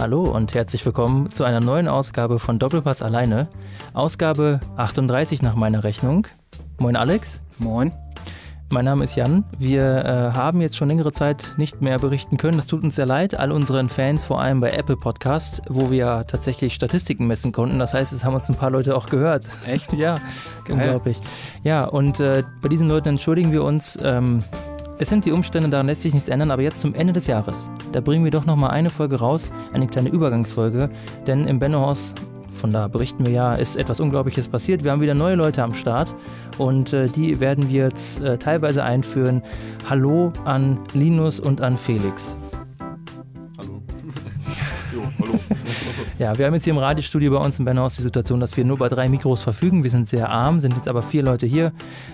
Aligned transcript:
Hallo 0.00 0.24
und 0.24 0.54
herzlich 0.54 0.84
willkommen 0.84 1.30
zu 1.30 1.44
einer 1.44 1.60
neuen 1.60 1.86
Ausgabe 1.86 2.40
von 2.40 2.58
Doppelpass 2.58 3.00
alleine. 3.00 3.48
Ausgabe 3.92 4.60
38 4.76 5.40
nach 5.40 5.54
meiner 5.54 5.84
Rechnung. 5.84 6.26
Moin 6.78 6.96
Alex. 6.96 7.40
Moin. 7.58 7.92
Mein 8.72 8.86
Name 8.86 9.04
ist 9.04 9.14
Jan. 9.14 9.44
Wir 9.56 10.04
äh, 10.04 10.36
haben 10.36 10.60
jetzt 10.60 10.76
schon 10.76 10.88
längere 10.88 11.12
Zeit 11.12 11.54
nicht 11.58 11.80
mehr 11.80 12.00
berichten 12.00 12.38
können. 12.38 12.56
Das 12.56 12.66
tut 12.66 12.82
uns 12.82 12.96
sehr 12.96 13.06
leid, 13.06 13.38
all 13.38 13.52
unseren 13.52 13.88
Fans, 13.88 14.24
vor 14.24 14.40
allem 14.40 14.60
bei 14.60 14.70
Apple 14.70 14.96
Podcast, 14.96 15.62
wo 15.68 15.92
wir 15.92 16.24
tatsächlich 16.26 16.74
Statistiken 16.74 17.28
messen 17.28 17.52
konnten. 17.52 17.78
Das 17.78 17.94
heißt, 17.94 18.12
es 18.12 18.24
haben 18.24 18.34
uns 18.34 18.48
ein 18.48 18.56
paar 18.56 18.70
Leute 18.70 18.96
auch 18.96 19.06
gehört. 19.06 19.46
Echt? 19.68 19.92
ja, 19.92 20.16
unglaublich. 20.68 21.20
Ja, 21.62 21.84
und 21.84 22.18
äh, 22.18 22.42
bei 22.60 22.68
diesen 22.68 22.88
Leuten 22.88 23.10
entschuldigen 23.10 23.52
wir 23.52 23.62
uns. 23.62 23.96
Ähm, 24.02 24.42
es 24.98 25.08
sind 25.08 25.24
die 25.24 25.32
Umstände, 25.32 25.68
daran 25.68 25.86
lässt 25.86 26.02
sich 26.02 26.14
nichts 26.14 26.28
ändern, 26.28 26.50
aber 26.50 26.62
jetzt 26.62 26.80
zum 26.80 26.94
Ende 26.94 27.12
des 27.12 27.26
Jahres, 27.26 27.70
da 27.92 28.00
bringen 28.00 28.24
wir 28.24 28.30
doch 28.30 28.46
nochmal 28.46 28.70
eine 28.70 28.90
Folge 28.90 29.18
raus, 29.18 29.52
eine 29.72 29.86
kleine 29.86 30.08
Übergangsfolge, 30.08 30.90
denn 31.26 31.46
im 31.46 31.58
Bennohaus, 31.58 32.14
von 32.54 32.70
da 32.70 32.86
berichten 32.86 33.26
wir 33.26 33.32
ja, 33.32 33.52
ist 33.54 33.76
etwas 33.76 33.98
Unglaubliches 33.98 34.46
passiert. 34.46 34.84
Wir 34.84 34.92
haben 34.92 35.00
wieder 35.00 35.14
neue 35.14 35.34
Leute 35.34 35.62
am 35.62 35.74
Start 35.74 36.14
und 36.58 36.92
äh, 36.92 37.06
die 37.06 37.40
werden 37.40 37.68
wir 37.68 37.84
jetzt 37.84 38.22
äh, 38.22 38.38
teilweise 38.38 38.84
einführen. 38.84 39.42
Hallo 39.90 40.32
an 40.44 40.78
Linus 40.94 41.40
und 41.40 41.60
an 41.60 41.76
Felix. 41.76 42.36
Hallo. 44.94 45.02
jo, 45.02 45.26
hallo. 45.26 45.40
Ja, 46.18 46.38
wir 46.38 46.46
haben 46.46 46.54
jetzt 46.54 46.62
hier 46.62 46.72
im 46.72 46.78
Radiostudio 46.78 47.32
bei 47.32 47.44
uns 47.44 47.58
im 47.58 47.64
Bennerhaus 47.64 47.96
die 47.96 48.02
Situation, 48.02 48.38
dass 48.38 48.56
wir 48.56 48.64
nur 48.64 48.78
bei 48.78 48.88
drei 48.88 49.08
Mikros 49.08 49.42
verfügen. 49.42 49.82
Wir 49.82 49.90
sind 49.90 50.08
sehr 50.08 50.28
arm, 50.28 50.60
sind 50.60 50.74
jetzt 50.74 50.86
aber 50.86 51.02
vier 51.02 51.24
Leute 51.24 51.46
hier. 51.46 51.72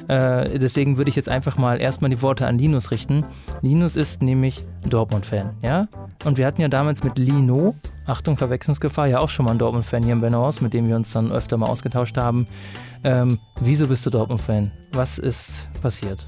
Äh, 0.08 0.58
deswegen 0.58 0.96
würde 0.96 1.10
ich 1.10 1.16
jetzt 1.16 1.28
einfach 1.28 1.58
mal 1.58 1.80
erstmal 1.80 2.08
die 2.08 2.22
Worte 2.22 2.46
an 2.46 2.56
Linus 2.56 2.90
richten. 2.90 3.24
Linus 3.60 3.96
ist 3.96 4.22
nämlich 4.22 4.62
Dortmund-Fan, 4.88 5.50
ja? 5.62 5.86
Und 6.24 6.38
wir 6.38 6.46
hatten 6.46 6.62
ja 6.62 6.68
damals 6.68 7.04
mit 7.04 7.18
Lino, 7.18 7.74
Achtung, 8.06 8.38
Verwechslungsgefahr, 8.38 9.06
ja 9.06 9.18
auch 9.18 9.28
schon 9.28 9.44
mal 9.44 9.50
einen 9.50 9.58
Dortmund-Fan 9.58 10.02
hier 10.02 10.14
im 10.14 10.22
Bennerhaus, 10.22 10.62
mit 10.62 10.72
dem 10.72 10.88
wir 10.88 10.96
uns 10.96 11.12
dann 11.12 11.30
öfter 11.30 11.58
mal 11.58 11.66
ausgetauscht 11.66 12.16
haben. 12.16 12.46
Ähm, 13.04 13.38
wieso 13.60 13.86
bist 13.86 14.06
du 14.06 14.10
Dortmund-Fan? 14.10 14.72
Was 14.92 15.18
ist 15.18 15.68
passiert? 15.82 16.26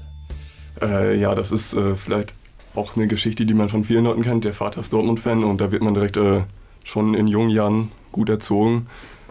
Äh, 0.79 1.17
ja, 1.19 1.33
das 1.33 1.51
ist 1.51 1.73
äh, 1.73 1.95
vielleicht 1.95 2.33
auch 2.75 2.95
eine 2.95 3.07
Geschichte, 3.07 3.45
die 3.45 3.53
man 3.53 3.69
von 3.69 3.85
vielen 3.85 4.05
Leuten 4.05 4.23
kennt. 4.23 4.45
Der 4.45 4.53
Vater 4.53 4.81
ist 4.81 4.93
Dortmund-Fan 4.93 5.43
und 5.43 5.61
da 5.61 5.71
wird 5.71 5.81
man 5.81 5.93
direkt 5.93 6.17
äh, 6.17 6.41
schon 6.83 7.13
in 7.13 7.27
jungen 7.27 7.49
Jahren 7.49 7.91
gut 8.11 8.29
erzogen, 8.29 8.87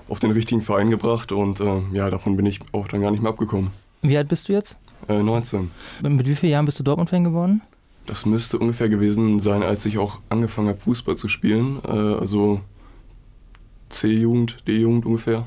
auf 0.09 0.21
den 0.21 0.31
richtigen 0.31 0.63
Verein 0.63 0.91
gebracht 0.91 1.33
und 1.33 1.61
äh, 1.61 1.81
ja, 1.93 2.11
davon 2.11 2.37
bin 2.37 2.47
ich 2.47 2.61
auch 2.73 2.89
dann 2.89 3.01
gar 3.01 3.11
nicht 3.11 3.23
mehr 3.23 3.31
abgekommen. 3.31 3.71
Wie 4.03 4.17
alt 4.17 4.29
bist 4.29 4.49
du 4.49 4.53
jetzt? 4.53 4.77
Äh, 5.09 5.23
19. 5.23 5.71
Mit 6.03 6.27
wie 6.27 6.35
vielen 6.35 6.53
Jahren 6.53 6.67
bist 6.67 6.79
du 6.79 6.83
Dortmund-Fan 6.83 7.25
geworden? 7.25 7.63
Das 8.07 8.27
müsste 8.27 8.59
ungefähr 8.59 8.89
gewesen 8.89 9.39
sein, 9.41 9.63
als 9.63 9.87
ich 9.87 9.99
auch 9.99 10.19
angefangen 10.29 10.69
habe, 10.69 10.79
Fußball 10.79 11.17
zu 11.17 11.29
spielen. 11.29 11.81
Äh, 11.85 11.91
also 11.91 12.61
C-Jugend, 13.91 14.67
D-Jugend 14.67 15.07
ungefähr. 15.07 15.47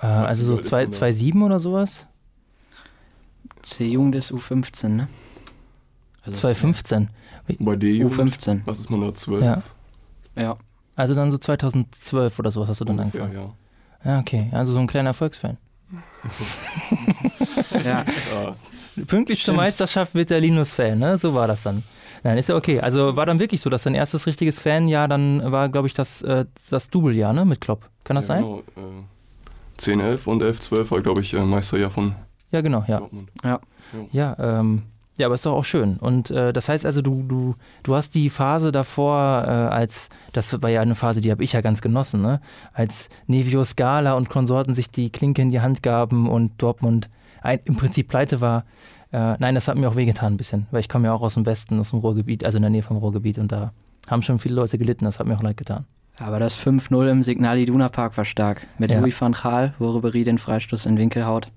Äh, 0.00 0.06
also 0.06 0.56
so 0.56 0.62
2,7 0.62 1.44
oder 1.44 1.60
sowas? 1.60 2.06
C-Jugend 3.62 4.14
ist 4.14 4.32
U15, 4.32 4.88
ne? 4.88 5.08
Also 6.24 6.40
2015. 6.40 7.08
Bei 7.58 7.76
D-Jugend? 7.76 8.34
U15. 8.36 8.60
Was 8.64 8.80
ist 8.80 8.90
man 8.90 9.00
da, 9.00 9.14
12? 9.14 9.44
Ja. 9.44 9.62
Ja. 10.36 10.56
Also 10.94 11.14
dann 11.14 11.30
so 11.30 11.38
2012 11.38 12.38
oder 12.38 12.50
sowas 12.50 12.68
hast 12.68 12.80
du 12.80 12.84
dann 12.84 12.98
ungefähr, 12.98 13.24
angefangen? 13.24 13.54
Ja. 14.04 14.10
ja, 14.12 14.20
okay. 14.20 14.48
Also 14.52 14.72
so 14.72 14.78
ein 14.78 14.86
kleiner 14.86 15.10
Erfolgsfan. 15.10 15.56
ja. 17.84 18.04
ja. 18.32 18.56
Pünktlich 19.06 19.38
zur 19.38 19.42
Stimmt. 19.42 19.56
Meisterschaft 19.58 20.14
wird 20.14 20.30
der 20.30 20.40
Linus-Fan, 20.40 20.98
ne? 20.98 21.18
So 21.18 21.34
war 21.34 21.46
das 21.46 21.62
dann. 21.62 21.82
Nein, 22.22 22.38
ist 22.38 22.48
ja 22.48 22.56
okay. 22.56 22.80
Also 22.80 23.16
war 23.16 23.26
dann 23.26 23.40
wirklich 23.40 23.60
so, 23.60 23.70
dass 23.70 23.82
dein 23.82 23.94
erstes 23.94 24.26
richtiges 24.26 24.58
Fanjahr 24.58 25.08
dann 25.08 25.50
war, 25.50 25.68
glaube 25.68 25.88
ich, 25.88 25.94
das, 25.94 26.22
äh, 26.22 26.44
das 26.70 26.90
Doublejahr, 26.90 27.32
ne? 27.32 27.44
Mit 27.44 27.60
Klopp. 27.60 27.88
Kann 28.04 28.16
das 28.16 28.28
ja, 28.28 28.34
sein? 28.34 28.42
Genau. 28.42 28.58
Äh, 28.76 29.02
10, 29.78 30.00
11 30.00 30.26
und 30.26 30.42
11, 30.42 30.60
12 30.60 30.90
war, 30.90 31.00
glaube 31.00 31.22
ich, 31.22 31.34
äh, 31.34 31.40
Meisterjahr 31.40 31.90
von 31.90 32.14
Ja, 32.50 32.60
genau, 32.60 32.84
ja. 32.86 32.98
Dortmund. 32.98 33.30
Ja. 33.42 33.60
Ja, 34.12 34.36
ähm, 34.38 34.82
ja, 35.18 35.26
aber 35.26 35.34
ist 35.34 35.44
doch 35.44 35.52
auch 35.52 35.64
schön. 35.64 35.98
Und 35.98 36.30
äh, 36.30 36.52
das 36.52 36.68
heißt 36.68 36.86
also, 36.86 37.02
du, 37.02 37.22
du, 37.22 37.54
du 37.82 37.94
hast 37.94 38.14
die 38.14 38.30
Phase 38.30 38.72
davor, 38.72 39.44
äh, 39.46 39.50
als, 39.50 40.08
das 40.32 40.62
war 40.62 40.70
ja 40.70 40.80
eine 40.80 40.94
Phase, 40.94 41.20
die 41.20 41.30
habe 41.30 41.44
ich 41.44 41.52
ja 41.52 41.60
ganz 41.60 41.82
genossen, 41.82 42.22
ne? 42.22 42.40
Als 42.72 43.08
Nevio 43.26 43.62
Scala 43.64 44.14
und 44.14 44.30
Konsorten 44.30 44.74
sich 44.74 44.90
die 44.90 45.10
Klinke 45.10 45.42
in 45.42 45.50
die 45.50 45.60
Hand 45.60 45.82
gaben 45.82 46.28
und 46.28 46.62
Dortmund 46.62 47.10
ein, 47.42 47.60
im 47.64 47.76
Prinzip 47.76 48.08
pleite 48.08 48.40
war. 48.40 48.64
Äh, 49.12 49.36
nein, 49.38 49.54
das 49.54 49.68
hat 49.68 49.76
mir 49.76 49.88
auch 49.88 49.96
wehgetan 49.96 50.34
ein 50.34 50.36
bisschen, 50.38 50.66
weil 50.70 50.80
ich 50.80 50.88
komme 50.88 51.08
ja 51.08 51.12
auch 51.12 51.22
aus 51.22 51.34
dem 51.34 51.44
Westen, 51.44 51.78
aus 51.78 51.90
dem 51.90 51.98
Ruhrgebiet, 51.98 52.44
also 52.44 52.56
in 52.56 52.62
der 52.62 52.70
Nähe 52.70 52.82
vom 52.82 52.96
Ruhrgebiet 52.96 53.38
und 53.38 53.52
da 53.52 53.72
haben 54.08 54.22
schon 54.22 54.38
viele 54.38 54.54
Leute 54.54 54.78
gelitten, 54.78 55.04
das 55.04 55.18
hat 55.18 55.26
mir 55.26 55.36
auch 55.36 55.42
leid 55.42 55.58
getan. 55.58 55.84
Aber 56.18 56.38
das 56.38 56.56
5-0 56.58 57.10
im 57.10 57.22
Signal 57.22 57.58
Iduna 57.58 57.88
Park 57.88 58.16
war 58.16 58.24
stark. 58.24 58.66
Mit 58.78 58.90
Ja. 58.90 59.00
Louis 59.00 59.18
van 59.18 59.32
Gaal, 59.32 59.74
wo 59.78 59.90
Ribery 59.90 60.24
den 60.24 60.38
Freistoß 60.38 60.86
in 60.86 60.98
Winkel 60.98 61.26
haut. 61.26 61.48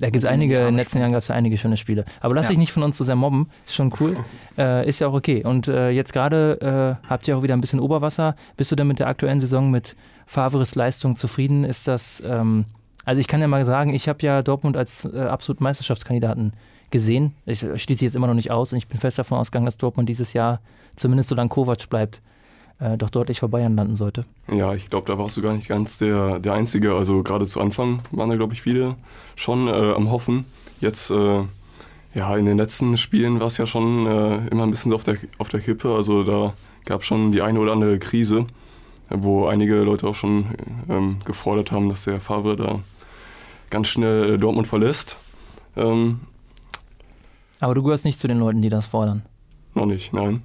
Da 0.00 0.10
gibt 0.10 0.24
es 0.24 0.28
einige, 0.28 0.58
in 0.60 0.64
den 0.66 0.76
letzten 0.76 0.98
Jahren 0.98 1.12
gab 1.12 1.22
es 1.22 1.30
einige 1.30 1.56
schöne 1.58 1.76
Spiele. 1.76 2.04
Aber 2.20 2.34
lass 2.34 2.46
Ja. 2.46 2.50
dich 2.50 2.58
nicht 2.58 2.72
von 2.72 2.82
uns 2.82 2.96
so 2.96 3.04
sehr 3.04 3.16
mobben, 3.16 3.48
ist 3.66 3.74
schon 3.74 3.92
cool. 4.00 4.16
äh, 4.58 4.88
ist 4.88 4.98
ja 5.00 5.06
auch 5.08 5.12
okay. 5.12 5.44
Und 5.44 5.68
äh, 5.68 5.90
jetzt 5.90 6.12
gerade 6.12 6.96
äh, 7.04 7.06
habt 7.08 7.28
ihr 7.28 7.36
auch 7.36 7.42
wieder 7.42 7.54
ein 7.54 7.60
bisschen 7.60 7.80
Oberwasser. 7.80 8.34
Bist 8.56 8.72
du 8.72 8.76
denn 8.76 8.86
mit 8.88 8.98
der 8.98 9.06
aktuellen 9.08 9.40
Saison 9.40 9.70
mit 9.70 9.94
Favres 10.26 10.74
Leistung 10.74 11.16
zufrieden? 11.16 11.64
Ist 11.64 11.86
das, 11.86 12.22
ähm, 12.26 12.64
also 13.04 13.20
ich 13.20 13.28
kann 13.28 13.40
ja 13.40 13.46
mal 13.46 13.64
sagen, 13.64 13.92
ich 13.94 14.08
habe 14.08 14.18
ja 14.24 14.42
Dortmund 14.42 14.76
als 14.76 15.04
äh, 15.04 15.18
absoluten 15.20 15.64
Meisterschaftskandidaten 15.64 16.54
gesehen. 16.90 17.34
Ich 17.46 17.62
äh, 17.62 17.78
schließe 17.78 18.04
jetzt 18.04 18.16
immer 18.16 18.26
noch 18.26 18.34
nicht 18.34 18.50
aus 18.50 18.72
und 18.72 18.78
ich 18.78 18.88
bin 18.88 18.98
fest 18.98 19.18
davon 19.18 19.38
ausgegangen, 19.38 19.66
dass 19.66 19.76
Dortmund 19.76 20.08
dieses 20.08 20.32
Jahr, 20.32 20.60
zumindest 20.96 21.28
solange 21.28 21.48
Kovac 21.50 21.88
bleibt, 21.90 22.20
äh, 22.80 22.96
doch 22.96 23.10
deutlich 23.10 23.40
vor 23.40 23.48
Bayern 23.48 23.76
landen 23.76 23.96
sollte. 23.96 24.24
Ja, 24.52 24.74
ich 24.74 24.90
glaube, 24.90 25.06
da 25.10 25.18
warst 25.18 25.36
du 25.36 25.42
gar 25.42 25.52
nicht 25.54 25.68
ganz 25.68 25.98
der, 25.98 26.38
der 26.38 26.54
Einzige. 26.54 26.94
Also 26.94 27.22
gerade 27.22 27.46
zu 27.46 27.60
Anfang 27.60 28.02
waren 28.10 28.30
da, 28.30 28.36
glaube 28.36 28.54
ich, 28.54 28.62
viele 28.62 28.96
schon 29.36 29.68
äh, 29.68 29.70
am 29.70 30.10
Hoffen. 30.10 30.44
Jetzt, 30.80 31.10
äh, 31.10 31.42
ja, 32.14 32.36
in 32.36 32.46
den 32.46 32.56
letzten 32.58 32.96
Spielen 32.96 33.38
war 33.40 33.46
es 33.48 33.58
ja 33.58 33.66
schon 33.66 34.06
äh, 34.06 34.46
immer 34.48 34.64
ein 34.64 34.70
bisschen 34.70 34.92
auf 34.92 35.04
der, 35.04 35.16
auf 35.38 35.48
der 35.48 35.60
Kippe. 35.60 35.94
Also 35.94 36.24
da 36.24 36.54
gab 36.86 37.02
es 37.02 37.06
schon 37.06 37.32
die 37.32 37.42
eine 37.42 37.60
oder 37.60 37.72
andere 37.72 37.98
Krise, 37.98 38.46
wo 39.10 39.46
einige 39.46 39.82
Leute 39.82 40.06
auch 40.08 40.14
schon 40.14 40.46
ähm, 40.88 41.18
gefordert 41.24 41.70
haben, 41.72 41.88
dass 41.88 42.04
der 42.04 42.20
Favre 42.20 42.56
da 42.56 42.80
ganz 43.68 43.88
schnell 43.88 44.34
äh, 44.34 44.38
Dortmund 44.38 44.66
verlässt. 44.66 45.18
Ähm, 45.76 46.20
Aber 47.60 47.74
du 47.74 47.82
gehörst 47.82 48.04
nicht 48.04 48.18
zu 48.18 48.26
den 48.26 48.38
Leuten, 48.38 48.62
die 48.62 48.70
das 48.70 48.86
fordern. 48.86 49.22
noch 49.74 49.86
nicht, 49.86 50.12
nein. 50.12 50.42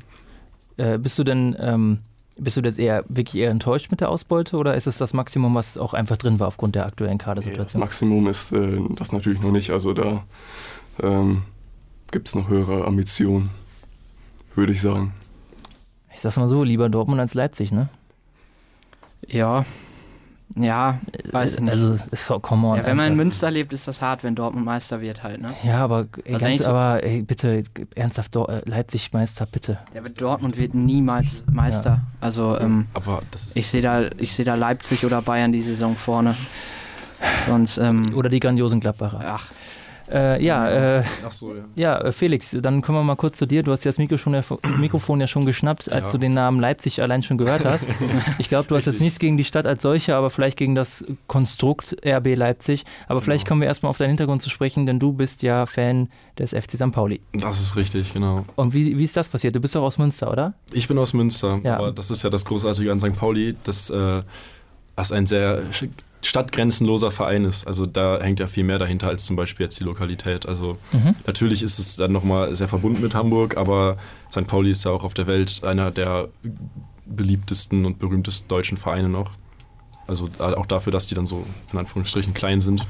Äh, 0.77 0.97
bist 0.99 1.17
du 1.17 1.23
denn, 1.23 1.55
ähm, 1.57 1.99
bist 2.37 2.57
du 2.57 2.61
jetzt 2.61 2.79
eher 2.79 3.03
wirklich 3.07 3.41
eher 3.41 3.51
enttäuscht 3.51 3.91
mit 3.91 4.01
der 4.01 4.09
Ausbeute 4.09 4.57
oder 4.57 4.75
ist 4.75 4.87
es 4.87 4.97
das 4.97 5.13
Maximum, 5.13 5.55
was 5.55 5.77
auch 5.77 5.93
einfach 5.93 6.17
drin 6.17 6.39
war 6.39 6.47
aufgrund 6.47 6.75
der 6.75 6.85
aktuellen 6.85 7.13
Nee, 7.13 7.17
das 7.17 7.25
Kadersituation? 7.25 7.79
Maximum 7.79 8.27
ist 8.27 8.51
äh, 8.51 8.79
das 8.95 9.11
natürlich 9.11 9.41
noch 9.41 9.51
nicht. 9.51 9.69
Also 9.69 9.93
da 9.93 10.23
ähm, 11.01 11.43
gibt 12.11 12.27
es 12.27 12.35
noch 12.35 12.49
höhere 12.49 12.85
Ambitionen, 12.85 13.51
würde 14.55 14.73
ich 14.73 14.81
sagen. 14.81 15.13
ich 16.13 16.21
sag's 16.21 16.37
mal 16.37 16.47
so, 16.47 16.63
lieber 16.63 16.89
Dortmund 16.89 17.19
als 17.19 17.33
Leipzig, 17.33 17.71
ne? 17.71 17.89
Ja. 19.27 19.65
Ja, 20.55 20.99
weiß 21.31 21.55
ich 21.55 21.59
nicht. 21.61 21.71
Also, 21.71 21.97
so, 22.13 22.39
come 22.39 22.67
on. 22.67 22.77
ja, 22.77 22.85
wenn 22.85 22.95
man 22.95 23.07
in. 23.07 23.15
Münster 23.15 23.51
lebt, 23.51 23.73
ist 23.73 23.87
das 23.87 24.01
hart, 24.01 24.23
wenn 24.23 24.35
Dortmund 24.35 24.65
Meister 24.65 25.01
wird 25.01 25.23
halt, 25.23 25.41
ne? 25.41 25.53
Ja, 25.63 25.79
aber 25.79 26.07
ey, 26.23 26.33
Also 26.35 26.45
ganz, 26.45 26.61
aber 26.61 27.03
ey, 27.03 27.23
bitte, 27.23 27.63
ernsthaft, 27.95 28.35
Dor 28.35 28.47
äh, 28.49 28.61
Leipzig 28.65 29.11
Meister, 29.11 29.45
bitte. 29.47 29.79
Ja, 29.93 29.99
aber 30.01 30.09
Dortmund 30.09 30.55
wird 30.55 30.73
niemals 30.73 31.43
Meister. 31.51 32.01
Also, 32.21 32.57
ähm, 32.59 32.87
Aber 32.93 33.21
das 33.31 33.47
ist. 33.47 33.57
ich 33.57 33.67
sehe 33.67 33.81
da, 33.81 34.03
ich 34.17 34.33
sehe 34.33 34.45
da 34.45 34.53
Leipzig 34.53 35.03
oder 35.05 35.21
Bayern 35.21 35.51
die 35.51 35.61
Saison 35.61 35.95
vorne. 35.97 36.35
Sonst, 37.47 37.77
ähm, 37.77 38.13
Oder 38.15 38.29
die 38.29 38.39
grandiosen 38.39 38.79
Gladbacher. 38.79 39.21
ach, 39.25 39.49
Äh, 40.11 40.43
ja, 40.43 40.69
äh, 40.99 41.03
Ach 41.25 41.31
so, 41.31 41.53
ja. 41.55 41.63
ja, 41.75 41.97
äh, 41.99 42.11
Felix, 42.11 42.55
dann 42.61 42.81
kommen 42.81 42.99
wir 42.99 43.03
mal 43.03 43.15
kurz 43.15 43.37
zu 43.37 43.45
dir. 43.45 43.63
Du 43.63 43.71
hast 43.71 43.83
ja 43.85 43.89
das 43.89 43.97
Mikro 43.97 44.17
schon, 44.17 44.33
Mikrofon 44.79 45.19
ja 45.19 45.27
schon 45.27 45.45
geschnappt, 45.45 45.91
als 45.91 46.07
Ja. 46.07 46.11
du 46.13 46.17
den 46.19 46.33
Namen 46.33 46.59
Leipzig 46.59 47.01
allein 47.01 47.23
schon 47.23 47.37
gehört 47.37 47.65
hast. 47.65 47.87
Ich 48.37 48.49
glaube, 48.49 48.67
du 48.67 48.75
hast 48.75 48.85
jetzt 48.85 48.95
Richtig. 48.95 49.03
nichts 49.05 49.19
gegen 49.19 49.37
die 49.37 49.43
Stadt 49.43 49.65
als 49.65 49.81
solche, 49.81 50.15
aber 50.15 50.29
vielleicht 50.29 50.57
gegen 50.57 50.75
das 50.75 51.03
Konstrukt 51.27 51.95
RB 52.05 52.35
Leipzig. 52.35 52.83
Aber 53.07 53.21
vielleicht 53.21 53.45
Genau. 53.45 53.49
kommen 53.49 53.61
wir 53.61 53.67
erstmal 53.67 53.89
auf 53.89 53.97
deinen 53.97 54.09
Hintergrund 54.09 54.41
zu 54.41 54.49
sprechen, 54.49 54.85
denn 54.85 54.99
du 54.99 55.13
bist 55.13 55.41
ja 55.43 55.65
Fan 55.65 56.09
des 56.37 56.51
FC 56.51 56.71
St. 56.77 56.91
Pauli. 56.91 57.21
Das 57.33 57.59
ist 57.61 57.75
richtig, 57.75 58.13
genau. 58.13 58.45
Und 58.55 58.73
wie, 58.73 58.97
wie 58.97 59.03
ist 59.03 59.15
das 59.17 59.29
passiert? 59.29 59.55
Du 59.55 59.59
bist 59.59 59.75
doch 59.75 59.83
aus 59.83 59.97
Münster, 59.97 60.31
oder? 60.31 60.53
Ich 60.71 60.87
bin 60.87 60.97
aus 60.97 61.13
Münster, 61.13 61.59
Ja. 61.63 61.77
aber 61.77 61.91
das 61.91 62.11
ist 62.11 62.23
ja 62.23 62.29
das 62.29 62.45
Großartige 62.45 62.91
an 62.91 62.99
St. 62.99 63.15
Pauli, 63.17 63.55
dass 63.63 63.89
äh, 63.89 64.21
das 64.95 65.11
ein 65.11 65.25
sehr 65.25 65.61
stadtgrenzenloser 66.27 67.11
Verein 67.11 67.45
ist. 67.45 67.67
Also 67.67 67.85
da 67.85 68.19
hängt 68.21 68.39
ja 68.39 68.47
viel 68.47 68.63
mehr 68.63 68.79
dahinter 68.79 69.07
als 69.07 69.25
zum 69.25 69.35
Beispiel 69.35 69.65
jetzt 69.65 69.79
die 69.79 69.83
Lokalität. 69.83 70.45
Also 70.45 70.77
Mhm. 70.91 71.15
natürlich 71.25 71.63
ist 71.63 71.79
es 71.79 71.95
dann 71.95 72.11
nochmal 72.11 72.55
sehr 72.55 72.67
verbunden 72.67 73.01
mit 73.01 73.13
Hamburg, 73.13 73.57
aber 73.57 73.97
St. 74.31 74.47
Pauli 74.47 74.71
ist 74.71 74.83
ja 74.85 74.91
auch 74.91 75.03
auf 75.03 75.13
der 75.13 75.27
Welt 75.27 75.63
einer 75.63 75.91
der 75.91 76.29
beliebtesten 77.05 77.85
und 77.85 77.99
berühmtesten 77.99 78.47
deutschen 78.47 78.77
Vereine 78.77 79.09
noch. 79.09 79.31
Also 80.07 80.29
auch 80.39 80.65
dafür, 80.65 80.91
dass 80.91 81.07
die 81.07 81.15
dann 81.15 81.25
so 81.25 81.45
in 81.71 81.79
Anführungsstrichen 81.79 82.33
klein 82.33 82.61
sind. 82.61 82.81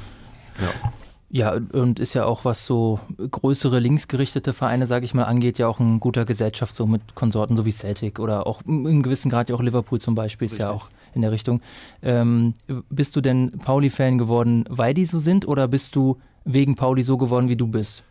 Ja. 0.60 0.92
Ja, 1.32 1.58
und 1.74 2.00
ist 2.00 2.14
ja 2.14 2.24
auch, 2.26 2.46
was 2.46 2.66
so 2.66 3.00
größere 3.18 3.80
linksgerichtete 3.80 4.54
Vereine, 4.54 4.86
sage 4.88 5.06
ich 5.06 5.14
mal, 5.14 5.24
angeht, 5.24 5.58
ja 5.58 5.68
auch 5.68 5.80
ein 5.80 6.00
guter 6.00 6.24
Gesellschaft, 6.24 6.74
so 6.74 6.86
mit 6.86 7.16
Konsorten 7.16 7.58
so 7.58 7.66
wie 7.66 7.72
Celtic 7.72 8.20
oder 8.20 8.48
auch 8.48 8.62
in 8.66 9.02
gewissem 9.02 9.32
Grad 9.32 9.50
ja 9.50 9.56
auch 9.56 9.62
Liverpool 9.62 10.00
zum 10.00 10.16
Beispiel, 10.16 10.48
ist 10.48 10.60
ja 10.60 10.70
auch 10.70 10.88
in 11.16 11.22
der 11.22 11.32
Richtung. 11.32 11.62
Ähm, 12.04 12.54
bist 12.90 13.16
du 13.16 13.22
denn 13.22 13.52
Pauli-Fan 13.64 14.18
geworden, 14.18 14.66
weil 14.70 14.94
die 14.94 15.06
so 15.06 15.20
sind 15.20 15.48
oder 15.48 15.68
bist 15.68 15.96
du 15.96 16.18
wegen 16.44 16.76
Pauli 16.76 17.04
so 17.04 17.18
geworden, 17.18 17.50
wie 17.50 17.56
du 17.56 17.68
bist? 17.68 18.04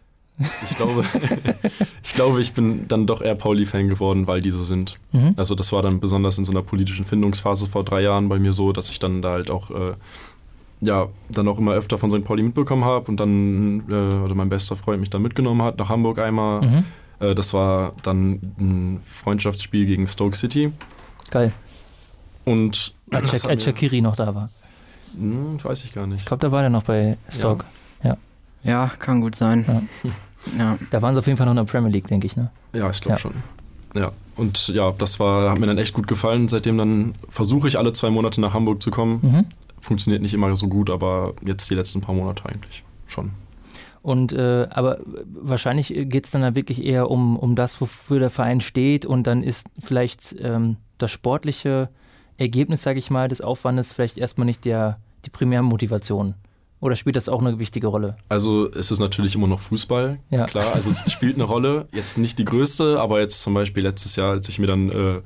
Ich 0.69 0.77
glaube, 0.77 1.05
ich 2.03 2.15
glaube, 2.15 2.41
ich 2.41 2.53
bin 2.53 2.89
dann 2.89 3.07
doch 3.07 3.21
eher 3.23 3.37
Pauli-Fan 3.37 3.89
geworden, 3.89 4.27
weil 4.27 4.41
die 4.41 4.51
so 4.51 4.65
sind. 4.65 4.99
Mhm. 5.13 5.35
Also 5.37 5.55
das 5.55 5.73
war 5.73 5.83
dann 5.83 6.01
besonders 6.01 6.39
in 6.39 6.45
so 6.45 6.51
einer 6.51 6.63
politischen 6.63 7.05
Findungsphase 7.05 7.67
vor 7.67 7.85
drei 7.85 8.03
Jahren 8.03 8.29
bei 8.29 8.39
mir 8.39 8.53
so, 8.53 8.73
dass 8.73 8.91
ich 8.91 8.99
dann 8.99 9.23
da 9.23 9.33
halt 9.33 9.51
auch 9.51 9.71
äh, 9.71 9.93
ja, 10.81 11.09
dann 11.29 11.49
auch 11.49 11.59
immer 11.59 11.73
öfter 11.73 11.99
von 11.99 12.11
St. 12.11 12.25
Pauli 12.25 12.43
mitbekommen 12.43 12.85
habe 12.85 13.11
und 13.11 13.19
dann, 13.19 13.85
äh, 13.89 14.15
oder 14.17 14.35
mein 14.35 14.49
bester 14.49 14.77
Freund 14.77 15.01
mich 15.01 15.11
dann 15.11 15.23
mitgenommen 15.23 15.63
hat 15.63 15.79
nach 15.79 15.89
Hamburg 15.89 16.19
einmal. 16.19 16.63
Mhm. 16.63 16.85
Äh, 17.21 17.35
das 17.35 17.55
war 17.55 17.93
dann 18.03 18.41
ein 18.59 19.01
Freundschaftsspiel 19.05 19.87
gegen 19.87 20.07
Stoke 20.07 20.37
City. 20.37 20.73
Geil. 21.31 21.53
Und 22.45 22.95
als 23.11 23.65
Shakiri 23.65 24.01
noch 24.01 24.17
da 24.17 24.35
war. 24.35 24.51
Hm, 25.17 25.63
weiß 25.63 25.85
ich 25.85 25.95
gar 25.95 26.07
nicht. 26.07 26.21
Ich 26.21 26.27
glaube, 26.27 26.41
da 26.41 26.53
war 26.53 26.61
der 26.61 26.71
noch 26.71 26.83
bei 26.83 27.17
Stoke. 27.29 27.65
Ja, 28.03 28.17
ja. 28.63 28.71
ja 28.71 28.93
kann 28.99 29.21
gut 29.21 29.37
sein. 29.37 29.65
Ja. 30.03 30.11
ja. 30.59 30.79
Da 30.91 31.03
waren 31.03 31.15
sie 31.15 31.19
auf 31.21 31.27
jeden 31.27 31.37
Fall 31.37 31.47
noch 31.47 31.53
in 31.53 31.57
der 31.57 31.65
Premier 31.65 31.91
League, 31.91 32.09
denke 32.09 32.27
ich, 32.27 32.37
ne? 32.37 32.51
Ja, 32.73 32.91
ich 32.91 33.01
glaube 33.01 33.19
schon. 33.19 33.35
Ja, 33.95 34.11
und 34.35 34.69
ja, 34.69 34.91
das 34.91 35.21
war, 35.21 35.51
hat 35.51 35.61
mir 35.61 35.67
dann 35.67 35.79
echt 35.79 35.95
gut 35.95 36.09
gefallen. 36.09 36.49
Seitdem 36.49 36.77
dann 36.77 37.15
versuche 37.29 37.69
ich 37.69 37.79
alle 37.79 37.93
zwei 37.93 38.11
Monate 38.11 38.41
nach 38.41 38.53
Hamburg 38.53 38.83
zu 38.83 38.91
kommen. 38.91 39.21
Mhm 39.23 39.45
funktioniert 39.85 40.23
nicht 40.23 40.35
immer 40.35 40.57
so 40.57 40.67
gut, 40.67 40.91
aber 40.91 41.35
jetzt 41.47 41.71
die 41.71 41.75
letzten 41.75 42.01
paar 42.01 42.15
Monate 42.15 42.47
eigentlich 42.47 42.83
schon. 43.07 43.31
Und 44.03 44.33
äh, 44.33 44.67
aber 44.71 44.99
wahrscheinlich 45.27 45.89
geht 45.89 46.25
es 46.25 46.31
dann 46.31 46.43
da 46.43 46.55
wirklich 46.55 46.85
eher 46.85 47.11
um, 47.11 47.39
um 47.39 47.55
das, 47.55 47.81
wofür 47.81 48.19
der 48.19 48.31
Verein 48.31 48.61
steht 48.61 49.07
und 49.07 49.27
dann 49.27 49.43
ist 49.43 49.69
vielleicht 49.79 50.37
ähm, 50.41 50.77
das 50.99 51.11
sportliche 51.11 51.89
Ergebnis, 52.39 52.83
sage 52.83 52.99
ich 52.99 53.11
mal, 53.11 53.29
des 53.29 53.41
Aufwandes 53.41 53.93
vielleicht 53.93 54.19
erstmal 54.19 54.45
nicht 54.47 54.65
der, 54.65 54.97
die 55.25 55.31
Primärmotivation. 55.31 56.35
Oder 56.81 56.97
spielt 56.97 57.17
das 57.17 57.29
auch 57.29 57.41
eine 57.41 57.59
wichtige 57.59 57.87
Rolle? 57.87 58.17
Also 58.29 58.71
es 58.71 58.91
ist 58.91 58.99
natürlich 58.99 59.35
immer 59.35 59.47
noch 59.47 59.61
Fußball, 59.61 60.19
ja. 60.31 60.45
klar. 60.45 60.75
Also 60.75 60.91
es 60.91 61.03
spielt 61.11 61.37
eine 61.37 61.45
Rolle. 61.45 61.87
Jetzt 61.93 62.19
nicht 62.19 62.39
die 62.39 62.45
größte, 62.45 63.01
aber 63.01 63.21
jetzt 63.21 63.43
zum 63.43 63.55
Beispiel 63.55 63.83
letztes 63.83 64.17
Jahr, 64.17 64.33
als 64.33 64.49
ich 64.49 64.59
mir 64.59 64.67
dann 64.67 64.91
äh, 64.91 65.21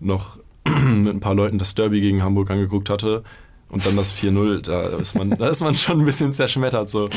noch 0.00 0.38
mit 0.64 1.14
ein 1.14 1.20
paar 1.20 1.34
Leuten 1.34 1.58
das 1.58 1.74
Derby 1.74 2.00
gegen 2.00 2.22
Hamburg 2.22 2.50
angeguckt 2.50 2.90
hatte, 2.90 3.22
und 3.70 3.84
dann 3.84 3.96
das 3.96 4.14
4-0, 4.14 4.62
da 4.62 4.82
ist 4.98 5.14
man, 5.14 5.30
da 5.30 5.48
ist 5.48 5.60
man 5.60 5.74
schon 5.74 6.00
ein 6.00 6.04
bisschen 6.04 6.32
zerschmettert. 6.32 6.88
So. 6.88 7.08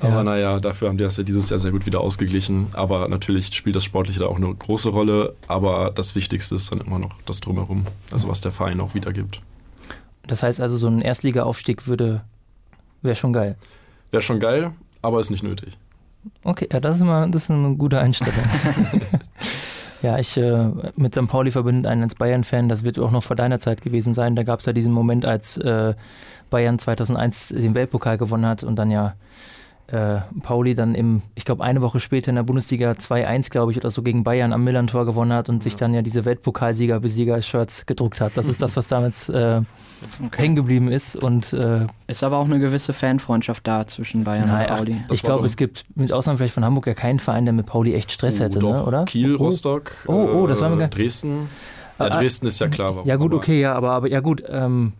Aber 0.00 0.16
ja. 0.16 0.24
naja, 0.24 0.58
dafür 0.58 0.88
haben 0.88 0.98
die 0.98 1.04
das 1.04 1.16
ja 1.16 1.22
dieses 1.22 1.50
Jahr 1.50 1.60
sehr 1.60 1.70
gut 1.70 1.86
wieder 1.86 2.00
ausgeglichen. 2.00 2.68
Aber 2.72 3.06
natürlich 3.08 3.54
spielt 3.54 3.76
das 3.76 3.84
Sportliche 3.84 4.20
da 4.20 4.26
auch 4.26 4.36
eine 4.36 4.52
große 4.52 4.88
Rolle. 4.88 5.36
Aber 5.46 5.92
das 5.94 6.16
Wichtigste 6.16 6.56
ist 6.56 6.72
dann 6.72 6.80
immer 6.80 6.98
noch 6.98 7.14
das 7.26 7.40
Drumherum, 7.40 7.86
also 8.10 8.28
was 8.28 8.40
der 8.40 8.50
Verein 8.50 8.80
auch 8.80 8.94
wiedergibt. 8.94 9.40
Das 10.26 10.42
heißt 10.42 10.60
also, 10.60 10.76
so 10.76 10.88
ein 10.88 11.00
Erstliga-Aufstieg 11.00 11.86
würde, 11.86 12.22
wäre 13.02 13.16
schon 13.16 13.32
geil. 13.32 13.56
Wäre 14.10 14.22
schon 14.22 14.40
geil, 14.40 14.72
aber 15.02 15.20
ist 15.20 15.30
nicht 15.30 15.44
nötig. 15.44 15.78
Okay, 16.44 16.68
ja, 16.72 16.80
das 16.80 16.96
ist, 16.96 17.02
immer, 17.02 17.26
das 17.28 17.44
ist 17.44 17.50
eine 17.50 17.76
gute 17.76 17.98
Einstellung. 17.98 18.34
Ja, 20.02 20.18
ich 20.18 20.36
äh, 20.36 20.68
mit 20.96 21.14
St. 21.14 21.26
Pauli 21.26 21.50
verbindet 21.50 21.86
einen 21.86 22.02
als 22.02 22.14
Bayern-Fan. 22.14 22.68
Das 22.68 22.84
wird 22.84 22.98
auch 22.98 23.10
noch 23.10 23.22
vor 23.22 23.36
deiner 23.36 23.58
Zeit 23.58 23.82
gewesen 23.82 24.14
sein. 24.14 24.34
Da 24.34 24.42
gab 24.44 24.60
es 24.60 24.66
ja 24.66 24.72
diesen 24.72 24.92
Moment, 24.92 25.26
als 25.26 25.58
äh, 25.58 25.94
Bayern 26.48 26.78
2001 26.78 27.48
den 27.48 27.74
Weltpokal 27.74 28.16
gewonnen 28.16 28.46
hat 28.46 28.64
und 28.64 28.76
dann 28.76 28.90
ja 28.90 29.14
äh, 29.92 30.20
Pauli 30.42 30.74
dann 30.74 30.94
im, 30.94 31.22
ich 31.34 31.44
glaube, 31.44 31.64
eine 31.64 31.82
Woche 31.82 32.00
später 32.00 32.30
in 32.30 32.36
der 32.36 32.42
Bundesliga 32.42 32.92
2-1, 32.92 33.50
glaube 33.50 33.72
ich, 33.72 33.78
oder 33.78 33.90
so 33.90 34.02
gegen 34.02 34.24
Bayern 34.24 34.52
am 34.52 34.64
Millantor 34.64 35.06
gewonnen 35.06 35.32
hat 35.32 35.48
und 35.48 35.56
ja. 35.56 35.62
sich 35.62 35.76
dann 35.76 35.94
ja 35.94 36.02
diese 36.02 36.24
Weltpokalsieger-Besieger-Shirts 36.24 37.86
gedruckt 37.86 38.20
hat. 38.20 38.36
Das 38.36 38.48
ist 38.48 38.62
das, 38.62 38.76
was 38.76 38.88
damals 38.88 39.28
äh, 39.28 39.62
okay. 40.24 40.42
hängen 40.42 40.56
geblieben 40.56 40.90
ist. 40.90 41.16
Und, 41.16 41.52
äh, 41.52 41.86
ist 42.06 42.22
aber 42.22 42.38
auch 42.38 42.44
eine 42.44 42.58
gewisse 42.58 42.92
Fanfreundschaft 42.92 43.66
da 43.66 43.86
zwischen 43.86 44.24
Bayern 44.24 44.48
naja, 44.48 44.72
und 44.72 44.76
Pauli. 44.76 45.04
ich 45.10 45.22
glaube, 45.22 45.46
es 45.46 45.56
gibt 45.56 45.84
mit 45.94 46.12
Ausnahme 46.12 46.38
vielleicht 46.38 46.54
von 46.54 46.64
Hamburg 46.64 46.86
ja 46.86 46.94
keinen 46.94 47.18
Verein, 47.18 47.44
der 47.44 47.54
mit 47.54 47.66
Pauli 47.66 47.94
echt 47.94 48.12
Stress 48.12 48.40
oh, 48.40 48.44
hätte, 48.44 48.58
doch. 48.60 48.72
ne, 48.72 48.84
oder? 48.84 49.04
Kiel, 49.04 49.36
oh. 49.36 49.44
Rostock, 49.44 49.92
oh, 50.06 50.28
oh, 50.34 50.46
das 50.46 50.60
war 50.60 50.70
mir 50.70 50.84
äh, 50.84 50.88
Dresden. 50.88 51.48
Ja, 52.00 52.06
ah, 52.06 52.18
Dresden 52.18 52.46
ist 52.46 52.58
ja 52.60 52.68
klar. 52.68 52.96
Warum, 52.96 53.06
ja 53.06 53.16
gut, 53.16 53.34
okay, 53.34 53.60
ja, 53.60 53.74
aber, 53.74 53.90
aber 53.90 54.08
ja 54.08 54.20
gut. 54.20 54.42
Ähm, 54.48 54.94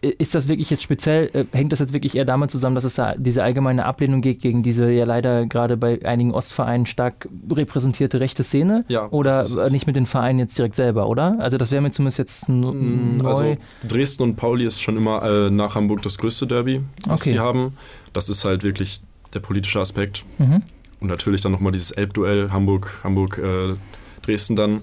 ist 0.00 0.36
das 0.36 0.46
wirklich 0.46 0.70
jetzt 0.70 0.84
speziell, 0.84 1.28
äh, 1.32 1.44
hängt 1.50 1.72
das 1.72 1.80
jetzt 1.80 1.92
wirklich 1.92 2.16
eher 2.16 2.24
damit 2.24 2.52
zusammen, 2.52 2.76
dass 2.76 2.84
es 2.84 2.94
da 2.94 3.14
diese 3.16 3.42
allgemeine 3.42 3.84
Ablehnung 3.84 4.20
gibt 4.20 4.42
gegen 4.42 4.62
diese 4.62 4.88
ja 4.90 5.04
leider 5.04 5.46
gerade 5.46 5.76
bei 5.76 6.04
einigen 6.04 6.32
Ostvereinen 6.32 6.86
stark 6.86 7.28
repräsentierte 7.50 8.20
rechte 8.20 8.44
Szene? 8.44 8.84
Ja. 8.86 9.08
Oder 9.10 9.44
nicht 9.70 9.88
mit 9.88 9.96
den 9.96 10.06
Vereinen 10.06 10.38
jetzt 10.38 10.56
direkt 10.56 10.76
selber, 10.76 11.08
oder? 11.08 11.36
Also 11.40 11.58
das 11.58 11.72
wäre 11.72 11.82
mir 11.82 11.90
zumindest 11.90 12.18
jetzt 12.18 12.48
mm, 12.48 13.16
neu. 13.16 13.28
Also 13.28 13.56
Dresden 13.88 14.22
und 14.22 14.36
Pauli 14.36 14.66
ist 14.66 14.80
schon 14.80 14.96
immer 14.96 15.22
äh, 15.24 15.50
nach 15.50 15.74
Hamburg 15.74 16.02
das 16.02 16.16
größte 16.18 16.46
Derby, 16.46 16.82
was 17.08 17.22
okay. 17.22 17.30
sie 17.30 17.40
haben. 17.40 17.72
Das 18.12 18.28
ist 18.28 18.44
halt 18.44 18.62
wirklich 18.62 19.00
der 19.34 19.40
politische 19.40 19.80
Aspekt. 19.80 20.24
Mhm. 20.38 20.62
Und 21.00 21.08
natürlich 21.08 21.42
dann 21.42 21.52
nochmal 21.52 21.72
dieses 21.72 21.90
Elbduell 21.90 22.50
Hamburg, 22.50 23.00
Hamburg, 23.02 23.38
äh, 23.38 23.74
Dresden 24.22 24.54
dann. 24.54 24.82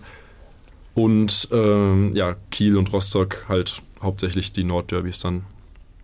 Und 0.95 1.48
ähm, 1.51 2.16
ja, 2.16 2.36
Kiel 2.51 2.78
und 2.78 2.94
Rostock 2.94 3.45
halt 3.50 3.81
hauptsächlich 4.01 4.51
die 4.51 4.63
Nordderbys 4.63 5.19
dann. 5.19 5.44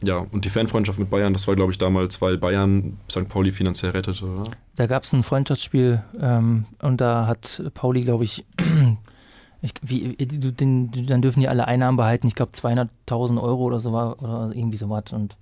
Ja, 0.02 0.26
und 0.32 0.46
die 0.46 0.50
Fanfreundschaft 0.50 0.98
mit 0.98 1.10
Bayern, 1.10 1.34
das 1.34 1.48
war, 1.48 1.56
glaube 1.56 1.72
ich, 1.72 1.78
damals, 1.78 2.22
weil 2.22 2.38
Bayern 2.38 2.98
St. 3.12 3.28
Pauli 3.28 3.52
finanziell 3.52 3.92
rettete, 3.92 4.26
oder? 4.26 4.46
Da 4.78 4.88
gab 4.88 5.04
es 5.04 5.12
ein 5.12 5.24
Freundschaftsspiel 5.24 6.02
ähm, 6.22 6.66
und 6.82 7.02
da 7.02 7.28
hat 7.28 7.62
Pauli, 7.74 8.02
glaube 8.02 8.24
ich, 8.24 8.46
ich 9.62 9.74
wie, 9.82 10.16
den, 10.16 10.92
dann 11.06 11.22
dürfen 11.22 11.42
die 11.42 11.50
alle 11.50 11.68
Einnahmen 11.68 11.98
behalten, 11.98 12.28
ich 12.28 12.36
glaube 12.36 12.54
200.000 12.54 13.42
Euro 13.42 13.64
oder 13.64 13.80
so 13.80 13.92
war, 13.92 14.24
oder 14.24 14.52
irgendwie 14.56 14.78
so 14.78 14.90
was 14.90 15.12
und 15.12 15.36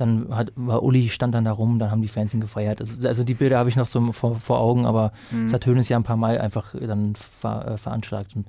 dann 0.00 0.34
hat, 0.34 0.52
war 0.56 0.82
Uli, 0.82 1.08
stand 1.08 1.34
dann 1.34 1.44
da 1.44 1.52
rum, 1.52 1.78
dann 1.78 1.90
haben 1.90 2.02
die 2.02 2.08
Fans 2.08 2.32
ihn 2.32 2.40
gefeiert. 2.40 2.80
Also, 2.80 3.06
also 3.06 3.24
die 3.24 3.34
Bilder 3.34 3.58
habe 3.58 3.68
ich 3.68 3.76
noch 3.76 3.86
so 3.86 4.12
vor, 4.12 4.36
vor 4.36 4.58
Augen, 4.58 4.86
aber 4.86 5.12
mhm. 5.30 5.44
es 5.44 5.52
hat 5.52 5.66
Hönes 5.66 5.88
ja 5.88 5.96
ein 5.96 6.02
paar 6.02 6.16
Mal 6.16 6.38
einfach 6.38 6.74
dann 6.74 7.14
ver, 7.14 7.72
äh, 7.72 7.78
veranschlagt. 7.78 8.34
Und 8.36 8.46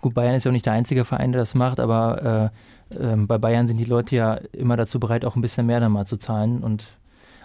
gut, 0.00 0.14
Bayern 0.14 0.34
ist 0.34 0.44
ja 0.44 0.50
auch 0.50 0.52
nicht 0.52 0.66
der 0.66 0.74
einzige 0.74 1.04
Verein, 1.04 1.32
der 1.32 1.40
das 1.40 1.54
macht, 1.54 1.80
aber 1.80 2.50
äh, 2.90 2.94
äh, 2.94 3.16
bei 3.16 3.38
Bayern 3.38 3.66
sind 3.66 3.78
die 3.78 3.84
Leute 3.84 4.16
ja 4.16 4.34
immer 4.52 4.76
dazu 4.76 5.00
bereit, 5.00 5.24
auch 5.24 5.36
ein 5.36 5.42
bisschen 5.42 5.66
mehr 5.66 5.80
dann 5.80 5.92
mal 5.92 6.06
zu 6.06 6.16
zahlen. 6.16 6.62
Und 6.62 6.86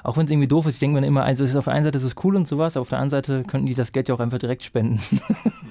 auch 0.04 0.16
wenn 0.18 0.26
es 0.26 0.32
irgendwie 0.32 0.48
doof 0.48 0.66
ist, 0.68 0.76
ich 0.76 0.80
denke 0.80 1.02
mir 1.02 1.08
immer, 1.08 1.24
also 1.24 1.44
es 1.44 1.50
ist 1.50 1.56
auf 1.56 1.66
der 1.66 1.74
einen 1.74 1.84
Seite 1.84 1.98
ist 1.98 2.04
es 2.04 2.16
cool 2.24 2.36
und 2.36 2.48
sowas, 2.48 2.78
aber 2.78 2.82
auf 2.82 2.90
der 2.90 3.00
anderen 3.00 3.10
Seite 3.10 3.44
könnten 3.44 3.66
die 3.66 3.76
das 3.76 3.92
Geld 3.92 4.08
ja 4.08 4.16
auch 4.16 4.20
einfach 4.20 4.40
direkt 4.40 4.64
spenden. 4.64 5.00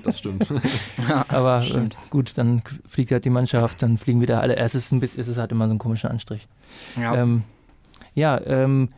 Das 0.05 0.21
stimmt. 0.21 0.55
ja, 1.09 1.27
aber 1.27 1.63
äh, 1.63 1.65
stimmt. 1.65 1.95
Äh, 1.95 2.09
gut, 2.11 2.39
dann 2.39 2.63
fliegt 2.89 3.11
halt 3.11 3.25
die 3.25 3.31
Mannschaft, 3.31 3.83
dann 3.83 3.99
fliegen 3.99 4.21
wieder 4.21 4.41
alle. 4.41 4.55
Es 4.55 4.77
ist, 4.77 4.93
ein 4.93 5.01
bisschen, 5.01 5.21
es 5.21 5.27
ist 5.27 5.37
halt 5.37 5.51
immer 5.51 5.67
so 5.67 5.75
ein 5.75 5.79
komischer 5.79 6.13
Anstrich. 6.13 6.47
Ja. 6.97 7.17
Ähm, 7.17 7.43
ja, 8.17 8.41
ähm, 8.47 8.89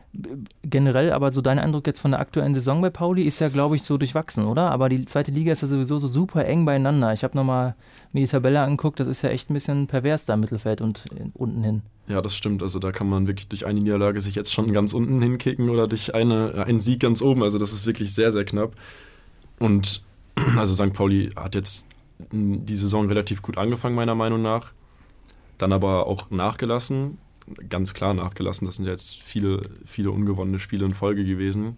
generell 0.63 1.11
aber 1.11 1.33
so 1.33 1.41
dein 1.41 1.59
Eindruck 1.59 1.85
jetzt 1.85 1.99
von 1.99 2.11
der 2.11 2.21
aktuellen 2.21 2.53
Saison 2.53 2.79
bei 2.81 2.89
Pauli 2.89 3.23
ist 3.23 3.39
ja, 3.39 3.49
glaube 3.49 3.75
ich, 3.75 3.83
so 3.83 3.97
durchwachsen, 3.97 4.45
oder? 4.45 4.71
Aber 4.71 4.87
die 4.87 5.03
zweite 5.03 5.31
Liga 5.31 5.51
ist 5.51 5.61
ja 5.61 5.67
sowieso 5.67 5.99
so 5.99 6.07
super 6.07 6.45
eng 6.45 6.63
beieinander. 6.63 7.11
Ich 7.11 7.25
habe 7.25 7.35
nochmal 7.35 7.75
mir 8.13 8.21
die 8.21 8.31
Tabelle 8.31 8.61
angeguckt, 8.61 8.97
das 8.97 9.09
ist 9.09 9.21
ja 9.21 9.29
echt 9.29 9.49
ein 9.49 9.53
bisschen 9.53 9.87
pervers 9.87 10.25
da 10.25 10.35
im 10.35 10.39
Mittelfeld 10.39 10.79
und 10.79 11.03
unten 11.33 11.63
hin. 11.65 11.81
Ja, 12.07 12.21
das 12.21 12.33
stimmt. 12.33 12.63
Also 12.63 12.79
da 12.79 12.93
kann 12.93 13.09
man 13.09 13.27
wirklich 13.27 13.49
durch 13.49 13.67
eine 13.67 13.81
Niederlage 13.81 14.21
sich 14.21 14.35
jetzt 14.35 14.53
schon 14.53 14.71
ganz 14.71 14.93
unten 14.93 15.21
hinkicken 15.21 15.69
oder 15.69 15.89
durch 15.89 16.15
eine, 16.15 16.65
einen 16.65 16.79
Sieg 16.79 17.01
ganz 17.01 17.21
oben. 17.21 17.43
Also 17.43 17.57
das 17.57 17.73
ist 17.73 17.85
wirklich 17.85 18.13
sehr, 18.13 18.31
sehr 18.31 18.45
knapp. 18.45 18.71
Und 19.59 20.01
also 20.57 20.73
St. 20.73 20.93
Pauli 20.93 21.31
hat 21.35 21.55
jetzt 21.55 21.85
die 22.31 22.75
Saison 22.77 23.09
relativ 23.09 23.41
gut 23.41 23.57
angefangen, 23.57 23.95
meiner 23.95 24.15
Meinung 24.15 24.41
nach. 24.41 24.71
Dann 25.57 25.73
aber 25.73 26.07
auch 26.07 26.31
nachgelassen 26.31 27.17
ganz 27.69 27.93
klar 27.93 28.13
nachgelassen. 28.13 28.65
Das 28.65 28.75
sind 28.75 28.85
ja 28.85 28.91
jetzt 28.91 29.21
viele, 29.21 29.61
viele 29.85 30.11
ungewonnene 30.11 30.59
Spiele 30.59 30.85
in 30.85 30.93
Folge 30.93 31.23
gewesen. 31.23 31.77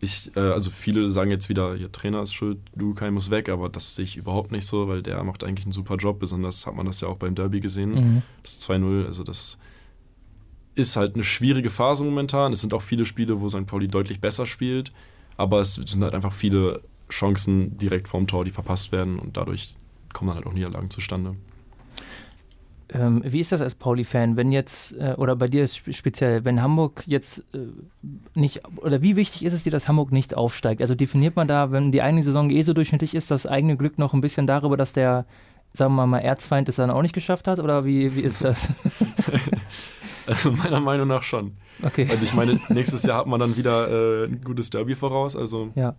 Ich, 0.00 0.36
äh, 0.36 0.40
also 0.40 0.70
viele 0.70 1.10
sagen 1.10 1.30
jetzt 1.30 1.48
wieder, 1.48 1.76
ihr 1.76 1.92
Trainer 1.92 2.22
ist 2.22 2.34
schuld, 2.34 2.58
Lukai 2.74 3.10
muss 3.10 3.30
weg, 3.30 3.48
aber 3.48 3.68
das 3.68 3.94
sehe 3.94 4.04
ich 4.04 4.16
überhaupt 4.16 4.50
nicht 4.50 4.66
so, 4.66 4.88
weil 4.88 5.02
der 5.02 5.22
macht 5.22 5.44
eigentlich 5.44 5.64
einen 5.64 5.72
super 5.72 5.96
Job. 5.96 6.18
Besonders 6.18 6.66
hat 6.66 6.74
man 6.74 6.86
das 6.86 7.00
ja 7.00 7.08
auch 7.08 7.16
beim 7.16 7.34
Derby 7.34 7.60
gesehen. 7.60 7.94
Mhm. 7.94 8.22
Das 8.42 8.60
2-0, 8.60 9.06
also 9.06 9.22
das 9.22 9.58
ist 10.74 10.96
halt 10.96 11.14
eine 11.14 11.24
schwierige 11.24 11.70
Phase 11.70 12.02
momentan. 12.02 12.52
Es 12.52 12.60
sind 12.60 12.74
auch 12.74 12.82
viele 12.82 13.06
Spiele, 13.06 13.40
wo 13.40 13.48
St. 13.48 13.66
Pauli 13.66 13.88
deutlich 13.88 14.20
besser 14.20 14.46
spielt, 14.46 14.92
aber 15.36 15.60
es 15.60 15.74
sind 15.74 16.02
halt 16.02 16.14
einfach 16.14 16.32
viele 16.32 16.82
Chancen 17.10 17.76
direkt 17.78 18.08
vorm 18.08 18.26
Tor, 18.26 18.44
die 18.44 18.50
verpasst 18.50 18.90
werden 18.90 19.18
und 19.18 19.36
dadurch 19.36 19.76
kommen 20.12 20.28
dann 20.28 20.36
halt 20.36 20.46
auch 20.46 20.52
Niederlagen 20.52 20.90
zustande. 20.90 21.36
Ähm, 22.94 23.22
wie 23.24 23.40
ist 23.40 23.52
das 23.52 23.60
als 23.60 23.74
Pauli-Fan, 23.74 24.36
wenn 24.36 24.52
jetzt, 24.52 24.92
äh, 24.98 25.14
oder 25.16 25.36
bei 25.36 25.48
dir 25.48 25.66
speziell, 25.66 26.44
wenn 26.44 26.60
Hamburg 26.60 27.04
jetzt 27.06 27.38
äh, 27.54 27.58
nicht, 28.34 28.62
oder 28.78 29.00
wie 29.02 29.16
wichtig 29.16 29.44
ist 29.44 29.52
es 29.52 29.62
dir, 29.62 29.70
dass 29.70 29.88
Hamburg 29.88 30.12
nicht 30.12 30.34
aufsteigt? 30.36 30.80
Also 30.80 30.94
definiert 30.94 31.36
man 31.36 31.48
da, 31.48 31.72
wenn 31.72 31.92
die 31.92 32.02
eigene 32.02 32.22
Saison 32.22 32.50
eh 32.50 32.62
so 32.62 32.72
durchschnittlich 32.72 33.14
ist, 33.14 33.30
das 33.30 33.46
eigene 33.46 33.76
Glück 33.76 33.98
noch 33.98 34.12
ein 34.12 34.20
bisschen 34.20 34.46
darüber, 34.46 34.76
dass 34.76 34.92
der, 34.92 35.24
sagen 35.72 35.94
wir 35.94 36.06
mal, 36.06 36.18
Erzfeind 36.18 36.68
es 36.68 36.76
dann 36.76 36.90
auch 36.90 37.02
nicht 37.02 37.14
geschafft 37.14 37.48
hat? 37.48 37.60
Oder 37.60 37.84
wie, 37.84 38.14
wie 38.14 38.20
ist 38.20 38.44
das? 38.44 38.70
Also 40.26 40.52
meiner 40.52 40.80
Meinung 40.80 41.08
nach 41.08 41.24
schon. 41.24 41.56
Okay. 41.82 42.08
Und 42.12 42.22
ich 42.22 42.32
meine, 42.34 42.60
nächstes 42.68 43.02
Jahr 43.02 43.18
hat 43.18 43.26
man 43.26 43.40
dann 43.40 43.56
wieder 43.56 43.88
äh, 43.90 44.26
ein 44.26 44.40
gutes 44.40 44.70
Derby 44.70 44.94
voraus. 44.94 45.34
Also 45.36 45.70
Ja. 45.74 45.96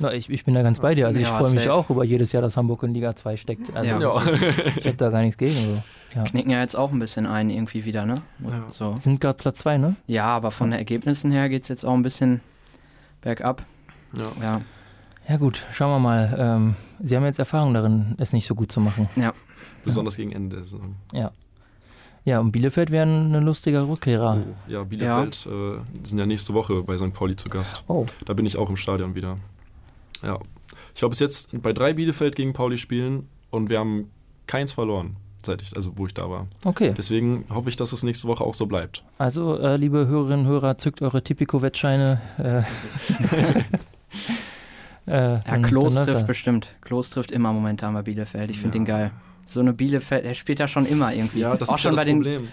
Na, 0.00 0.12
ich, 0.12 0.30
ich 0.30 0.44
bin 0.44 0.54
da 0.54 0.62
ganz 0.62 0.78
bei 0.80 0.94
dir. 0.94 1.06
Also 1.06 1.18
ich 1.18 1.26
Ja, 1.26 1.36
freue 1.38 1.50
mich 1.50 1.60
safe. 1.64 1.72
auch 1.74 1.90
über 1.90 2.04
jedes 2.04 2.30
Jahr, 2.32 2.40
dass 2.42 2.56
Hamburg 2.56 2.82
in 2.84 2.94
Liga 2.94 3.16
2 3.16 3.36
steckt. 3.36 3.74
Also 3.74 3.88
Ja. 3.90 3.98
ja. 4.00 4.22
ich 4.76 4.86
habe 4.86 4.96
da 4.96 5.10
gar 5.10 5.22
nichts 5.22 5.36
gegen. 5.38 5.54
So. 5.54 5.82
Ja. 6.14 6.24
Knicken 6.24 6.50
ja 6.50 6.60
jetzt 6.60 6.76
auch 6.76 6.92
ein 6.92 6.98
bisschen 7.00 7.26
ein 7.26 7.50
irgendwie 7.50 7.84
wieder, 7.84 8.06
ne? 8.06 8.14
Ja. 8.40 8.66
So. 8.70 8.96
Sind 8.96 9.20
gerade 9.20 9.36
Platz 9.36 9.58
2, 9.58 9.78
ne? 9.78 9.96
Ja, 10.06 10.26
aber 10.26 10.50
von 10.52 10.70
den 10.70 10.78
Ergebnissen 10.78 11.32
her 11.32 11.48
geht 11.48 11.62
es 11.62 11.68
jetzt 11.68 11.84
auch 11.84 11.94
ein 11.94 12.02
bisschen 12.02 12.40
bergab. 13.20 13.64
ja. 14.14 14.30
Ja, 14.40 14.60
Ja 15.28 15.36
gut, 15.36 15.66
schauen 15.72 15.90
wir 15.90 15.98
mal. 15.98 16.34
Ähm, 16.38 16.76
Sie 17.00 17.16
haben 17.16 17.24
jetzt 17.24 17.38
Erfahrung 17.38 17.74
darin, 17.74 18.14
es 18.18 18.32
nicht 18.32 18.46
so 18.46 18.54
gut 18.54 18.72
zu 18.72 18.80
machen. 18.80 19.08
Besonders 19.84 20.16
gegen 20.16 20.32
Ende 20.32 20.56
der 20.56 20.64
Saison. 20.64 20.94
Ja, 22.24 22.40
und 22.40 22.52
Bielefeld 22.52 22.90
wären 22.90 23.26
eine 23.26 23.40
lustige 23.40 23.88
Rückkehrer. 23.88 24.38
Oh, 24.44 24.70
ja, 24.70 24.82
Bielefeld 24.84 25.46
äh, 25.46 26.06
sind 26.06 26.18
ja 26.18 26.26
nächste 26.26 26.52
Woche 26.52 26.82
bei 26.82 26.98
St. 26.98 27.14
Pauli 27.14 27.34
zu 27.36 27.48
Gast. 27.48 27.84
Oh, 27.88 28.04
Da 28.26 28.34
bin 28.34 28.44
ich 28.44 28.58
auch 28.58 28.68
im 28.68 28.76
Stadion 28.76 29.14
wieder. 29.14 29.36
Ja. 30.22 30.38
Ich 30.94 31.02
habe 31.02 31.10
bis 31.10 31.20
jetzt 31.20 31.50
bei 31.62 31.72
drei 31.72 31.92
Bielefeld 31.94 32.34
gegen 32.36 32.52
Pauli 32.52 32.78
spielen 32.78 33.28
und 33.50 33.70
wir 33.70 33.78
haben 33.78 34.10
keins 34.46 34.72
verloren, 34.72 35.16
seit 35.44 35.62
ich, 35.62 35.76
also 35.76 35.92
wo 35.96 36.06
ich 36.06 36.14
da 36.14 36.28
war. 36.28 36.46
okay. 36.64 36.92
Deswegen 36.96 37.44
hoffe 37.50 37.68
ich, 37.68 37.76
dass 37.76 37.92
es 37.92 38.02
nächste 38.02 38.26
Woche 38.28 38.42
auch 38.44 38.54
so 38.54 38.66
bleibt. 38.66 39.04
Also, 39.18 39.58
äh, 39.58 39.76
liebe 39.76 40.06
Hörerinnen 40.08 40.46
und 40.46 40.52
Hörer, 40.52 40.78
zückt 40.78 41.00
eure 41.02 41.22
Tipico-Wettscheine. 41.22 42.20
Äh, 42.38 42.62
äh, 45.06 45.06
ja 45.06 45.38
Klos 45.40 45.44
dann 45.44 45.62
läuft 45.62 45.94
trifft 46.06 46.08
das. 46.20 46.26
bestimmt. 46.26 46.74
Klos 46.80 47.10
trifft 47.10 47.30
immer 47.30 47.52
momentan 47.52 47.94
bei 47.94 48.02
Bielefeld. 48.02 48.50
Ich 48.50 48.58
finde 48.60 48.78
Ja. 48.78 48.84
den 48.84 48.86
geil. 48.86 49.10
So 49.50 49.60
eine 49.60 49.72
Bielefeld, 49.72 50.26
er 50.26 50.34
spielt 50.34 50.60
da 50.60 50.68
schon 50.68 50.84
immer 50.84 51.12
irgendwie. 51.14 51.40
Ja, 51.40 51.56
das 51.56 51.70
auch 51.70 51.76
ist 51.76 51.80
schon 51.80 51.94
ja 51.94 51.96
bei 51.96 52.04
das 52.04 52.12
den 52.12 52.18
Problem. 52.22 52.48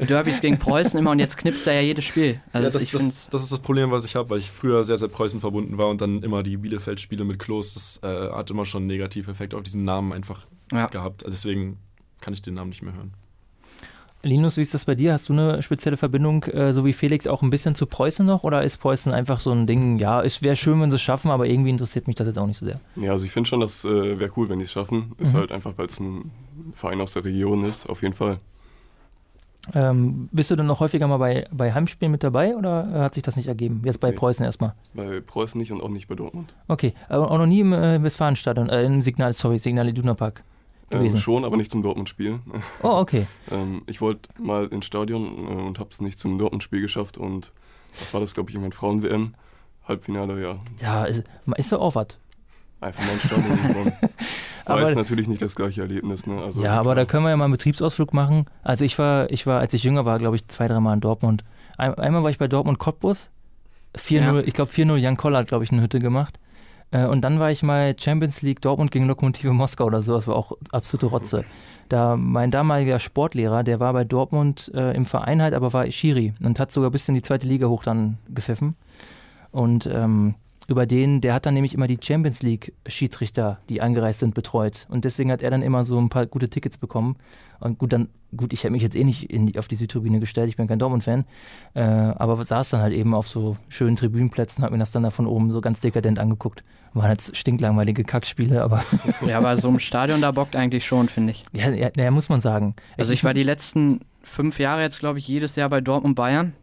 Derbys 0.08 0.40
gegen 0.40 0.58
Preußen 0.58 0.98
immer 0.98 1.12
und 1.12 1.20
jetzt 1.20 1.36
knipst 1.38 1.64
er 1.68 1.74
ja 1.74 1.80
jedes 1.80 2.04
Spiel. 2.04 2.40
Also 2.52 2.66
ja, 2.66 2.72
das, 2.72 2.82
ich 2.82 2.90
das, 2.90 3.28
das 3.30 3.42
ist 3.44 3.52
das 3.52 3.60
Problem, 3.60 3.92
was 3.92 4.04
ich 4.04 4.16
habe, 4.16 4.28
weil 4.30 4.38
ich 4.40 4.50
früher 4.50 4.82
sehr, 4.82 4.98
sehr 4.98 5.06
Preußen 5.08 5.40
verbunden 5.40 5.78
war 5.78 5.88
und 5.88 6.00
dann 6.00 6.22
immer 6.22 6.42
die 6.42 6.56
Bielefeld-Spiele 6.56 7.24
mit 7.24 7.38
Klos, 7.38 7.74
das 7.74 8.00
äh, 8.02 8.32
hat 8.32 8.50
immer 8.50 8.64
schon 8.66 8.82
einen 8.82 8.88
Negativeffekt 8.88 9.54
auf 9.54 9.62
diesen 9.62 9.84
Namen 9.84 10.12
einfach 10.12 10.46
Ja. 10.72 10.86
gehabt. 10.88 11.24
Also 11.24 11.34
deswegen 11.34 11.78
kann 12.20 12.34
ich 12.34 12.42
den 12.42 12.54
Namen 12.54 12.70
nicht 12.70 12.82
mehr 12.82 12.94
hören. 12.94 13.14
Linus, 14.22 14.58
wie 14.58 14.60
ist 14.60 14.74
das 14.74 14.84
bei 14.84 14.94
dir? 14.94 15.14
Hast 15.14 15.30
du 15.30 15.32
eine 15.32 15.62
spezielle 15.62 15.96
Verbindung, 15.96 16.44
äh, 16.44 16.72
so 16.74 16.84
wie 16.84 16.92
Felix, 16.92 17.26
auch 17.26 17.40
ein 17.42 17.48
bisschen 17.48 17.74
zu 17.74 17.86
Preußen 17.86 18.24
noch? 18.26 18.44
Oder 18.44 18.62
ist 18.64 18.76
Preußen 18.76 19.12
einfach 19.12 19.40
so 19.40 19.50
ein 19.50 19.66
Ding, 19.66 19.98
ja, 19.98 20.22
es 20.22 20.42
wäre 20.42 20.56
schön, 20.56 20.78
wenn 20.80 20.90
sie 20.90 20.96
es 20.96 21.02
schaffen, 21.02 21.30
aber 21.30 21.46
irgendwie 21.46 21.70
interessiert 21.70 22.06
mich 22.06 22.16
das 22.16 22.26
jetzt 22.26 22.38
auch 22.38 22.46
nicht 22.46 22.58
so 22.58 22.66
sehr. 22.66 22.80
Ja, 22.96 23.12
also 23.12 23.24
ich 23.24 23.32
finde 23.32 23.48
schon, 23.48 23.60
das 23.60 23.84
äh, 23.86 24.18
wäre 24.18 24.30
cool, 24.36 24.50
wenn 24.50 24.58
die 24.58 24.66
es 24.66 24.72
schaffen. 24.72 25.12
Ist 25.18 25.32
Mhm. 25.32 25.38
halt 25.38 25.52
einfach, 25.52 25.72
weil 25.76 25.86
es 25.86 25.98
ein 26.00 26.30
Verein 26.74 27.00
aus 27.00 27.14
der 27.14 27.24
Region 27.24 27.64
ist, 27.64 27.88
auf 27.88 28.02
jeden 28.02 28.14
Fall. 28.14 28.38
Ähm, 29.74 30.28
bist 30.32 30.50
du 30.50 30.56
denn 30.56 30.66
noch 30.66 30.80
häufiger 30.80 31.06
mal 31.06 31.18
bei, 31.18 31.46
bei 31.52 31.72
Heimspielen 31.72 32.10
mit 32.12 32.22
dabei 32.22 32.56
oder 32.56 32.88
äh, 32.94 32.98
hat 33.00 33.14
sich 33.14 33.22
das 33.22 33.36
nicht 33.36 33.46
ergeben? 33.48 33.82
Jetzt 33.84 34.00
bei 34.00 34.08
Nee. 34.10 34.16
Preußen 34.16 34.44
erstmal. 34.44 34.74
Bei 34.94 35.20
Preußen 35.20 35.58
nicht 35.58 35.70
und 35.72 35.82
auch 35.82 35.90
nicht 35.90 36.08
bei 36.08 36.14
Dortmund. 36.14 36.54
Okay, 36.66 36.94
aber 37.08 37.30
auch 37.30 37.38
noch 37.38 37.46
nie 37.46 37.60
im 37.60 37.72
äh, 37.72 38.02
Westfalenstadion, 38.02 38.68
äh, 38.68 38.82
im 38.84 39.02
Signal, 39.02 39.32
sorry, 39.34 39.58
Signal 39.58 39.88
Iduna 39.88 40.14
Park 40.14 40.42
Ähm, 40.90 40.98
gewesen. 40.98 41.18
schon, 41.18 41.44
aber 41.44 41.56
nicht 41.56 41.70
zum 41.70 41.82
Dortmund-Spiel. 41.82 42.40
oh, 42.82 42.88
okay. 42.88 43.26
ähm, 43.50 43.82
ich 43.86 44.00
wollte 44.00 44.28
mal 44.40 44.66
ins 44.66 44.86
Stadion 44.86 45.24
äh, 45.24 45.62
und 45.62 45.78
habe 45.78 45.90
es 45.92 46.00
nicht 46.00 46.18
zum 46.18 46.38
Dortmund-Spiel 46.38 46.80
geschafft. 46.80 47.16
Und 47.18 47.52
was 47.98 48.12
war 48.12 48.20
das, 48.20 48.34
glaube 48.34 48.50
ich, 48.50 48.56
irgendwann 48.56 48.72
Frauen-WM? 48.72 49.34
Halbfinale, 49.86 50.42
ja. 50.42 50.58
Ja, 50.80 51.04
ist, 51.04 51.22
ist 51.56 51.72
doch 51.72 51.80
auch 51.80 51.94
was. 51.94 52.08
Einfach 52.80 53.04
mal 53.04 53.12
ins 53.12 53.22
Stadion 53.22 53.62
gekommen. 53.68 53.92
Aber 54.64 54.88
ist 54.88 54.96
natürlich 54.96 55.28
nicht 55.28 55.42
das 55.42 55.54
gleiche 55.54 55.82
Erlebnis. 55.82 56.26
Ne? 56.26 56.40
Also, 56.40 56.62
ja, 56.62 56.78
aber 56.78 56.94
da 56.94 57.04
können 57.04 57.24
wir 57.24 57.30
ja 57.30 57.36
mal 57.36 57.44
einen 57.44 57.52
Betriebsausflug 57.52 58.12
machen. 58.12 58.46
Also 58.62 58.84
ich 58.84 58.98
war, 58.98 59.30
ich 59.30 59.46
war, 59.46 59.60
als 59.60 59.74
ich 59.74 59.84
jünger 59.84 60.04
war, 60.04 60.18
glaube 60.18 60.36
ich, 60.36 60.46
zwei, 60.48 60.66
dreimal 60.66 60.94
in 60.94 61.00
Dortmund. 61.00 61.44
Ein, 61.76 61.94
einmal 61.94 62.22
war 62.22 62.30
ich 62.30 62.38
bei 62.38 62.48
Dortmund 62.48 62.78
Cottbus. 62.78 63.30
4-0, 63.96 64.14
Ja. 64.20 64.38
ich 64.40 64.54
glaube 64.54 64.70
4-0, 64.70 64.96
Jan 64.96 65.16
Koller 65.16 65.38
hat, 65.38 65.48
glaube 65.48 65.64
ich, 65.64 65.72
eine 65.72 65.82
Hütte 65.82 65.98
gemacht. 65.98 66.38
Äh, 66.90 67.06
und 67.06 67.22
dann 67.22 67.38
war 67.38 67.50
ich 67.50 67.62
mal 67.62 67.94
Champions 67.98 68.42
League 68.42 68.60
Dortmund 68.60 68.90
gegen 68.90 69.06
Lokomotive 69.06 69.52
Moskau 69.52 69.84
oder 69.84 70.02
so, 70.02 70.14
das 70.14 70.26
war 70.26 70.36
auch 70.36 70.52
absolute 70.72 71.06
Rotze. 71.06 71.44
Da 71.88 72.16
mein 72.16 72.50
damaliger 72.50 72.98
Sportlehrer, 72.98 73.64
der 73.64 73.80
war 73.80 73.92
bei 73.92 74.04
Dortmund 74.04 74.70
äh, 74.74 74.94
im 74.94 75.04
Verein 75.04 75.42
halt, 75.42 75.54
aber 75.54 75.72
war 75.72 75.90
Schiri 75.90 76.34
und 76.42 76.60
hat 76.60 76.70
sogar 76.70 76.90
bis 76.90 77.08
in 77.08 77.14
die 77.14 77.22
zweite 77.22 77.46
Liga 77.46 77.66
hoch 77.66 77.82
dann 77.82 78.18
gepfiffen. 78.28 78.76
Und 79.50 79.86
ähm, 79.92 80.34
über 80.70 80.86
den, 80.86 81.20
der 81.20 81.34
hat 81.34 81.46
dann 81.46 81.54
nämlich 81.54 81.74
immer 81.74 81.88
die 81.88 81.98
Champions 82.00 82.42
League 82.42 82.72
Schiedsrichter, 82.86 83.58
die 83.68 83.80
angereist 83.80 84.20
sind, 84.20 84.34
betreut. 84.34 84.86
Und 84.88 85.04
deswegen 85.04 85.32
hat 85.32 85.42
er 85.42 85.50
dann 85.50 85.62
immer 85.62 85.82
so 85.82 85.98
ein 85.98 86.08
paar 86.08 86.26
gute 86.26 86.48
Tickets 86.48 86.78
bekommen. 86.78 87.16
Und 87.58 87.78
gut, 87.78 87.92
dann, 87.92 88.08
gut, 88.36 88.52
ich 88.52 88.62
hätte 88.62 88.70
mich 88.70 88.82
jetzt 88.82 88.94
eh 88.94 89.02
nicht 89.02 89.30
die, 89.30 89.58
auf 89.58 89.66
die 89.66 89.74
Südtribüne 89.74 90.20
gestellt, 90.20 90.48
ich 90.48 90.56
bin 90.56 90.68
kein 90.68 90.78
Dortmund-Fan, 90.78 91.24
äh, 91.74 91.80
aber 91.82 92.42
saß 92.42 92.70
dann 92.70 92.80
halt 92.80 92.94
eben 92.94 93.14
auf 93.14 93.26
so 93.26 93.56
schönen 93.68 93.96
Tribünenplätzen, 93.96 94.64
hab 94.64 94.70
mir 94.70 94.78
das 94.78 94.92
dann 94.92 95.02
da 95.02 95.10
von 95.10 95.26
oben 95.26 95.50
so 95.50 95.60
ganz 95.60 95.80
dekadent 95.80 96.20
angeguckt. 96.20 96.62
Waren 96.94 97.10
jetzt 97.10 97.36
stinklangweilige 97.36 98.04
Kackspiele, 98.04 98.62
aber 98.62 98.84
Ja, 99.26 99.38
aber 99.38 99.56
so 99.56 99.68
im 99.68 99.80
Stadion, 99.80 100.20
da 100.20 100.30
bockt 100.30 100.54
eigentlich 100.54 100.86
schon, 100.86 101.08
finde 101.08 101.32
ich. 101.32 101.42
ja, 101.52 101.68
ja, 101.70 101.90
ja, 101.96 102.10
muss 102.12 102.28
man 102.28 102.40
sagen. 102.40 102.76
Also 102.96 103.12
ich 103.12 103.24
war 103.24 103.34
die 103.34 103.42
letzten 103.42 104.00
fünf 104.22 104.60
Jahre 104.60 104.82
jetzt, 104.82 105.00
glaube 105.00 105.18
ich, 105.18 105.26
jedes 105.26 105.56
Jahr 105.56 105.68
bei 105.68 105.80
Dortmund 105.80 106.14
Bayern. 106.14 106.54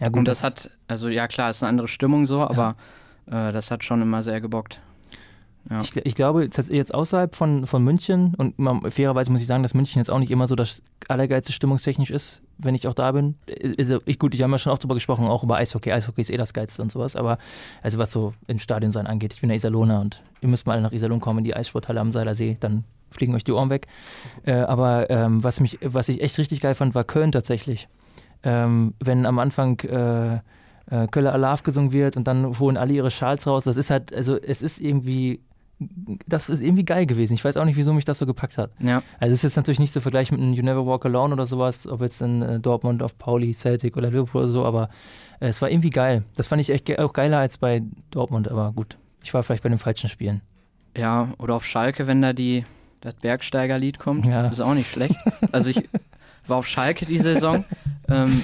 ja, 0.00 0.08
gut, 0.08 0.18
und 0.18 0.28
das 0.28 0.44
hat, 0.44 0.70
also 0.86 1.08
ja 1.08 1.26
klar, 1.28 1.50
ist 1.50 1.62
eine 1.62 1.70
andere 1.70 1.88
Stimmung 1.88 2.26
so, 2.26 2.42
aber 2.42 2.76
äh, 3.30 3.52
das 3.52 3.70
hat 3.70 3.84
schon 3.84 4.02
immer 4.02 4.22
sehr 4.22 4.40
gebockt. 4.40 4.80
Ja. 5.70 5.80
Ich, 5.80 5.94
ich 5.96 6.14
glaube, 6.14 6.44
jetzt, 6.44 6.94
außerhalb 6.94 7.34
von, 7.34 7.66
von 7.66 7.84
München, 7.84 8.34
und 8.36 8.58
man, 8.58 8.90
fairerweise 8.90 9.30
muss 9.30 9.42
ich 9.42 9.46
sagen, 9.46 9.62
dass 9.62 9.74
München 9.74 10.00
jetzt 10.00 10.10
auch 10.10 10.18
nicht 10.18 10.30
immer 10.30 10.46
so 10.46 10.54
das 10.54 10.82
allergeilste 11.08 11.52
stimmungstechnisch 11.52 12.10
ist, 12.10 12.40
wenn 12.56 12.74
ich 12.74 12.88
auch 12.88 12.94
da 12.94 13.12
bin. 13.12 13.34
Also 13.78 14.00
ich, 14.06 14.18
gut, 14.18 14.34
ich 14.34 14.42
habe 14.42 14.52
ja 14.52 14.58
schon 14.58 14.72
oft 14.72 14.82
drüber 14.82 14.94
gesprochen, 14.94 15.26
auch 15.26 15.44
über 15.44 15.56
Eishockey. 15.56 15.92
Eishockey 15.92 16.22
ist 16.22 16.30
eh 16.30 16.38
das 16.38 16.54
Geilste 16.54 16.80
und 16.80 16.90
sowas, 16.90 17.16
aber 17.16 17.38
also 17.82 17.98
was 17.98 18.10
so 18.10 18.32
im 18.46 18.58
Stadion 18.58 18.92
sein 18.92 19.06
angeht. 19.06 19.34
Ich 19.34 19.42
bin 19.42 19.50
ja 19.50 19.56
Iserlohner 19.56 20.00
und 20.00 20.22
ihr 20.40 20.48
müsst 20.48 20.66
mal 20.66 20.72
alle 20.72 20.82
nach 20.82 20.92
Iserlohn 20.92 21.20
kommen, 21.20 21.40
in 21.40 21.44
die 21.44 21.54
Eissporthalle 21.54 22.00
am 22.00 22.10
Seiler 22.10 22.34
See, 22.34 22.56
dann 22.60 22.84
fliegen 23.10 23.34
euch 23.34 23.44
die 23.44 23.52
Ohren 23.52 23.68
weg. 23.68 23.86
Äh, 24.44 24.52
aber 24.52 25.10
ähm, 25.10 25.44
was, 25.44 25.60
mich, 25.60 25.78
was 25.82 26.08
ich 26.08 26.22
echt 26.22 26.38
richtig 26.38 26.60
geil 26.60 26.74
fand, 26.74 26.94
war 26.94 27.04
Köln 27.04 27.32
tatsächlich. 27.32 27.88
Ähm, 28.42 28.94
wenn 29.00 29.26
am 29.26 29.38
Anfang 29.38 29.80
äh, 29.80 30.38
äh, 30.90 31.06
Köller 31.08 31.32
Alarv 31.32 31.62
gesungen 31.62 31.92
wird 31.92 32.16
und 32.16 32.24
dann 32.28 32.58
holen 32.58 32.76
alle 32.76 32.92
ihre 32.92 33.10
Schals 33.10 33.46
raus, 33.46 33.64
das 33.64 33.76
ist 33.76 33.90
halt, 33.90 34.14
also 34.14 34.36
es 34.40 34.62
ist 34.62 34.80
irgendwie 34.80 35.40
das 36.26 36.48
ist 36.48 36.60
irgendwie 36.60 36.84
geil 36.84 37.06
gewesen. 37.06 37.34
Ich 37.34 37.44
weiß 37.44 37.56
auch 37.56 37.64
nicht, 37.64 37.76
wieso 37.76 37.92
mich 37.92 38.04
das 38.04 38.18
so 38.18 38.26
gepackt 38.26 38.58
hat. 38.58 38.72
ja. 38.80 39.00
Also 39.20 39.32
es 39.32 39.38
ist 39.38 39.42
jetzt 39.44 39.56
natürlich 39.56 39.78
nicht 39.78 39.92
zu 39.92 40.00
vergleichen 40.00 40.36
mit 40.36 40.44
einem 40.44 40.52
You 40.54 40.64
Never 40.64 40.84
Walk 40.84 41.06
Alone 41.06 41.32
oder 41.32 41.46
sowas, 41.46 41.86
ob 41.86 42.00
jetzt 42.00 42.20
in 42.20 42.42
äh, 42.42 42.58
Dortmund, 42.58 43.00
auf 43.00 43.16
Pauli, 43.16 43.52
Celtic 43.54 43.96
oder 43.96 44.10
Liverpool 44.10 44.40
oder 44.40 44.48
so, 44.48 44.64
aber 44.64 44.88
äh, 45.38 45.46
es 45.46 45.62
war 45.62 45.70
irgendwie 45.70 45.90
geil. 45.90 46.24
Das 46.36 46.48
fand 46.48 46.60
ich 46.60 46.70
echt 46.70 46.86
ge 46.86 46.98
auch 46.98 47.12
geiler 47.12 47.38
als 47.38 47.58
bei 47.58 47.82
Dortmund, 48.10 48.48
aber 48.50 48.72
gut. 48.72 48.96
Ich 49.22 49.32
war 49.34 49.44
vielleicht 49.44 49.62
bei 49.62 49.68
den 49.68 49.78
falschen 49.78 50.08
Spielen. 50.10 50.40
Ja, 50.96 51.28
oder 51.38 51.54
auf 51.54 51.64
Schalke, 51.64 52.08
wenn 52.08 52.22
da 52.22 52.32
die, 52.32 52.64
das 53.00 53.14
Bergsteigerlied 53.14 54.00
kommt, 54.00 54.26
Ja. 54.26 54.48
ist 54.48 54.60
auch 54.60 54.74
nicht 54.74 54.90
schlecht. 54.90 55.14
Also 55.52 55.70
ich 55.70 55.88
war 56.48 56.56
auf 56.56 56.66
Schalke 56.66 57.06
die 57.06 57.20
Saison, 57.20 57.64
ähm, 58.08 58.42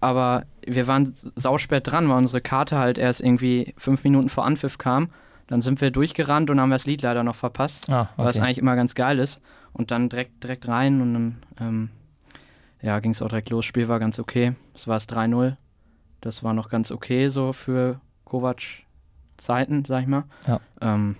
aber 0.00 0.44
wir 0.66 0.86
waren 0.86 1.12
sauspät 1.36 1.86
dran, 1.86 2.08
weil 2.08 2.16
unsere 2.18 2.40
Karte 2.40 2.78
halt 2.78 2.98
erst 2.98 3.20
irgendwie 3.20 3.74
fünf 3.76 4.04
Minuten 4.04 4.28
vor 4.28 4.44
Anpfiff 4.44 4.78
kam. 4.78 5.10
Dann 5.46 5.60
sind 5.60 5.80
wir 5.80 5.90
durchgerannt 5.90 6.50
und 6.50 6.60
haben 6.60 6.70
das 6.70 6.84
Lied 6.86 7.02
leider 7.02 7.24
noch 7.24 7.34
verpasst, 7.34 7.90
Ah, 7.90 8.10
was 8.16 8.36
okay. 8.36 8.44
eigentlich 8.44 8.58
immer 8.58 8.76
ganz 8.76 8.94
geil 8.94 9.18
ist. 9.18 9.40
Und 9.72 9.90
dann 9.90 10.08
direkt, 10.08 10.42
direkt 10.44 10.68
rein 10.68 11.00
und 11.00 11.14
dann 11.14 11.36
ähm, 11.60 11.88
ja, 12.82 13.00
ging 13.00 13.12
es 13.12 13.22
auch 13.22 13.28
direkt 13.28 13.50
los. 13.50 13.64
Spiel 13.64 13.88
war 13.88 13.98
ganz 13.98 14.18
okay. 14.18 14.54
Es 14.74 14.86
war 14.86 14.96
es 14.96 15.08
3-0. 15.08 15.56
Das 16.20 16.44
war 16.44 16.52
noch 16.52 16.68
ganz 16.68 16.90
okay 16.92 17.28
so 17.28 17.52
für 17.52 18.00
Kovac 18.24 18.62
Zeiten, 19.36 19.84
sag 19.84 20.02
ich 20.02 20.08
mal. 20.08 20.24
Ja. 20.46 20.60
Ähm, 20.80 21.16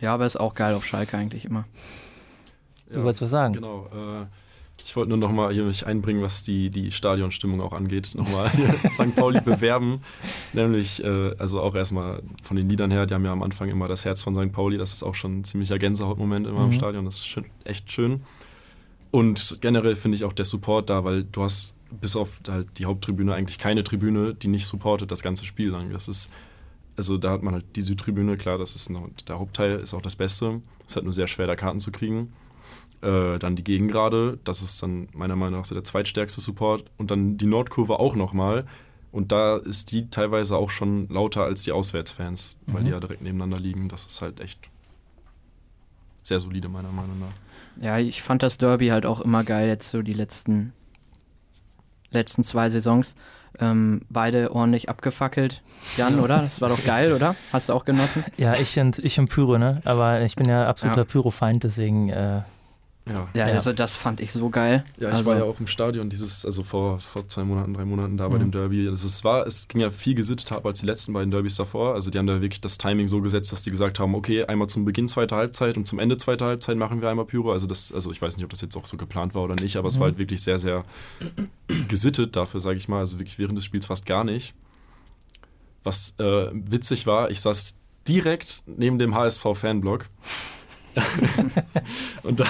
ja, 0.00 0.14
aber 0.14 0.26
ist 0.26 0.36
auch 0.40 0.54
geil 0.54 0.74
auf 0.74 0.84
Schalke 0.84 1.16
eigentlich 1.16 1.44
immer. 1.44 1.64
Du 2.90 3.02
wolltest 3.02 3.22
was 3.22 3.30
sagen? 3.30 3.54
Genau. 3.54 3.86
Äh, 3.86 4.26
ich 4.84 4.94
wollte 4.96 5.08
nur 5.08 5.18
noch 5.18 5.32
mal 5.32 5.52
hier 5.52 5.64
mich 5.64 5.86
einbringen, 5.86 6.22
was 6.22 6.42
die, 6.44 6.68
die 6.70 6.92
Stadionstimmung 6.92 7.60
auch 7.62 7.72
angeht. 7.72 8.14
Nochmal 8.14 8.50
St. 8.92 9.14
Pauli 9.14 9.40
bewerben. 9.40 10.00
Nämlich, 10.52 11.02
äh, 11.02 11.34
also 11.38 11.60
auch 11.60 11.74
erstmal 11.74 12.22
von 12.42 12.56
den 12.56 12.68
Liedern 12.68 12.90
her, 12.90 13.06
die 13.06 13.14
haben 13.14 13.24
ja 13.24 13.32
am 13.32 13.42
Anfang 13.42 13.68
immer 13.70 13.88
das 13.88 14.04
Herz 14.04 14.22
von 14.22 14.34
St. 14.34 14.52
Pauli. 14.52 14.76
Das 14.76 14.92
ist 14.92 15.02
auch 15.02 15.14
schon 15.14 15.40
ein 15.40 15.44
ziemlicher 15.44 15.78
Gänsehautmoment 15.78 16.46
immer 16.46 16.60
Mhm. 16.66 16.66
im 16.66 16.72
Stadion. 16.72 17.04
Das 17.06 17.14
ist 17.16 17.26
schön, 17.26 17.46
echt 17.64 17.90
schön. 17.90 18.22
Und 19.10 19.58
generell 19.60 19.94
finde 19.94 20.16
ich 20.16 20.24
auch 20.24 20.32
der 20.32 20.44
Support 20.44 20.90
da, 20.90 21.04
weil 21.04 21.24
du 21.24 21.42
hast 21.42 21.74
bis 22.00 22.16
auf 22.16 22.40
halt 22.48 22.68
die 22.78 22.86
Haupttribüne 22.86 23.32
eigentlich 23.34 23.58
keine 23.58 23.84
Tribüne, 23.84 24.34
die 24.34 24.48
nicht 24.48 24.66
supportet 24.66 25.10
das 25.10 25.22
ganze 25.22 25.44
Spiel 25.44 25.68
lang. 25.70 25.92
Das 25.92 26.08
ist, 26.08 26.30
also 26.96 27.16
da 27.18 27.30
hat 27.30 27.42
man 27.42 27.54
halt 27.54 27.64
die 27.76 27.82
Südtribüne, 27.82 28.36
klar, 28.36 28.58
das 28.58 28.74
ist 28.74 28.90
noch, 28.90 29.08
der 29.28 29.38
Hauptteil 29.38 29.78
ist 29.78 29.94
auch 29.94 30.02
das 30.02 30.16
Beste. 30.16 30.60
Es 30.80 30.92
ist 30.92 30.96
halt 30.96 31.04
nur 31.04 31.12
sehr 31.12 31.28
schwer, 31.28 31.46
da 31.46 31.54
Karten 31.54 31.78
zu 31.80 31.92
kriegen. 31.92 32.32
Äh, 33.04 33.38
dann 33.38 33.54
die 33.56 33.64
Gegengrade, 33.64 34.38
das 34.44 34.62
ist 34.62 34.82
dann 34.82 35.08
meiner 35.12 35.36
Meinung 35.36 35.58
nach 35.60 35.64
so 35.66 35.74
der 35.74 35.84
zweitstärkste 35.84 36.40
Support. 36.40 36.84
Und 36.96 37.10
dann 37.10 37.36
die 37.36 37.46
Nordkurve 37.46 37.98
auch 38.00 38.14
nochmal. 38.16 38.64
Und 39.12 39.30
da 39.30 39.56
ist 39.58 39.92
die 39.92 40.08
teilweise 40.10 40.56
auch 40.56 40.70
schon 40.70 41.08
lauter 41.08 41.44
als 41.44 41.62
die 41.62 41.72
Auswärtsfans, 41.72 42.58
weil 42.66 42.80
Mhm. 42.80 42.84
die 42.86 42.90
ja 42.92 43.00
direkt 43.00 43.22
nebeneinander 43.22 43.60
liegen. 43.60 43.88
Das 43.88 44.06
ist 44.06 44.22
halt 44.22 44.40
echt 44.40 44.58
sehr 46.22 46.40
solide, 46.40 46.68
meiner 46.68 46.90
Meinung 46.90 47.20
nach. 47.20 47.82
Ja, 47.84 47.98
ich 47.98 48.22
fand 48.22 48.42
das 48.42 48.58
Derby 48.58 48.88
halt 48.88 49.04
auch 49.06 49.20
immer 49.20 49.44
geil, 49.44 49.68
jetzt 49.68 49.88
so 49.90 50.02
die 50.02 50.12
letzten 50.12 50.72
letzten 52.10 52.44
zwei 52.44 52.70
Saisons. 52.70 53.16
Ähm, 53.60 54.02
beide 54.08 54.52
ordentlich 54.52 54.88
abgefackelt. 54.88 55.62
Jan, 55.96 56.18
oder? 56.18 56.42
Das 56.42 56.60
war 56.60 56.68
doch 56.68 56.84
geil, 56.84 57.12
oder? 57.12 57.36
Hast 57.52 57.68
du 57.68 57.72
auch 57.72 57.84
genossen? 57.84 58.24
Ja, 58.36 58.54
ich 58.54 58.76
und, 58.80 58.98
ich 58.98 59.18
und 59.20 59.28
Pyro, 59.28 59.58
ne? 59.58 59.80
Aber 59.84 60.20
ich 60.22 60.34
bin 60.34 60.48
ja 60.48 60.66
absoluter 60.68 61.02
Ja. 61.02 61.04
Pyro-Feind, 61.04 61.62
deswegen 61.62 62.08
äh. 62.08 62.42
Ja, 63.06 63.28
Ja. 63.34 63.44
also 63.46 63.74
das 63.74 63.94
fand 63.94 64.20
ich 64.20 64.32
so 64.32 64.48
geil. 64.48 64.82
Ja, 64.98 65.08
ich 65.10 65.14
also, 65.16 65.26
war 65.26 65.36
ja 65.36 65.44
auch 65.44 65.60
im 65.60 65.66
Stadion 65.66 66.08
dieses, 66.08 66.46
also 66.46 66.62
vor, 66.62 67.00
vor 67.00 67.28
zwei 67.28 67.44
Monaten, 67.44 67.74
drei 67.74 67.84
Monaten 67.84 68.16
da 68.16 68.26
bei 68.28 68.36
Mhm. 68.36 68.40
dem 68.40 68.50
Derby. 68.52 68.88
Also 68.88 69.06
es 69.06 69.22
war, 69.24 69.46
es 69.46 69.68
ging 69.68 69.82
ja 69.82 69.90
viel 69.90 70.14
gesittet 70.14 70.50
ab 70.52 70.64
als 70.64 70.80
die 70.80 70.86
letzten 70.86 71.12
beiden 71.12 71.30
Derbys 71.30 71.56
davor. 71.56 71.94
Also 71.94 72.10
die 72.10 72.16
haben 72.18 72.26
da 72.26 72.40
wirklich 72.40 72.62
das 72.62 72.78
Timing 72.78 73.06
so 73.08 73.20
gesetzt, 73.20 73.52
dass 73.52 73.62
die 73.62 73.70
gesagt 73.70 73.98
haben, 73.98 74.14
okay, 74.14 74.44
einmal 74.46 74.68
zum 74.68 74.86
Beginn 74.86 75.06
zweiter 75.06 75.36
Halbzeit 75.36 75.76
und 75.76 75.86
zum 75.86 75.98
Ende 75.98 76.16
zweiter 76.16 76.46
Halbzeit 76.46 76.78
machen 76.78 77.02
wir 77.02 77.10
einmal 77.10 77.26
Pyro. 77.26 77.52
Also 77.52 77.66
das, 77.66 77.92
also 77.92 78.10
ich 78.10 78.22
weiß 78.22 78.38
nicht, 78.38 78.44
ob 78.44 78.50
das 78.50 78.62
jetzt 78.62 78.74
auch 78.74 78.86
so 78.86 78.96
geplant 78.96 79.34
war 79.34 79.42
oder 79.42 79.56
nicht, 79.56 79.76
aber 79.76 79.88
es 79.88 79.96
Mhm. 79.96 80.00
war 80.00 80.08
halt 80.08 80.18
wirklich 80.18 80.42
sehr, 80.42 80.58
sehr 80.58 80.84
gesittet 81.88 82.36
dafür, 82.36 82.62
sage 82.62 82.78
ich 82.78 82.88
mal. 82.88 83.00
Also 83.00 83.18
wirklich 83.18 83.38
während 83.38 83.58
des 83.58 83.66
Spiels 83.66 83.84
fast 83.84 84.06
gar 84.06 84.24
nicht. 84.24 84.54
Was 85.82 86.14
äh, 86.18 86.46
witzig 86.54 87.06
war, 87.06 87.30
ich 87.30 87.42
saß 87.42 87.76
direkt 88.08 88.62
neben 88.66 88.98
dem 88.98 89.14
HSV-Fanblock. 89.14 90.06
und 92.22 92.40
da 92.40 92.46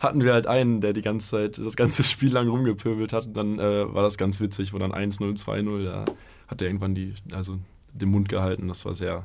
hatten 0.00 0.22
wir 0.22 0.32
halt 0.32 0.46
einen, 0.46 0.80
der 0.80 0.92
die 0.92 1.02
ganze 1.02 1.28
Zeit, 1.28 1.58
das 1.58 1.76
ganze 1.76 2.04
Spiel 2.04 2.32
lang 2.32 2.48
rumgepöbelt 2.48 3.12
hat. 3.12 3.26
Und 3.26 3.34
dann 3.34 3.58
äh, 3.58 3.92
war 3.92 4.02
das 4.02 4.18
ganz 4.18 4.40
witzig, 4.40 4.72
wo 4.72 4.78
dann 4.78 4.92
1-0, 4.92 5.38
2-0, 5.42 5.84
da 5.84 6.04
hat 6.48 6.60
er 6.60 6.68
irgendwann 6.68 6.94
die, 6.94 7.14
also 7.32 7.58
den 7.92 8.10
Mund 8.10 8.28
gehalten. 8.28 8.68
Das 8.68 8.84
war 8.84 8.94
sehr, 8.94 9.24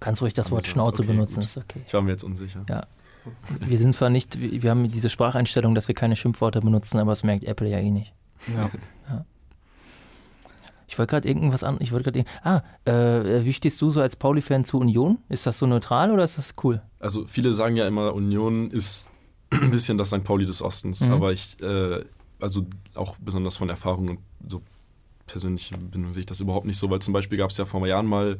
kannst 0.00 0.22
ruhig 0.22 0.34
das 0.34 0.50
Wort 0.50 0.66
Schnauze 0.66 1.02
okay, 1.02 1.12
benutzen, 1.12 1.36
gut. 1.36 1.44
ist 1.44 1.56
okay. 1.56 1.80
ich 1.86 1.94
war 1.94 2.02
mir 2.02 2.10
jetzt 2.10 2.24
unsicher. 2.24 2.64
Ja. 2.68 2.86
Wir 3.60 3.78
sind 3.78 3.94
zwar 3.94 4.10
nicht, 4.10 4.40
wir 4.40 4.62
wir 4.62 4.70
haben 4.70 4.90
diese 4.90 5.08
Spracheinstellung, 5.08 5.76
dass 5.76 5.86
wir 5.86 5.94
keine 5.94 6.16
Schimpfworte 6.16 6.60
benutzen, 6.60 6.98
aber 6.98 7.12
das 7.12 7.22
merkt 7.22 7.44
Apple 7.44 7.68
ja 7.68 7.78
eh 7.78 7.90
nicht. 7.90 8.12
ja. 8.54 8.70
Ich 10.92 10.98
wollte 10.98 11.12
gerade 11.12 11.26
irgendwas 11.26 11.64
an, 11.64 11.78
ich 11.80 11.90
wollte 11.90 12.12
gerade, 12.12 12.28
ah, 12.44 12.60
äh, 12.84 13.46
wie 13.46 13.54
stehst 13.54 13.80
du 13.80 13.88
so 13.88 14.02
als 14.02 14.14
Pauli-Fan 14.14 14.62
zu 14.62 14.78
Union? 14.78 15.16
Ist 15.30 15.46
das 15.46 15.56
so 15.56 15.64
neutral 15.66 16.10
oder 16.10 16.22
ist 16.22 16.36
das 16.36 16.54
cool? 16.62 16.82
Also 17.00 17.24
viele 17.26 17.54
sagen 17.54 17.76
ja 17.76 17.88
immer, 17.88 18.12
Union 18.12 18.70
ist 18.70 19.08
ein 19.50 19.70
bisschen 19.70 19.96
das 19.96 20.10
St. 20.10 20.22
Pauli 20.22 20.44
des 20.44 20.60
Ostens, 20.60 21.00
Mhm. 21.00 21.12
aber 21.12 21.32
ich, 21.32 21.56
äh, 21.62 22.04
also 22.42 22.66
auch 22.94 23.16
besonders 23.24 23.56
von 23.56 23.70
Erfahrung 23.70 24.08
und 24.10 24.18
so 24.46 24.60
persönlich 25.26 25.70
bin, 25.90 26.12
sehe 26.12 26.20
ich 26.20 26.26
das 26.26 26.40
überhaupt 26.40 26.66
nicht 26.66 26.76
so, 26.76 26.90
weil 26.90 26.98
zum 26.98 27.14
Beispiel 27.14 27.38
gab 27.38 27.48
es 27.48 27.56
ja 27.56 27.64
vor 27.64 27.86
Jahren 27.86 28.04
mal 28.04 28.36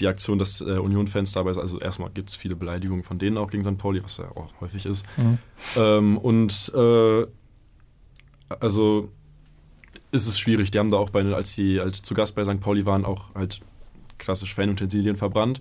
die 0.00 0.08
Aktion, 0.08 0.38
dass 0.38 0.62
äh, 0.62 0.78
Union-Fans 0.78 1.32
dabei 1.32 1.52
sind. 1.52 1.60
Also 1.60 1.78
erstmal 1.80 2.08
gibt 2.08 2.30
es 2.30 2.34
viele 2.34 2.56
Beleidigungen 2.56 3.04
von 3.04 3.18
denen 3.18 3.36
auch 3.36 3.50
gegen 3.50 3.62
St. 3.62 3.76
Pauli, 3.76 4.02
was 4.02 4.16
ja 4.16 4.30
auch 4.34 4.48
häufig 4.62 4.86
ist. 4.86 5.04
Mhm. 5.18 5.36
Ähm, 5.76 6.16
und 6.16 6.72
äh, 6.74 7.26
also 8.58 9.10
ist 10.14 10.26
es 10.26 10.38
schwierig. 10.38 10.70
Die 10.70 10.78
haben 10.78 10.90
da 10.90 10.96
auch 10.96 11.10
bei, 11.10 11.24
als 11.34 11.54
die 11.54 11.80
als 11.80 12.02
zu 12.02 12.14
Gast 12.14 12.34
bei 12.34 12.44
St. 12.44 12.60
Pauli 12.60 12.86
waren, 12.86 13.04
auch 13.04 13.34
halt 13.34 13.60
klassisch 14.18 14.54
Fanutensilien 14.54 15.16
verbrannt. 15.16 15.60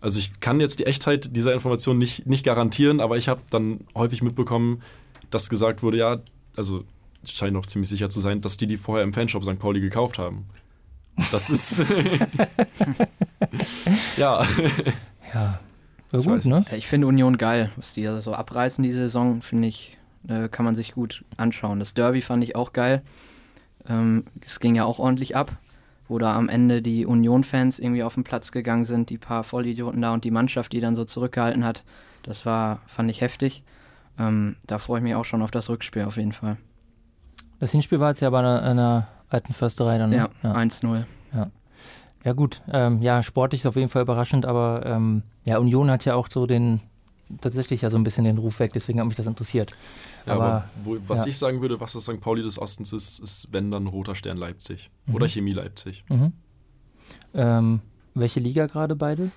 Also 0.00 0.18
ich 0.18 0.40
kann 0.40 0.60
jetzt 0.60 0.78
die 0.78 0.86
Echtheit 0.86 1.36
dieser 1.36 1.52
Information 1.52 1.98
nicht, 1.98 2.26
nicht 2.26 2.44
garantieren, 2.44 3.00
aber 3.00 3.18
ich 3.18 3.28
habe 3.28 3.42
dann 3.50 3.80
häufig 3.94 4.22
mitbekommen, 4.22 4.82
dass 5.30 5.50
gesagt 5.50 5.82
wurde, 5.82 5.98
ja, 5.98 6.20
also 6.56 6.84
es 7.22 7.32
scheint 7.32 7.56
auch 7.56 7.66
ziemlich 7.66 7.90
sicher 7.90 8.08
zu 8.08 8.20
sein, 8.20 8.40
dass 8.40 8.56
die 8.56 8.66
die 8.66 8.78
vorher 8.78 9.04
im 9.04 9.12
Fanshop 9.12 9.44
St. 9.44 9.58
Pauli 9.58 9.80
gekauft 9.80 10.18
haben. 10.18 10.46
Das 11.32 11.50
ist 11.50 11.82
ja, 14.16 14.46
Ja. 15.34 15.60
War 16.10 16.20
Ich 16.20 16.26
gut, 16.26 16.38
weiß 16.38 16.46
ne? 16.46 16.64
Ich 16.76 16.88
finde 16.88 17.06
Union 17.06 17.38
geil, 17.38 17.70
was 17.76 17.94
die 17.94 18.02
da 18.02 18.20
so 18.20 18.34
abreißen 18.34 18.82
diese 18.82 19.00
Saison, 19.00 19.42
finde 19.42 19.68
ich, 19.68 19.96
äh, 20.28 20.48
kann 20.48 20.64
man 20.64 20.74
sich 20.74 20.92
gut 20.94 21.24
anschauen. 21.36 21.78
Das 21.78 21.94
Derby 21.94 22.20
fand 22.20 22.42
ich 22.42 22.56
auch 22.56 22.72
geil. 22.72 23.02
Ähm, 23.88 24.24
Es 24.46 24.60
ging 24.60 24.74
ja 24.74 24.84
auch 24.84 24.98
ordentlich 24.98 25.36
ab, 25.36 25.52
wo 26.08 26.18
da 26.18 26.36
am 26.36 26.48
Ende 26.48 26.82
die 26.82 27.06
Union-Fans 27.06 27.78
irgendwie 27.78 28.02
auf 28.02 28.14
den 28.14 28.24
Platz 28.24 28.52
gegangen 28.52 28.84
sind, 28.84 29.10
die 29.10 29.18
paar 29.18 29.44
Vollidioten 29.44 30.02
da 30.02 30.12
und 30.12 30.24
die 30.24 30.30
Mannschaft, 30.30 30.72
die 30.72 30.80
dann 30.80 30.94
so 30.94 31.04
zurückgehalten 31.04 31.64
hat. 31.64 31.84
Das 32.22 32.44
war, 32.44 32.80
fand 32.86 33.10
ich 33.10 33.20
heftig. 33.20 33.62
Ähm, 34.18 34.56
da 34.66 34.78
freue 34.78 34.98
ich 34.98 35.04
mich 35.04 35.14
auch 35.14 35.24
schon 35.24 35.42
auf 35.42 35.50
das 35.50 35.70
Rückspiel 35.70 36.04
auf 36.04 36.16
jeden 36.16 36.32
Fall. 36.32 36.56
Das 37.58 37.70
Hinspiel 37.72 38.00
war 38.00 38.08
jetzt 38.08 38.20
ja 38.20 38.30
bei 38.30 38.40
einer, 38.40 38.62
einer 38.62 39.08
alten 39.28 39.52
Försterei 39.52 39.98
dann, 39.98 40.10
ne? 40.10 40.28
Ja, 40.42 40.52
1-0. 40.54 41.04
Ja 42.22 42.34
gut, 42.34 42.60
ähm, 42.70 43.00
ja, 43.00 43.22
sportlich 43.22 43.62
ist 43.62 43.66
auf 43.66 43.76
jeden 43.76 43.88
Fall 43.88 44.02
überraschend, 44.02 44.44
aber 44.44 44.82
ähm, 44.84 45.22
ja, 45.44 45.56
Union 45.58 45.90
hat 45.90 46.04
ja 46.04 46.14
auch 46.14 46.28
so 46.28 46.46
den, 46.46 46.80
tatsächlich 47.40 47.82
ja 47.82 47.90
so 47.90 47.96
ein 47.96 48.04
bisschen 48.04 48.24
den 48.24 48.38
Ruf 48.38 48.58
weg, 48.60 48.72
deswegen 48.74 49.00
hat 49.00 49.06
mich 49.06 49.16
das 49.16 49.26
interessiert. 49.26 49.72
Ja, 50.26 50.34
aber, 50.34 50.44
Aber, 50.44 50.64
wo, 50.84 50.96
was 51.06 51.20
ja. 51.20 51.26
ich 51.28 51.38
sagen 51.38 51.60
würde, 51.60 51.80
was 51.80 51.92
das 51.92 52.04
St. 52.04 52.20
Pauli 52.20 52.42
des 52.42 52.58
Ostens 52.58 52.92
ist, 52.92 53.18
ist, 53.20 53.48
wenn 53.50 53.70
dann 53.70 53.86
Roter 53.86 54.14
Stern 54.14 54.36
Leipzig 54.36 54.90
Mhm. 55.06 55.14
oder 55.14 55.28
Chemie 55.28 55.52
Leipzig. 55.52 56.04
Mhm. 56.08 56.32
Ähm, 57.34 57.80
welche 58.14 58.40
Liga 58.40 58.66
gerade 58.66 58.96
beide? 58.96 59.30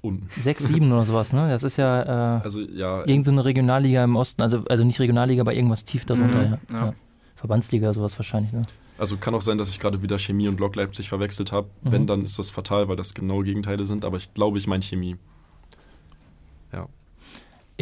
Unten. 0.00 0.28
6, 0.40 0.64
7 0.68 0.90
oder 0.92 1.04
sowas, 1.04 1.32
ne? 1.32 1.48
Das 1.48 1.62
ist 1.62 1.76
ja 1.76 2.38
äh, 2.38 2.42
Also 2.42 2.60
ja, 2.60 3.04
irgend 3.06 3.24
so 3.24 3.30
eine 3.30 3.44
Regionalliga 3.44 4.02
im 4.02 4.16
Osten, 4.16 4.42
also, 4.42 4.64
also 4.68 4.82
nicht 4.84 4.98
Regionalliga, 4.98 5.42
aber 5.42 5.54
irgendwas 5.54 5.84
tief 5.84 6.04
darunter, 6.04 6.38
Mhm, 6.38 6.44
ja. 6.44 6.58
ja. 6.70 6.86
ja. 6.86 6.94
Verbandsliga, 7.36 7.92
sowas 7.92 8.18
wahrscheinlich, 8.18 8.52
ne? 8.52 8.62
also 8.98 9.16
kann 9.16 9.34
auch 9.34 9.40
sein, 9.40 9.58
dass 9.58 9.70
ich 9.70 9.80
gerade 9.80 10.00
wieder 10.02 10.16
Chemie 10.18 10.46
und 10.46 10.60
Lok 10.60 10.76
Leipzig 10.76 11.08
verwechselt 11.08 11.50
habe. 11.50 11.68
Mhm. 11.82 11.92
Wenn, 11.92 12.06
dann 12.06 12.22
ist 12.22 12.38
das 12.38 12.50
fatal, 12.50 12.88
weil 12.88 12.94
das 12.96 13.14
genaue 13.14 13.42
Gegenteile 13.42 13.84
sind, 13.84 14.04
aber 14.04 14.16
ich 14.16 14.32
glaube, 14.34 14.58
ich 14.58 14.66
meine 14.68 14.82
Chemie. 14.82 15.16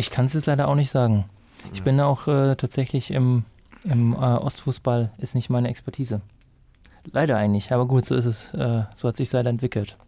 Ich 0.00 0.10
kann 0.10 0.24
es 0.24 0.32
jetzt 0.32 0.46
leider 0.46 0.66
auch 0.68 0.74
nicht 0.74 0.90
sagen. 0.90 1.26
Ich 1.74 1.82
bin 1.82 2.00
auch 2.00 2.26
äh, 2.26 2.56
tatsächlich 2.56 3.10
im, 3.10 3.44
im 3.84 4.14
äh, 4.14 4.16
Ostfußball, 4.16 5.12
ist 5.18 5.34
nicht 5.34 5.50
meine 5.50 5.68
Expertise. 5.68 6.22
Leider 7.12 7.36
eigentlich, 7.36 7.70
aber 7.70 7.86
gut, 7.86 8.06
so 8.06 8.14
ist 8.14 8.24
es, 8.24 8.54
äh, 8.54 8.84
so 8.94 9.08
hat 9.08 9.16
sich 9.16 9.30
leider 9.30 9.50
entwickelt. 9.50 9.98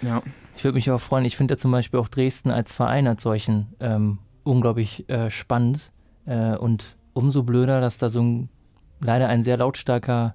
Ja. 0.00 0.22
Ich 0.56 0.62
würde 0.62 0.76
mich 0.76 0.88
auch 0.92 1.00
freuen, 1.00 1.24
ich 1.24 1.36
finde 1.36 1.54
ja 1.54 1.58
zum 1.58 1.72
Beispiel 1.72 1.98
auch 1.98 2.06
Dresden 2.06 2.52
als 2.52 2.72
Verein 2.72 3.08
als 3.08 3.22
solchen 3.22 3.74
ähm, 3.80 4.18
unglaublich 4.44 5.08
äh, 5.08 5.28
spannend 5.28 5.90
äh, 6.26 6.56
und 6.56 6.96
umso 7.12 7.42
blöder, 7.42 7.80
dass 7.80 7.98
da 7.98 8.08
so 8.08 8.22
ein 8.22 8.48
leider 9.00 9.28
ein 9.28 9.42
sehr 9.42 9.56
lautstarker, 9.56 10.34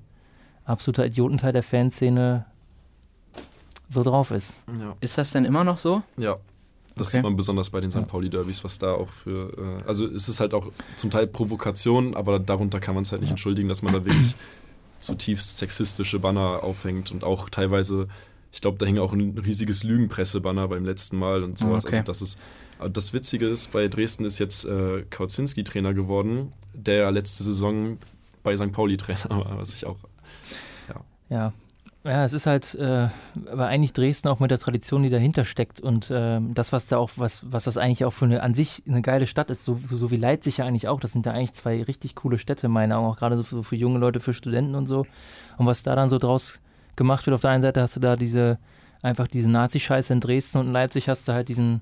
absoluter 0.66 1.06
Idiotenteil 1.06 1.54
der 1.54 1.64
Fanszene 1.64 2.46
so 3.88 4.04
drauf 4.04 4.32
ist. 4.32 4.54
Ja. 4.80 4.96
Ist 5.00 5.18
das 5.18 5.32
denn 5.32 5.46
immer 5.46 5.64
noch 5.64 5.78
so? 5.78 6.04
Ja. 6.18 6.36
Das 6.98 7.08
Okay. 7.10 7.18
sieht 7.18 7.24
man 7.24 7.36
besonders 7.36 7.70
bei 7.70 7.80
den 7.82 7.92
St. 7.92 8.08
Pauli-Derbys, 8.08 8.64
was 8.64 8.80
da 8.80 8.94
auch 8.94 9.10
für. 9.10 9.80
Äh, 9.84 9.88
also 9.88 10.06
es 10.06 10.28
ist 10.30 10.40
halt 10.40 10.54
auch 10.54 10.72
zum 10.96 11.10
Teil 11.12 11.28
Provokation, 11.28 12.16
aber 12.16 12.40
darunter 12.40 12.80
kann 12.80 12.96
man 12.96 13.04
es 13.04 13.12
halt 13.12 13.22
nicht 13.22 13.30
Ja. 13.30 13.34
entschuldigen, 13.34 13.70
dass 13.70 13.82
man 13.82 13.94
da 13.94 14.04
wirklich 14.06 14.36
zutiefst 15.00 15.58
sexistische 15.58 16.20
Banner 16.20 16.64
aufhängt 16.64 17.12
und 17.12 17.24
auch 17.24 17.50
teilweise, 17.50 18.08
ich 18.52 18.62
glaube, 18.62 18.78
da 18.80 18.86
hing 18.86 18.98
auch 19.00 19.14
ein 19.14 19.38
riesiges 19.38 19.84
Lügenpresse-Banner 19.84 20.68
beim 20.68 20.86
letzten 20.86 21.18
Mal 21.20 21.44
und 21.44 21.58
sowas. 21.58 21.86
Okay. 21.86 21.98
Also 21.98 22.06
das 22.06 22.22
ist. 22.22 22.40
aber 22.80 22.90
Das 22.90 23.14
Witzige 23.14 23.48
ist, 23.48 23.72
bei 23.72 23.88
Dresden 23.88 24.26
ist 24.26 24.40
jetzt 24.40 24.66
äh, 24.66 25.04
Kautzinski 25.10 25.64
Trainer 25.64 25.94
geworden, 25.94 26.52
der 26.74 26.96
ja 26.96 27.10
letzte 27.10 27.44
Saison 27.44 27.98
bei 28.44 28.56
St. 28.58 28.72
Pauli 28.72 28.98
Trainer 28.98 29.30
war, 29.30 29.58
was 29.60 29.74
ich 29.76 29.86
auch. 29.86 29.98
Ja. 30.90 31.02
Ja, 31.30 31.54
es 32.08 32.34
ist 32.34 32.46
halt, 32.46 32.76
äh, 32.76 33.10
aber 33.52 33.68
eigentlich 33.68 33.94
Dresden 33.94 34.28
auch 34.28 34.40
mit 34.40 34.52
der 34.52 34.60
Tradition, 34.60 35.04
die 35.04 35.10
dahinter 35.10 35.46
steckt 35.46 35.82
und 35.82 36.10
ähm, 36.14 36.54
das, 36.54 36.72
was 36.72 36.88
da 36.88 36.98
auch, 36.98 37.12
was, 37.16 37.44
was 37.52 37.64
das 37.66 37.78
eigentlich 37.78 38.06
auch 38.06 38.12
für 38.14 38.26
eine 38.26 38.42
an 38.44 38.54
sich 38.54 38.84
eine 38.88 39.02
geile 39.02 39.28
Stadt 39.28 39.50
ist, 39.52 39.66
so, 39.66 39.78
so, 39.84 39.98
so 39.98 40.12
wie 40.12 40.16
Leipzig 40.16 40.58
ja 40.58 40.66
eigentlich 40.66 40.88
auch. 40.88 41.00
Das 41.00 41.12
sind 41.12 41.26
ja 41.26 41.34
eigentlich 41.34 41.54
zwei 41.54 41.84
richtig 41.84 42.16
coole 42.16 42.38
Städte, 42.38 42.68
in 42.68 42.72
meinen 42.72 42.92
Augen, 42.92 43.08
auch 43.08 43.18
gerade 43.18 43.36
so 43.38 43.44
für, 43.44 43.64
für 43.64 43.76
junge 43.76 44.00
Leute, 44.00 44.20
für 44.20 44.34
Studenten 44.34 44.76
und 44.76 44.86
so. 44.88 45.06
Und 45.58 45.66
was 45.66 45.84
da 45.84 45.96
dann 45.96 46.10
so 46.10 46.18
draus 46.18 46.62
gemacht 46.96 47.26
wird, 47.26 47.34
auf 47.36 47.42
der 47.42 47.52
einen 47.52 47.62
Seite 47.62 47.82
hast 47.82 47.96
du 47.96 48.00
da 48.00 48.16
diese, 48.16 48.58
einfach 49.02 49.28
diese 49.28 49.50
Nazi-Scheiße 49.50 50.14
in 50.14 50.20
Dresden 50.20 50.60
und 50.60 50.68
in 50.68 50.74
Leipzig 50.74 51.10
hast 51.10 51.28
du 51.28 51.34
halt 51.34 51.50
diesen, 51.50 51.82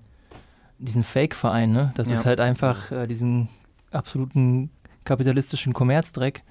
diesen 0.80 1.04
Fake-Verein, 1.04 1.72
ne? 1.72 1.92
Das 1.96 2.10
Ja. 2.10 2.16
ist 2.16 2.26
halt 2.26 2.40
einfach 2.40 2.92
äh, 2.92 3.08
diesen 3.08 3.50
absoluten 3.92 4.70
kapitalistischen 5.06 5.74
Kommerzdreck 5.74 6.44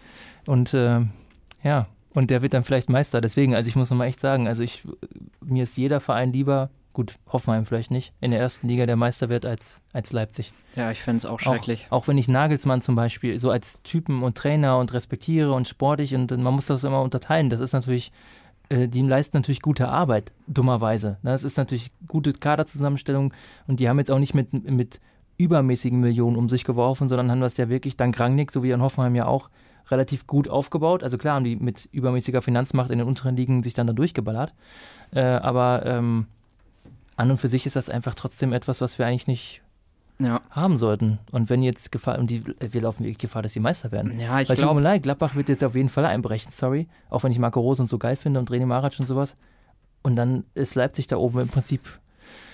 und 0.46 0.72
ähm, 0.74 1.10
ja, 1.62 1.86
und 2.14 2.30
der 2.30 2.42
wird 2.42 2.54
dann 2.54 2.62
vielleicht 2.62 2.88
Meister. 2.88 3.20
Deswegen, 3.20 3.54
also 3.54 3.68
ich 3.68 3.76
muss 3.76 3.90
nochmal 3.90 4.08
echt 4.08 4.20
sagen, 4.20 4.48
also 4.48 4.62
ich, 4.62 4.84
mir 5.44 5.64
ist 5.64 5.76
jeder 5.76 6.00
Verein 6.00 6.32
lieber, 6.32 6.70
gut, 6.92 7.16
Hoffenheim 7.32 7.66
vielleicht 7.66 7.90
nicht, 7.90 8.12
in 8.20 8.30
der 8.30 8.40
ersten 8.40 8.68
Liga 8.68 8.86
der 8.86 8.96
Meister 8.96 9.28
wird 9.28 9.44
als, 9.44 9.82
als 9.92 10.12
Leipzig. 10.12 10.52
Ja, 10.76 10.90
ich 10.90 11.00
fände 11.02 11.18
es 11.18 11.26
auch 11.26 11.40
schrecklich. 11.40 11.88
Auch, 11.90 12.02
auch 12.02 12.08
wenn 12.08 12.16
ich 12.16 12.28
Nagelsmann 12.28 12.80
zum 12.80 12.94
Beispiel 12.94 13.38
so 13.38 13.50
als 13.50 13.82
Typen 13.82 14.22
und 14.22 14.38
Trainer 14.38 14.78
und 14.78 14.92
respektiere 14.92 15.52
und 15.52 15.68
sportlich 15.68 16.14
und, 16.14 16.30
man 16.30 16.54
muss 16.54 16.66
das 16.66 16.84
immer 16.84 17.02
unterteilen. 17.02 17.50
Das 17.50 17.60
ist 17.60 17.72
natürlich, 17.72 18.12
äh, 18.68 18.88
die 18.88 19.02
leisten 19.02 19.36
natürlich 19.36 19.60
gute 19.60 19.88
Arbeit, 19.88 20.32
dummerweise. 20.46 21.18
Ne? 21.22 21.32
Das 21.32 21.42
ist 21.42 21.58
natürlich 21.58 21.90
gute 22.06 22.32
Kaderzusammenstellung 22.32 23.34
und 23.66 23.80
die 23.80 23.88
haben 23.88 23.98
jetzt 23.98 24.10
auch 24.10 24.20
nicht 24.20 24.34
mit, 24.34 24.52
mit 24.52 25.00
übermäßigen 25.36 25.98
Millionen 25.98 26.36
um 26.36 26.48
sich 26.48 26.62
geworfen, 26.62 27.08
sondern 27.08 27.30
haben 27.30 27.40
das 27.40 27.56
ja 27.56 27.68
wirklich 27.68 27.96
dank 27.96 28.18
Rangnick, 28.20 28.52
so 28.52 28.62
wie 28.62 28.70
in 28.70 28.80
Hoffenheim 28.80 29.16
ja 29.16 29.26
auch, 29.26 29.50
relativ 29.90 30.26
gut 30.26 30.48
aufgebaut. 30.48 31.02
Also 31.02 31.18
klar 31.18 31.34
haben 31.36 31.44
die 31.44 31.56
mit 31.56 31.88
übermäßiger 31.92 32.42
Finanzmacht 32.42 32.90
in 32.90 32.98
den 32.98 33.06
unteren 33.08 33.36
Ligen 33.36 33.62
sich 33.62 33.74
dann 33.74 33.86
da 33.86 33.92
durchgeballert. 33.92 34.54
Äh, 35.14 35.20
aber 35.22 35.84
ähm, 35.86 36.26
an 37.16 37.30
und 37.30 37.36
für 37.38 37.48
sich 37.48 37.66
ist 37.66 37.76
das 37.76 37.88
einfach 37.90 38.14
trotzdem 38.14 38.52
etwas, 38.52 38.80
was 38.80 38.98
wir 38.98 39.06
eigentlich 39.06 39.26
nicht 39.26 39.62
Ja. 40.18 40.40
haben 40.50 40.76
sollten. 40.76 41.18
Und 41.32 41.50
wenn 41.50 41.62
jetzt 41.62 41.92
Gefahr, 41.92 42.18
und 42.18 42.30
die, 42.30 42.42
wir 42.60 42.80
laufen 42.80 43.04
wirklich 43.04 43.18
Gefahr, 43.18 43.42
dass 43.42 43.52
sie 43.52 43.60
Meister 43.60 43.92
werden. 43.92 44.18
Ja, 44.18 44.40
ich 44.40 44.48
Weil 44.48 44.56
tut 44.56 44.74
mir 44.74 44.80
leid, 44.80 45.02
Gladbach 45.04 45.34
wird 45.34 45.48
jetzt 45.48 45.62
auf 45.62 45.74
jeden 45.74 45.88
Fall 45.88 46.06
einbrechen, 46.06 46.50
sorry. 46.50 46.88
Auch 47.10 47.22
wenn 47.22 47.30
ich 47.32 47.38
Marco 47.38 47.60
Rose 47.60 47.82
und 47.82 47.88
so 47.88 47.98
geil 47.98 48.16
finde 48.16 48.40
und 48.40 48.50
René 48.50 48.66
Marac 48.66 48.98
und 48.98 49.06
sowas. 49.06 49.36
Und 50.02 50.16
dann 50.16 50.44
ist 50.54 50.74
Leipzig 50.74 51.06
da 51.06 51.16
oben 51.16 51.40
im 51.40 51.48
Prinzip. 51.48 51.80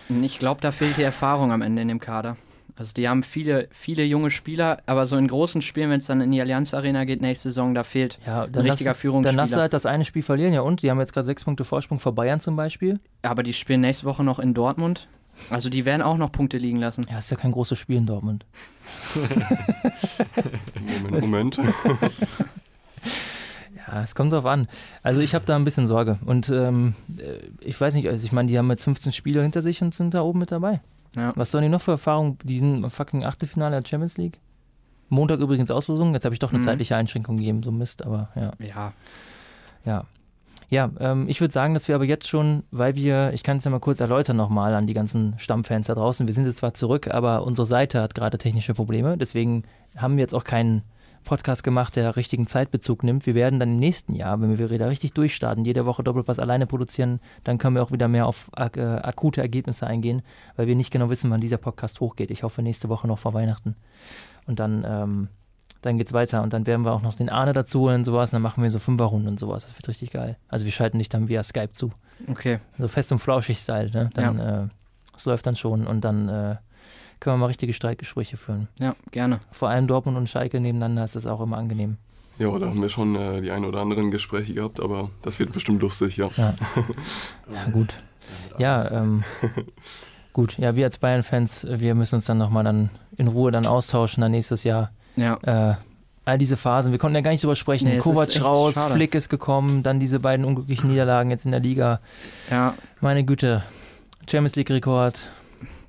ich 0.09 0.39
glaube, 0.39 0.61
da 0.61 0.73
fehlt 0.73 0.97
die 0.99 1.03
Erfahrung 1.03 1.53
am 1.53 1.63
Ende 1.63 1.83
in 1.83 1.89
dem 1.89 2.01
Kader. 2.01 2.37
Also 2.77 2.93
die 2.93 3.09
haben 3.09 3.23
viele, 3.23 3.69
viele 3.73 4.05
junge 4.05 4.31
Spieler, 4.31 4.79
aber 4.87 5.07
so 5.07 5.17
in 5.17 5.29
großen 5.29 5.63
Spielen, 5.63 5.91
wenn 5.91 5.99
es 5.99 6.07
dann 6.07 6.21
in 6.21 6.31
die 6.31 6.41
Allianz 6.41 6.73
Arena 6.75 7.05
geht 7.05 7.21
nächste 7.21 7.49
Saison, 7.51 7.75
da 7.75 7.85
fehlt 7.85 8.19
Ja, 8.27 8.45
ein 8.45 8.55
richtiger 8.55 8.91
lass, 8.91 8.99
Führungsspieler. 8.99 9.37
dann 9.37 9.37
lass 9.51 9.57
halt 9.57 9.73
das 9.75 9.87
eine 9.87 10.05
Spiel 10.05 10.23
verlieren, 10.23 10.53
ja 10.53 10.61
und? 10.63 10.83
Die 10.83 10.91
haben 10.91 10.99
jetzt 11.01 11.13
gerade 11.13 11.25
sechs 11.27 11.45
Punkte 11.45 11.65
Vorsprung 11.65 11.99
vor 11.99 12.15
Bayern 12.15 12.41
zum 12.41 12.57
Beispiel. 12.57 13.01
aber 13.23 13.43
die 13.43 13.53
spielen 13.53 13.81
nächste 13.81 14.05
Woche 14.07 14.25
noch 14.25 14.39
in 14.39 14.55
Dortmund. 14.55 15.09
Also 15.49 15.71
die 15.71 15.87
werden 15.87 16.03
auch 16.03 16.19
noch 16.19 16.31
Punkte 16.33 16.59
liegen 16.59 16.77
lassen. 16.79 17.07
Ja, 17.11 17.17
ist 17.19 17.31
ja 17.31 17.37
kein 17.37 17.53
großes 17.53 17.79
Spiel 17.79 17.97
in 17.97 18.07
Dortmund. 18.07 18.45
Moment, 21.03 21.21
Moment. 21.23 21.59
Ja, 23.87 24.03
es 24.05 24.15
kommt 24.15 24.33
drauf 24.33 24.47
an. 24.47 24.69
Also 25.03 25.21
ich 25.21 25.35
habe 25.35 25.45
da 25.47 25.57
ein 25.57 25.65
bisschen 25.65 25.87
Sorge. 25.89 26.19
Und 26.25 26.49
ähm, 26.51 26.95
äh, 27.19 27.39
ich 27.61 27.81
weiß 27.81 27.95
nicht, 27.95 28.09
also 28.09 28.25
ich 28.25 28.31
meine, 28.31 28.47
die 28.47 28.57
haben 28.57 28.71
jetzt 28.71 28.85
15 28.85 29.11
Spiele 29.11 29.43
hinter 29.43 29.63
sich 29.63 29.83
und 29.83 29.95
sind 29.95 30.15
da 30.15 30.23
oben 30.23 30.39
mit 30.39 30.53
dabei. 30.53 30.81
Ja. 31.17 31.33
Was 31.37 31.51
sollen 31.51 31.63
die 31.63 31.69
noch 31.69 31.81
für 31.81 31.93
Erfahrungen? 31.93 32.39
Die 32.45 32.59
sind 32.59 32.85
im 32.85 32.91
fucking 32.91 33.25
Achtelfinale 33.25 33.81
der 33.81 33.89
Champions 33.89 34.17
League. 34.17 34.39
Montag 35.09 35.41
übrigens 35.41 35.71
Auslosung. 35.71 36.15
Jetzt 36.15 36.25
habe 36.25 36.35
ich 36.35 36.39
doch 36.39 36.51
eine 36.51 36.61
Mhm. 36.61 36.65
zeitliche 36.65 36.95
Einschränkung 36.97 37.37
gegeben, 37.37 37.63
so 37.63 37.73
Mist, 37.73 38.05
aber 38.07 38.29
ja. 38.37 38.53
Ja, 38.61 38.93
Ja, 39.85 40.05
ja 40.69 40.91
ähm, 41.01 41.27
ich 41.29 41.41
würde 41.41 41.53
sagen, 41.53 41.75
dass 41.75 41.89
wir 41.89 41.97
aber 41.97 42.05
jetzt 42.05 42.29
schon, 42.29 42.63
weil 42.71 42.95
wir, 42.95 43.33
ich 43.33 43.43
kann 43.43 43.57
es 43.57 43.65
ja 43.65 43.71
mal 43.73 43.81
kurz 43.81 43.99
erläutern 44.01 44.37
nochmal 44.37 44.73
an 44.75 44.87
die 44.87 44.95
ganzen 44.95 45.35
Stammfans 45.39 45.87
da 45.89 45.95
draußen, 45.95 46.29
wir 46.29 46.35
sind 46.35 46.47
jetzt 46.47 46.59
zwar 46.59 46.75
zurück, 46.75 47.09
aber 47.09 47.45
unsere 47.45 47.67
Seite 47.67 48.01
hat 48.03 48.15
gerade 48.15 48.39
technische 48.39 48.73
Probleme, 48.75 49.19
deswegen 49.19 49.65
haben 49.97 50.17
wir 50.17 50.21
jetzt 50.23 50.35
auch 50.35 50.45
keinen 50.45 50.83
Podcast 51.25 51.63
gemacht, 51.63 51.97
der 51.97 52.17
richtigen 52.17 52.47
Zeitbezug 52.47 53.03
nimmt. 53.03 53.27
Wir 53.27 53.35
werden 53.35 53.61
dann 53.61 53.71
im 53.71 53.79
nächsten 53.79 54.15
Jahr, 54.15 54.41
wenn 54.41 54.59
wir 54.59 54.71
wieder 54.71 54.89
richtig 54.89 55.13
durchstarten, 55.13 55.65
jede 55.65 55.87
Woche 55.87 56.03
Doppelpass 56.03 56.39
alleine 56.39 56.67
produzieren, 56.67 57.21
dann 57.45 57.59
können 57.59 57.77
wir 57.77 57.83
auch 57.83 57.93
wieder 57.93 58.09
mehr 58.09 58.27
auf 58.27 58.51
ak 58.55 58.77
äh, 58.77 58.83
akute 59.03 59.41
Ergebnisse 59.41 59.87
eingehen, 59.87 60.23
weil 60.57 60.67
wir 60.67 60.77
nicht 60.77 60.91
genau 60.91 61.11
wissen, 61.11 61.31
wann 61.31 61.41
dieser 61.41 61.59
Podcast 61.59 62.01
hochgeht. 62.01 62.31
Ich 62.31 62.43
hoffe 62.43 62.63
nächste 62.63 62.89
Woche 62.89 63.07
noch 63.07 63.19
vor 63.19 63.35
Weihnachten. 63.35 63.77
Und 64.47 64.59
dann, 64.59 64.85
ähm, 64.87 65.29
dann 65.83 65.99
geht's 65.99 66.13
weiter 66.13 66.43
und 66.43 66.53
dann 66.53 66.67
werden 66.67 66.85
wir 66.85 66.93
auch 66.93 67.03
noch 67.03 67.15
den 67.15 67.29
Arne 67.29 67.53
dazu 67.53 67.85
und 67.85 68.05
sowas 68.05 68.31
und 68.31 68.37
dann 68.37 68.43
machen 68.43 68.63
wir 68.63 68.71
so 68.71 68.79
Fünferrunden 68.79 69.29
und 69.29 69.39
sowas. 69.39 69.65
Das 69.65 69.77
wird 69.77 69.89
richtig 69.89 70.11
geil. 70.11 70.37
Also 70.49 70.65
wir 70.65 70.73
schalten 70.73 70.99
dich 70.99 71.09
dann 71.09 71.29
via 71.29 71.43
Skype 71.43 71.73
zu. 71.73 71.93
okay. 72.29 72.59
So 72.79 72.89
fest 72.89 73.13
und 73.13 73.19
flauschig-Style, 73.19 73.91
ne? 73.91 74.11
Dann, 74.15 74.39
äh, 74.39 74.69
das 75.13 75.27
läuft 75.27 75.47
dann 75.47 75.57
schon 75.57 75.87
und 75.87 76.03
dann 76.03 76.29
äh, 76.29 76.57
können 77.21 77.35
wir 77.37 77.39
mal 77.41 77.47
richtige 77.47 77.73
Streitgespräche 77.73 78.37
führen. 78.37 78.69
Ja, 78.79 78.97
gerne. 79.13 79.41
Vor 79.53 79.69
allem 79.69 79.87
Dortmund 79.87 80.17
und 80.17 80.29
Schalke 80.29 80.59
nebeneinander 80.61 81.05
ist 81.05 81.17
das 81.17 81.27
auch 81.27 81.41
immer 81.41 81.59
angenehm. 81.59 81.97
Ja, 82.39 82.59
da 82.59 82.67
haben 82.69 82.81
wir 82.81 82.89
schon 82.89 83.15
äh, 83.17 83.43
die 83.43 83.51
ein 83.51 83.65
oder 83.67 83.81
anderen 83.81 84.11
Gespräche 84.11 84.55
gehabt, 84.55 84.81
aber 84.81 85.11
das 85.23 85.39
wird 85.39 85.53
bestimmt 85.53 85.83
lustig, 85.83 86.17
ja. 86.17 86.31
Ja, 86.37 86.55
ja 87.55 87.71
gut. 87.71 87.95
Ja, 88.59 88.91
ähm, 88.91 89.23
gut. 90.33 90.57
Ja, 90.59 90.75
wir 90.75 90.87
als 90.87 90.97
Bayern-Fans, 90.99 91.67
wir 91.71 91.95
müssen 91.95 92.15
uns 92.17 92.25
dann 92.25 92.39
nochmal 92.39 92.65
dann 92.65 92.89
in 93.17 93.29
Ruhe 93.29 93.51
dann 93.51 93.67
austauschen 93.67 94.23
dann 94.23 94.31
nächstes 94.31 94.65
Jahr. 94.65 94.91
Ja, 95.17 95.39
Äh, 95.43 95.75
all 96.25 96.39
diese 96.39 96.57
Phasen, 96.57 96.93
wir 96.93 96.99
konnten 96.99 97.17
ja 97.17 97.21
gar 97.23 97.33
nicht 97.33 97.43
drüber 97.43 97.57
sprechen. 97.57 97.89
Nee, 97.89 97.99
Kovac 97.99 98.41
raus, 98.43 98.75
schade. 98.75 98.95
Flick 98.95 99.15
ist 99.15 99.29
gekommen, 99.29 99.83
dann 99.83 100.01
diese 100.01 100.21
beiden 100.21 100.47
unglücklichen 100.47 100.89
Niederlagen 100.91 101.31
jetzt 101.31 101.45
in 101.45 101.51
der 101.51 101.61
Liga. 101.61 102.01
ja. 102.51 102.75
Meine 103.01 103.25
Güte. 103.25 103.63
Champions 104.31 104.55
League-Rekord, 104.57 105.29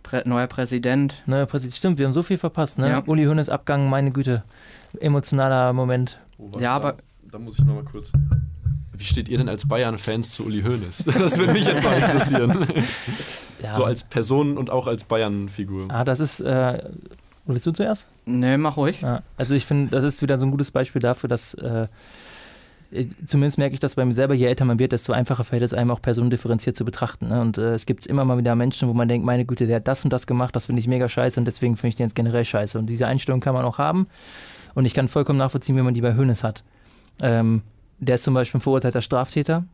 Prä 0.04 0.22
neuer 0.26 0.48
Präsident. 0.48 1.22
neuer 1.26 1.46
Präsident. 1.46 1.76
Stimmt, 1.76 1.98
wir 2.00 2.06
haben 2.06 2.14
so 2.14 2.24
viel 2.24 2.38
verpasst, 2.38 2.80
ne? 2.80 2.90
Ja. 2.90 3.04
Uli 3.06 3.26
Hoeneß 3.26 3.50
Abgang, 3.50 3.90
meine 3.90 4.12
Güte. 4.12 4.44
Emotionaler 5.00 5.74
Moment. 5.74 6.20
Oh, 6.38 6.46
warte, 6.52 6.64
Ja, 6.64 6.80
da, 6.80 6.88
aber- 6.88 6.98
Da 7.32 7.40
muss 7.40 7.58
ich 7.60 7.66
nochmal 7.66 7.84
kurz. 7.84 8.12
Wie 8.94 9.06
steht 9.06 9.30
ihr 9.30 9.38
denn 9.38 9.50
als 9.50 9.68
Bayern-Fans 9.68 10.32
zu 10.32 10.46
Uli 10.46 10.62
Hoeneß? 10.64 11.06
Das 11.20 11.38
würde 11.38 11.54
mich 11.54 11.66
jetzt 11.66 11.84
mal 11.84 11.98
interessieren. 11.98 12.68
Ja. 13.64 13.76
So 13.76 13.84
als 13.86 14.04
Person 14.04 14.58
und 14.58 14.72
auch 14.72 14.88
als 14.88 15.04
Bayern-Figur. 15.04 15.86
ah, 15.92 16.04
das 16.04 16.20
ist. 16.20 16.40
Äh, 16.40 16.90
willst 17.46 17.64
du 17.68 17.72
zuerst? 17.72 18.08
Ne, 18.26 18.58
mach 18.58 18.76
ruhig. 18.76 19.02
Ja, 19.02 19.22
also 19.38 19.54
ich 19.54 19.68
finde, 19.68 19.92
das 19.92 20.04
ist 20.04 20.24
wieder 20.24 20.40
so 20.40 20.48
ein 20.48 20.52
gutes 20.52 20.72
Beispiel 20.72 21.00
dafür, 21.00 21.30
dass 21.30 21.54
äh, 21.54 21.88
zumindest 23.26 23.58
merke 23.58 23.74
ich 23.74 23.80
das 23.80 23.96
bei 23.96 24.06
mir 24.06 24.14
selber, 24.14 24.34
je 24.34 24.46
älter 24.46 24.66
man 24.66 24.80
wird, 24.80 24.92
desto 24.92 25.14
einfacher 25.14 25.44
fällt 25.44 25.62
es 25.62 25.74
einem 25.74 25.92
auch 25.92 26.02
personendifferenziert 26.02 26.76
zu 26.76 26.84
betrachten. 26.84 27.30
Ne? 27.30 27.42
Und 27.42 27.58
äh, 27.58 27.74
es 27.74 27.86
gibt 27.86 28.06
immer 28.06 28.26
mal 28.26 28.38
wieder 28.38 28.56
Menschen, 28.56 28.90
wo 28.90 28.94
man 28.94 29.08
denkt, 29.08 29.26
meine 29.26 29.46
Güte, 29.46 29.68
der 29.68 29.78
hat 29.78 29.88
das 29.88 30.04
und 30.04 30.12
das 30.12 30.28
gemacht, 30.28 30.56
das 30.56 30.66
finde 30.66 30.80
ich 30.80 30.88
mega 30.88 31.08
scheiße 31.08 31.40
und 31.40 31.46
deswegen 31.46 31.78
finde 31.78 31.90
ich 31.90 31.96
den 31.96 32.06
jetzt 32.06 32.16
generell 32.16 32.46
scheiße. 32.46 32.78
Und 32.78 32.88
diese 32.88 33.08
Einstellung 33.08 33.40
kann 33.40 33.54
man 33.54 33.66
auch 33.66 33.78
haben. 33.78 34.08
Und 34.74 34.86
ich 34.86 34.94
kann 34.94 35.08
vollkommen 35.08 35.40
nachvollziehen, 35.40 35.76
wie 35.78 35.82
man 35.82 35.94
die 35.94 36.02
bei 36.02 36.16
Hönes 36.16 36.44
hat. 36.44 36.64
Ähm, 37.22 37.62
der 38.00 38.16
ist 38.16 38.24
zum 38.24 38.34
Beispiel 38.34 38.60
ein 38.60 38.62
verurteilter 38.62 39.02
Straftäter. 39.02 39.66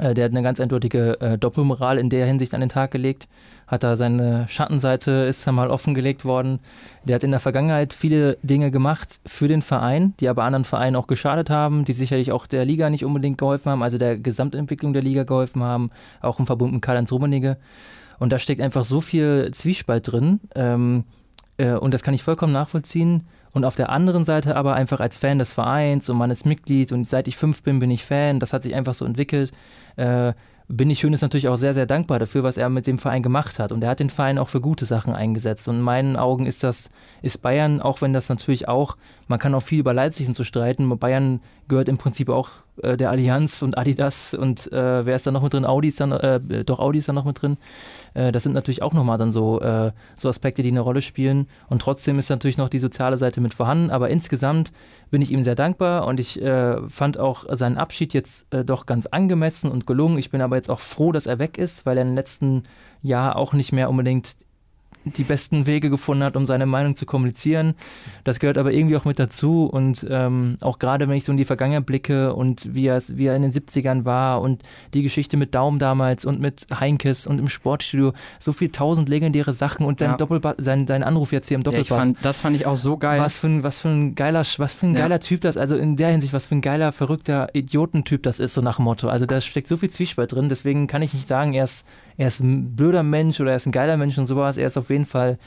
Äh, 0.00 0.14
der 0.14 0.24
hat 0.24 0.32
eine 0.32 0.42
ganz 0.42 0.60
eindeutige 0.60 1.20
äh, 1.20 1.38
Doppelmoral 1.38 1.98
in 1.98 2.10
der 2.10 2.26
Hinsicht 2.26 2.54
an 2.54 2.60
den 2.60 2.70
Tag 2.70 2.90
gelegt. 2.90 3.28
Hat 3.66 3.84
da 3.84 3.94
seine 3.94 4.48
Schattenseite, 4.48 5.10
ist 5.10 5.46
da 5.46 5.52
mal 5.52 5.70
offengelegt 5.70 6.24
worden. 6.24 6.58
Der 7.04 7.14
hat 7.14 7.22
in 7.22 7.30
der 7.30 7.38
Vergangenheit 7.38 7.92
viele 7.92 8.36
Dinge 8.42 8.72
gemacht 8.72 9.20
für 9.26 9.46
den 9.46 9.62
Verein, 9.62 10.14
die 10.18 10.28
aber 10.28 10.42
anderen 10.42 10.64
Vereinen 10.64 10.96
auch 10.96 11.06
geschadet 11.06 11.50
haben, 11.50 11.84
die 11.84 11.92
sicherlich 11.92 12.32
auch 12.32 12.46
der 12.46 12.64
Liga 12.64 12.90
nicht 12.90 13.04
unbedingt 13.04 13.38
geholfen 13.38 13.70
haben, 13.70 13.82
also 13.82 13.96
der 13.96 14.18
Gesamtentwicklung 14.18 14.92
der 14.92 15.02
Liga 15.02 15.22
geholfen 15.22 15.62
haben, 15.62 15.90
auch 16.20 16.40
im 16.40 16.46
Verbund 16.46 16.72
mit 16.72 16.82
Karl-Heinz 16.82 17.12
Rummenigge. 17.12 17.58
Und 18.18 18.32
da 18.32 18.38
steckt 18.38 18.60
einfach 18.60 18.84
so 18.84 19.00
viel 19.00 19.50
Zwiespalt 19.52 20.10
drin 20.10 20.40
ähm, 20.54 21.04
äh, 21.56 21.72
und 21.72 21.94
das 21.94 22.02
kann 22.02 22.14
ich 22.14 22.22
vollkommen 22.22 22.52
nachvollziehen. 22.52 23.22
Und 23.52 23.64
auf 23.64 23.76
der 23.76 23.90
anderen 23.90 24.24
Seite 24.24 24.56
aber 24.56 24.74
einfach 24.74 25.00
als 25.00 25.18
Fan 25.18 25.38
des 25.38 25.52
Vereins 25.52 26.08
und 26.08 26.16
man 26.16 26.30
ist 26.30 26.46
Mitglied 26.46 26.92
und 26.92 27.04
seit 27.04 27.26
ich 27.28 27.36
fünf 27.36 27.62
bin, 27.62 27.78
bin 27.80 27.90
ich 27.90 28.04
Fan. 28.04 28.38
Das 28.38 28.52
hat 28.52 28.62
sich 28.62 28.74
einfach 28.74 28.94
so 28.94 29.04
entwickelt. 29.04 29.52
Äh, 29.96 30.34
bin 30.72 30.88
ich 30.88 31.02
Hönes 31.02 31.20
natürlich 31.20 31.48
auch 31.48 31.56
sehr, 31.56 31.74
sehr 31.74 31.86
dankbar 31.86 32.20
dafür, 32.20 32.44
was 32.44 32.56
er 32.56 32.68
mit 32.68 32.86
dem 32.86 32.98
Verein 32.98 33.24
gemacht 33.24 33.58
hat. 33.58 33.72
Und 33.72 33.82
er 33.82 33.90
hat 33.90 33.98
den 33.98 34.08
Verein 34.08 34.38
auch 34.38 34.48
für 34.48 34.60
gute 34.60 34.86
Sachen 34.86 35.12
eingesetzt. 35.12 35.68
Und 35.68 35.76
in 35.76 35.82
meinen 35.82 36.16
Augen 36.16 36.46
ist 36.46 36.62
das, 36.62 36.90
ist 37.22 37.38
Bayern, 37.38 37.80
auch 37.80 38.00
wenn 38.02 38.12
das 38.12 38.28
natürlich 38.28 38.68
auch, 38.68 38.96
man 39.26 39.40
kann 39.40 39.54
auch 39.54 39.62
viel 39.62 39.80
über 39.80 39.92
Leipzig 39.92 40.28
und 40.28 40.46
streiten, 40.46 40.88
Bayern 40.98 41.40
gehört 41.66 41.88
im 41.88 41.98
Prinzip 41.98 42.28
auch 42.28 42.50
äh, 42.82 42.96
der 42.96 43.10
Allianz 43.10 43.62
und 43.62 43.76
Adidas 43.76 44.34
und 44.34 44.72
äh, 44.72 45.04
wer 45.04 45.14
ist 45.14 45.26
da 45.26 45.30
noch 45.30 45.42
mit 45.42 45.52
drin? 45.52 45.64
Audi 45.64 45.88
ist 45.88 46.00
dann, 46.00 46.12
äh, 46.12 46.64
doch 46.64 46.78
Audi 46.78 46.98
ist 46.98 47.08
da 47.08 47.12
noch 47.12 47.24
mit 47.24 47.40
drin. 47.40 47.56
Äh, 48.14 48.32
das 48.32 48.42
sind 48.42 48.52
natürlich 48.52 48.82
auch 48.82 48.92
nochmal 48.92 49.18
dann 49.18 49.32
so, 49.32 49.60
äh, 49.60 49.92
so 50.16 50.28
Aspekte, 50.28 50.62
die 50.62 50.70
eine 50.70 50.80
Rolle 50.80 51.02
spielen. 51.02 51.46
Und 51.68 51.82
trotzdem 51.82 52.18
ist 52.18 52.30
natürlich 52.30 52.58
noch 52.58 52.68
die 52.68 52.78
soziale 52.78 53.18
Seite 53.18 53.40
mit 53.40 53.54
vorhanden. 53.54 53.90
Aber 53.90 54.10
insgesamt 54.10 54.72
bin 55.10 55.22
ich 55.22 55.30
ihm 55.30 55.42
sehr 55.42 55.54
dankbar 55.54 56.06
und 56.06 56.20
ich 56.20 56.40
äh, 56.40 56.88
fand 56.88 57.18
auch 57.18 57.44
seinen 57.50 57.78
Abschied 57.78 58.14
jetzt 58.14 58.52
äh, 58.54 58.64
doch 58.64 58.86
ganz 58.86 59.06
angemessen 59.06 59.70
und 59.70 59.86
gelungen. 59.86 60.18
Ich 60.18 60.30
bin 60.30 60.40
aber 60.40 60.56
jetzt 60.56 60.70
auch 60.70 60.80
froh, 60.80 61.12
dass 61.12 61.26
er 61.26 61.38
weg 61.38 61.58
ist, 61.58 61.84
weil 61.84 61.98
er 61.98 62.04
im 62.04 62.14
letzten 62.14 62.62
Jahr 63.02 63.36
auch 63.36 63.52
nicht 63.52 63.72
mehr 63.72 63.90
unbedingt 63.90 64.36
die 65.04 65.24
besten 65.24 65.66
Wege 65.66 65.88
gefunden 65.88 66.22
hat, 66.24 66.36
um 66.36 66.44
seine 66.46 66.66
Meinung 66.66 66.94
zu 66.94 67.06
kommunizieren. 67.06 67.74
Das 68.24 68.38
gehört 68.38 68.58
aber 68.58 68.72
irgendwie 68.72 68.96
auch 68.96 69.04
mit 69.06 69.18
dazu 69.18 69.64
und 69.64 70.06
ähm, 70.10 70.56
auch 70.60 70.78
gerade 70.78 71.08
wenn 71.08 71.16
ich 71.16 71.24
so 71.24 71.32
in 71.32 71.38
die 71.38 71.44
Vergangenheit 71.46 71.86
blicke 71.86 72.34
und 72.34 72.74
wie 72.74 72.86
er, 72.86 73.00
wie 73.14 73.26
er 73.26 73.34
in 73.36 73.42
den 73.42 73.50
70ern 73.50 74.04
war 74.04 74.40
und 74.42 74.62
die 74.92 75.02
Geschichte 75.02 75.36
mit 75.36 75.54
Daum 75.54 75.78
damals 75.78 76.24
und 76.24 76.40
mit 76.40 76.66
Heinkes 76.78 77.26
und 77.26 77.38
im 77.38 77.48
Sportstudio, 77.48 78.12
so 78.38 78.52
viel 78.52 78.68
tausend 78.70 79.08
legendäre 79.08 79.52
Sachen 79.52 79.86
und 79.86 79.98
sein, 80.00 80.16
Ja. 80.18 80.54
Sein, 80.58 80.86
sein 80.86 81.02
Anruf 81.02 81.32
jetzt 81.32 81.48
hier 81.48 81.54
im 81.56 81.60
Ja, 81.62 81.64
Doppelpass. 81.70 81.98
fand, 82.06 82.18
das 82.22 82.40
fand 82.40 82.56
ich 82.56 82.66
auch 82.66 82.76
so 82.76 82.96
geil. 82.98 83.20
Was 83.20 83.38
für 83.38 83.46
ein, 83.46 83.62
was 83.62 83.78
für 83.78 83.88
ein 83.88 84.14
geiler, 84.14 84.42
was 84.58 84.74
für 84.74 84.86
ein 84.86 84.94
Ja. 84.94 85.00
geiler 85.00 85.20
Typ 85.20 85.40
das, 85.40 85.56
also 85.56 85.76
in 85.76 85.96
der 85.96 86.08
Hinsicht, 86.10 86.32
was 86.34 86.44
für 86.44 86.54
ein 86.56 86.60
geiler, 86.60 86.92
verrückter 86.92 87.48
Idiotentyp 87.54 88.22
das 88.22 88.38
ist, 88.38 88.54
so 88.54 88.60
nach 88.60 88.76
dem 88.76 88.84
Motto. 88.84 89.08
Also 89.08 89.24
da 89.26 89.40
steckt 89.40 89.66
so 89.68 89.76
viel 89.78 89.90
Zwiespalt 89.90 90.32
drin, 90.32 90.48
deswegen 90.50 90.86
kann 90.86 91.00
ich 91.02 91.14
nicht 91.14 91.26
sagen, 91.26 91.54
er 91.54 91.64
ist, 91.64 91.86
er 92.20 92.26
ist 92.26 92.40
ein 92.40 92.76
blöder 92.76 93.02
Mensch 93.02 93.40
oder 93.40 93.50
er 93.52 93.56
ist 93.56 93.64
ein 93.66 93.72
geiler 93.72 93.96
Mensch 93.96 94.18
und 94.18 94.26
sowas. 94.26 94.58
Er 94.58 94.66
ist 94.66 94.76
auf 94.76 94.90
jeden 94.90 95.06
Fall, 95.06 95.38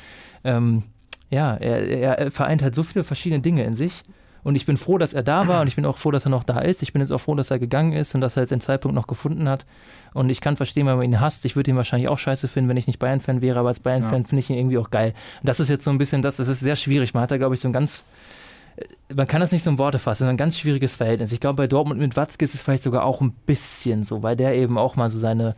ähm, 0.44 0.82
ja, 1.30 1.56
er, 1.56 2.18
er 2.18 2.32
vereint 2.32 2.64
halt 2.64 2.74
so 2.74 2.82
viele 2.82 3.04
verschiedene 3.04 3.42
Dinge 3.42 3.64
in 3.64 3.76
sich. 3.76 4.02
Und 4.44 4.56
ich 4.56 4.66
bin 4.66 4.76
froh, 4.76 4.98
dass 4.98 5.14
er 5.14 5.22
da 5.22 5.48
war 5.48 5.62
und 5.62 5.68
ich 5.68 5.76
bin 5.76 5.86
auch 5.86 5.98
froh, 6.00 6.10
dass 6.12 6.26
er 6.26 6.30
noch 6.32 6.44
da 6.44 6.60
ist. 6.60 6.82
Ich 6.82 6.92
bin 6.92 7.02
jetzt 7.02 7.12
auch 7.12 7.20
froh, 7.22 7.36
dass 7.36 7.52
er 7.52 7.60
gegangen 7.60 7.94
ist 7.94 8.14
und 8.16 8.22
dass 8.22 8.36
er 8.38 8.42
jetzt 8.44 8.50
den 8.50 8.60
Zeitpunkt 8.60 8.96
noch 8.96 9.06
gefunden 9.08 9.48
hat. 9.48 9.66
Und 10.16 10.30
ich 10.32 10.42
kann 10.42 10.58
verstehen, 10.58 10.88
wenn 10.88 10.98
man 10.98 11.06
ihn 11.06 11.22
hasst. 11.22 11.46
Ich 11.46 11.56
würde 11.56 11.70
ihn 11.72 11.78
wahrscheinlich 11.78 12.10
auch 12.10 12.18
scheiße 12.18 12.48
finden, 12.48 12.70
wenn 12.70 12.76
ich 12.78 12.88
nicht 12.88 12.98
Bayern-Fan 13.00 13.42
wäre, 13.42 13.60
aber 13.60 13.70
als 13.70 13.80
Bayern-Fan 13.80 14.24
Ja. 14.24 14.28
finde 14.28 14.40
ich 14.40 14.50
ihn 14.50 14.58
irgendwie 14.58 14.80
auch 14.80 14.90
geil. 14.90 15.14
Und 15.42 15.48
das 15.48 15.60
ist 15.62 15.70
jetzt 15.70 15.84
so 15.86 15.92
ein 15.92 15.98
bisschen 16.00 16.22
das, 16.24 16.38
das 16.38 16.48
ist 16.48 16.60
sehr 16.60 16.76
schwierig. 16.76 17.14
Man 17.14 17.22
hat 17.24 17.30
da, 17.32 17.38
glaube 17.38 17.54
ich, 17.56 17.62
so 17.62 17.70
ein 17.70 17.74
ganz, 17.74 18.04
äh, 18.78 19.14
man 19.14 19.28
kann 19.28 19.40
das 19.42 19.52
nicht 19.54 19.64
so 19.64 19.70
in 19.70 19.78
Worte 19.78 20.00
fassen, 20.00 20.28
ein 20.28 20.36
ganz 20.38 20.58
schwieriges 20.58 20.96
Verhältnis. 20.96 21.32
Ich 21.32 21.40
glaube, 21.40 21.56
bei 21.58 21.68
Dortmund 21.68 22.00
mit 22.02 22.18
Watzke 22.18 22.44
ist 22.44 22.56
es 22.56 22.62
vielleicht 22.62 22.84
sogar 22.84 23.06
auch 23.06 23.22
ein 23.22 23.32
bisschen 23.46 24.04
so, 24.04 24.24
weil 24.24 24.36
der 24.36 24.56
eben 24.56 24.78
auch 24.78 24.98
mal 24.98 25.10
so 25.10 25.20
seine, 25.20 25.56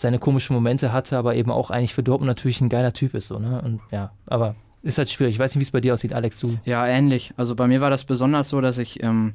seine 0.00 0.18
komischen 0.18 0.54
Momente 0.54 0.92
hatte, 0.92 1.16
aber 1.16 1.34
eben 1.34 1.50
auch 1.50 1.70
eigentlich 1.70 1.94
für 1.94 2.02
Dortmund 2.02 2.28
natürlich 2.28 2.60
ein 2.60 2.68
geiler 2.68 2.92
Typ 2.92 3.14
ist. 3.14 3.28
So, 3.28 3.38
ne? 3.38 3.60
Und 3.62 3.80
ja, 3.90 4.12
aber 4.26 4.54
ist 4.82 4.98
halt 4.98 5.10
schwierig. 5.10 5.34
Ich 5.34 5.38
weiß 5.38 5.54
nicht, 5.54 5.60
wie 5.60 5.64
es 5.64 5.70
bei 5.70 5.80
dir 5.80 5.94
aussieht, 5.94 6.14
Alex, 6.14 6.40
du. 6.40 6.56
Ja, 6.64 6.86
ähnlich. 6.86 7.34
Also 7.36 7.54
bei 7.54 7.66
mir 7.66 7.80
war 7.80 7.90
das 7.90 8.04
besonders 8.04 8.48
so, 8.48 8.60
dass 8.60 8.78
ich 8.78 9.02
ähm, 9.02 9.34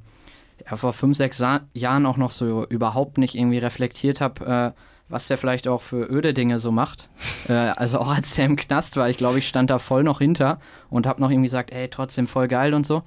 ja, 0.70 0.76
vor 0.76 0.94
fünf, 0.94 1.16
sechs 1.16 1.38
Sa 1.38 1.62
Jahren 1.74 2.06
auch 2.06 2.18
noch 2.18 2.32
so 2.32 2.66
überhaupt 2.66 3.18
nicht 3.18 3.36
irgendwie 3.36 3.60
reflektiert 3.60 4.22
habe, 4.22 4.74
äh, 4.76 4.82
was 5.08 5.28
der 5.28 5.38
vielleicht 5.38 5.68
auch 5.68 5.84
für 5.84 6.10
öde 6.10 6.34
Dinge 6.34 6.60
so 6.60 6.72
macht. 6.72 7.10
Äh, 7.48 7.54
also 7.54 8.00
auch 8.00 8.08
als 8.08 8.34
der 8.34 8.46
im 8.46 8.56
Knast 8.56 8.98
war, 8.98 9.08
ich 9.08 9.18
glaube, 9.18 9.38
ich 9.38 9.48
stand 9.48 9.70
da 9.70 9.78
voll 9.78 10.02
noch 10.02 10.18
hinter 10.18 10.60
und 10.90 11.06
habe 11.06 11.22
noch 11.22 11.30
irgendwie 11.30 11.46
gesagt, 11.46 11.72
ey, 11.72 11.90
trotzdem 11.90 12.26
voll 12.26 12.48
geil 12.48 12.74
und 12.74 12.88
so. 12.88 13.04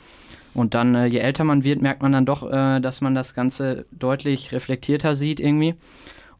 Und 0.55 0.75
dann, 0.75 0.95
äh, 0.95 1.07
je 1.07 1.19
älter 1.19 1.43
man 1.43 1.65
wird, 1.65 1.83
merkt 1.83 2.03
man 2.03 2.13
dann 2.13 2.25
doch, 2.25 2.49
äh, 2.49 2.79
dass 2.79 3.01
man 3.01 3.17
das 3.17 3.35
Ganze 3.35 3.87
deutlich 3.91 4.53
reflektierter 4.53 5.17
sieht 5.17 5.41
irgendwie. 5.41 5.75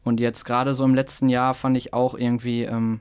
Und 0.03 0.19
jetzt 0.19 0.45
gerade 0.45 0.73
so 0.73 0.83
im 0.83 0.95
letzten 0.95 1.29
Jahr 1.29 1.53
fand 1.53 1.77
ich 1.77 1.93
auch 1.93 2.15
irgendwie, 2.15 2.63
ähm, 2.63 2.99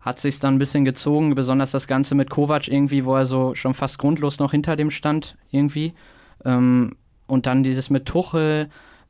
hat 0.00 0.20
sich 0.20 0.38
dann 0.38 0.54
ein 0.54 0.58
bisschen 0.58 0.84
gezogen, 0.84 1.34
besonders 1.34 1.70
das 1.70 1.86
Ganze 1.86 2.14
mit 2.14 2.30
Kovac 2.30 2.68
irgendwie, 2.68 3.04
wo 3.04 3.14
er 3.16 3.26
so 3.26 3.54
schon 3.54 3.74
fast 3.74 3.98
grundlos 3.98 4.38
noch 4.38 4.50
hinter 4.52 4.76
dem 4.76 4.90
stand 4.90 5.36
irgendwie. 5.50 5.94
Ähm, 6.44 6.96
und 7.26 7.46
dann 7.46 7.62
dieses 7.62 7.90
mit 7.90 8.06
Tuchel, 8.06 8.68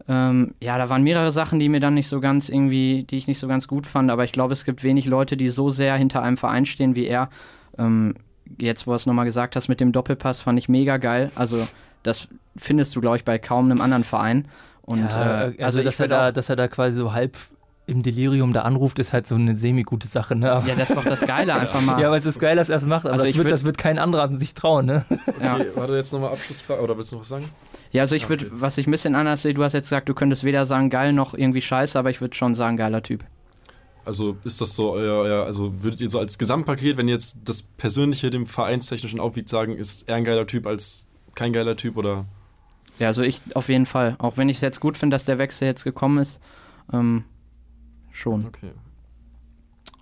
ähm, 0.09 0.55
ja, 0.61 0.79
da 0.79 0.89
waren 0.89 1.03
mehrere 1.03 1.33
Sachen, 1.33 1.59
die 1.59 1.69
mir 1.69 1.81
dann 1.81 1.95
nicht 1.95 2.09
so 2.09 2.21
ganz 2.21 2.49
irgendwie, 2.49 3.05
die 3.05 3.17
ich 3.17 3.27
nicht 3.27 3.39
so 3.39 3.49
ganz 3.49 3.67
gut 3.67 3.87
fand, 3.87 4.11
aber 4.11 4.25
ich 4.25 4.33
glaube, 4.33 4.53
es 4.53 4.65
gibt 4.65 4.83
wenig 4.83 5.07
Leute, 5.07 5.37
die 5.37 5.49
so 5.49 5.71
sehr 5.71 5.97
hinter 5.97 6.23
einem 6.23 6.37
Verein 6.37 6.65
stehen 6.65 6.95
wie 6.95 7.07
er. 7.07 7.29
Ähm, 7.79 8.15
jetzt, 8.59 8.87
wo 8.87 8.93
du 8.93 8.97
es 8.97 9.07
nochmal 9.07 9.25
gesagt 9.25 9.57
hast 9.57 9.69
mit 9.69 9.81
dem 9.81 9.93
Doppelpass, 9.93 10.41
fand 10.41 10.59
ich 10.59 10.69
mega 10.69 10.97
geil. 10.99 11.31
Also, 11.35 11.67
das 12.03 12.29
findest 12.57 12.95
du, 12.95 13.01
glaube 13.01 13.17
ich, 13.17 13.25
bei 13.25 13.39
kaum 13.39 13.67
einem 13.67 13.81
anderen 13.81 14.05
Verein. 14.05 14.47
Und, 14.87 15.11
ja, 15.11 15.49
äh, 15.49 15.63
also, 15.63 15.83
dass, 15.83 16.01
er 16.01 16.09
da, 16.09 16.33
dass 16.33 16.49
er 16.49 16.57
da 16.57 16.69
quasi 16.69 16.99
so 16.99 17.13
halb 17.13 17.37
im 17.87 18.03
Delirium 18.03 18.53
da 18.53 18.63
anruft, 18.63 18.99
ist 18.99 19.13
halt 19.13 19.27
so 19.27 19.37
eine 19.37 19.57
semi-gute 19.57 20.09
Sache. 20.09 20.35
Ne? 20.35 20.51
Aber 20.51 20.67
ja, 20.67 20.75
das 20.75 20.91
ist 20.91 20.97
doch 20.97 21.05
das 21.05 21.21
Geile 21.21 21.55
einfach 21.61 21.81
mal. 21.81 22.01
ja, 22.01 22.09
aber 22.09 22.17
es 22.17 22.27
ist 22.27 22.41
geil, 22.41 22.57
dass 22.57 22.69
er 22.69 22.79
es 22.79 22.85
macht, 22.85 23.05
aber 23.05 23.13
also 23.13 23.25
das, 23.25 23.37
wird, 23.37 23.51
das 23.51 23.65
wird 23.65 23.79
kein 23.79 23.99
anderer 23.99 24.35
sich 24.37 24.55
trauen. 24.55 24.87
Ne? 24.87 25.05
Ja. 25.41 25.55
Okay, 25.55 25.67
warte 25.75 25.95
jetzt 25.95 26.13
nochmal 26.13 26.33
Abschlussfrage, 26.33 26.83
oder 26.83 26.97
willst 26.97 27.13
du 27.13 27.17
noch 27.17 27.23
was 27.23 27.29
sagen? 27.29 27.49
Ja, 27.93 28.03
also 28.03 28.17
ich 28.17 28.29
würde, 28.29 28.47
okay. 28.47 28.55
was 28.59 28.77
ich 28.79 28.89
ein 28.89 28.91
bisschen 28.91 29.15
anders 29.15 29.43
sehe, 29.43 29.55
du 29.55 29.63
hast 29.63 29.73
jetzt 29.73 29.87
gesagt, 29.87 30.09
du 30.09 30.15
könntest 30.15 30.43
weder 30.43 30.65
sagen 30.65 30.91
geil 30.91 31.13
noch 31.13 31.35
irgendwie 31.35 31.61
scheiße, 31.61 31.97
aber 31.97 32.11
ich 32.11 32.21
würde 32.21 32.35
schon 32.35 32.55
sagen 32.55 32.77
geiler 32.77 33.03
Typ. 33.03 33.25
Also 34.05 34.37
ist 34.45 34.61
das 34.61 34.75
so 34.75 34.93
euer, 34.93 35.23
euer, 35.23 35.45
also 35.45 35.83
würdet 35.83 36.01
ihr 36.01 36.09
so 36.09 36.19
als 36.19 36.39
Gesamtpaket, 36.39 36.97
wenn 36.97 37.09
jetzt 37.09 37.39
das 37.45 37.63
Persönliche 37.63 38.31
dem 38.31 38.47
Vereinstechnischen 38.47 39.21
aufwiegt, 39.21 39.49
sagen, 39.49 39.77
ist 39.77 40.09
er 40.09 40.17
ein 40.17 40.25
geiler 40.25 40.47
Typ 40.47 40.67
als 40.67 41.07
kein 41.35 41.53
geiler 41.53 41.77
Typ 41.77 41.97
oder? 41.97 42.25
Ja, 42.99 43.09
also 43.09 43.23
ich 43.23 43.43
auf 43.55 43.69
jeden 43.69 43.87
Fall. 43.87 44.17
Auch 44.19 44.37
wenn 44.37 44.49
ich 44.49 44.57
es 44.57 44.63
jetzt 44.63 44.81
gut 44.81 44.97
finde, 44.97 45.15
dass 45.15 45.25
der 45.25 45.39
Wechsel 45.39 45.67
jetzt 45.67 45.85
gekommen 45.85 46.19
ist, 46.19 46.41
ähm, 46.93 47.25
schon. 48.11 48.47
Okay. 48.47 48.73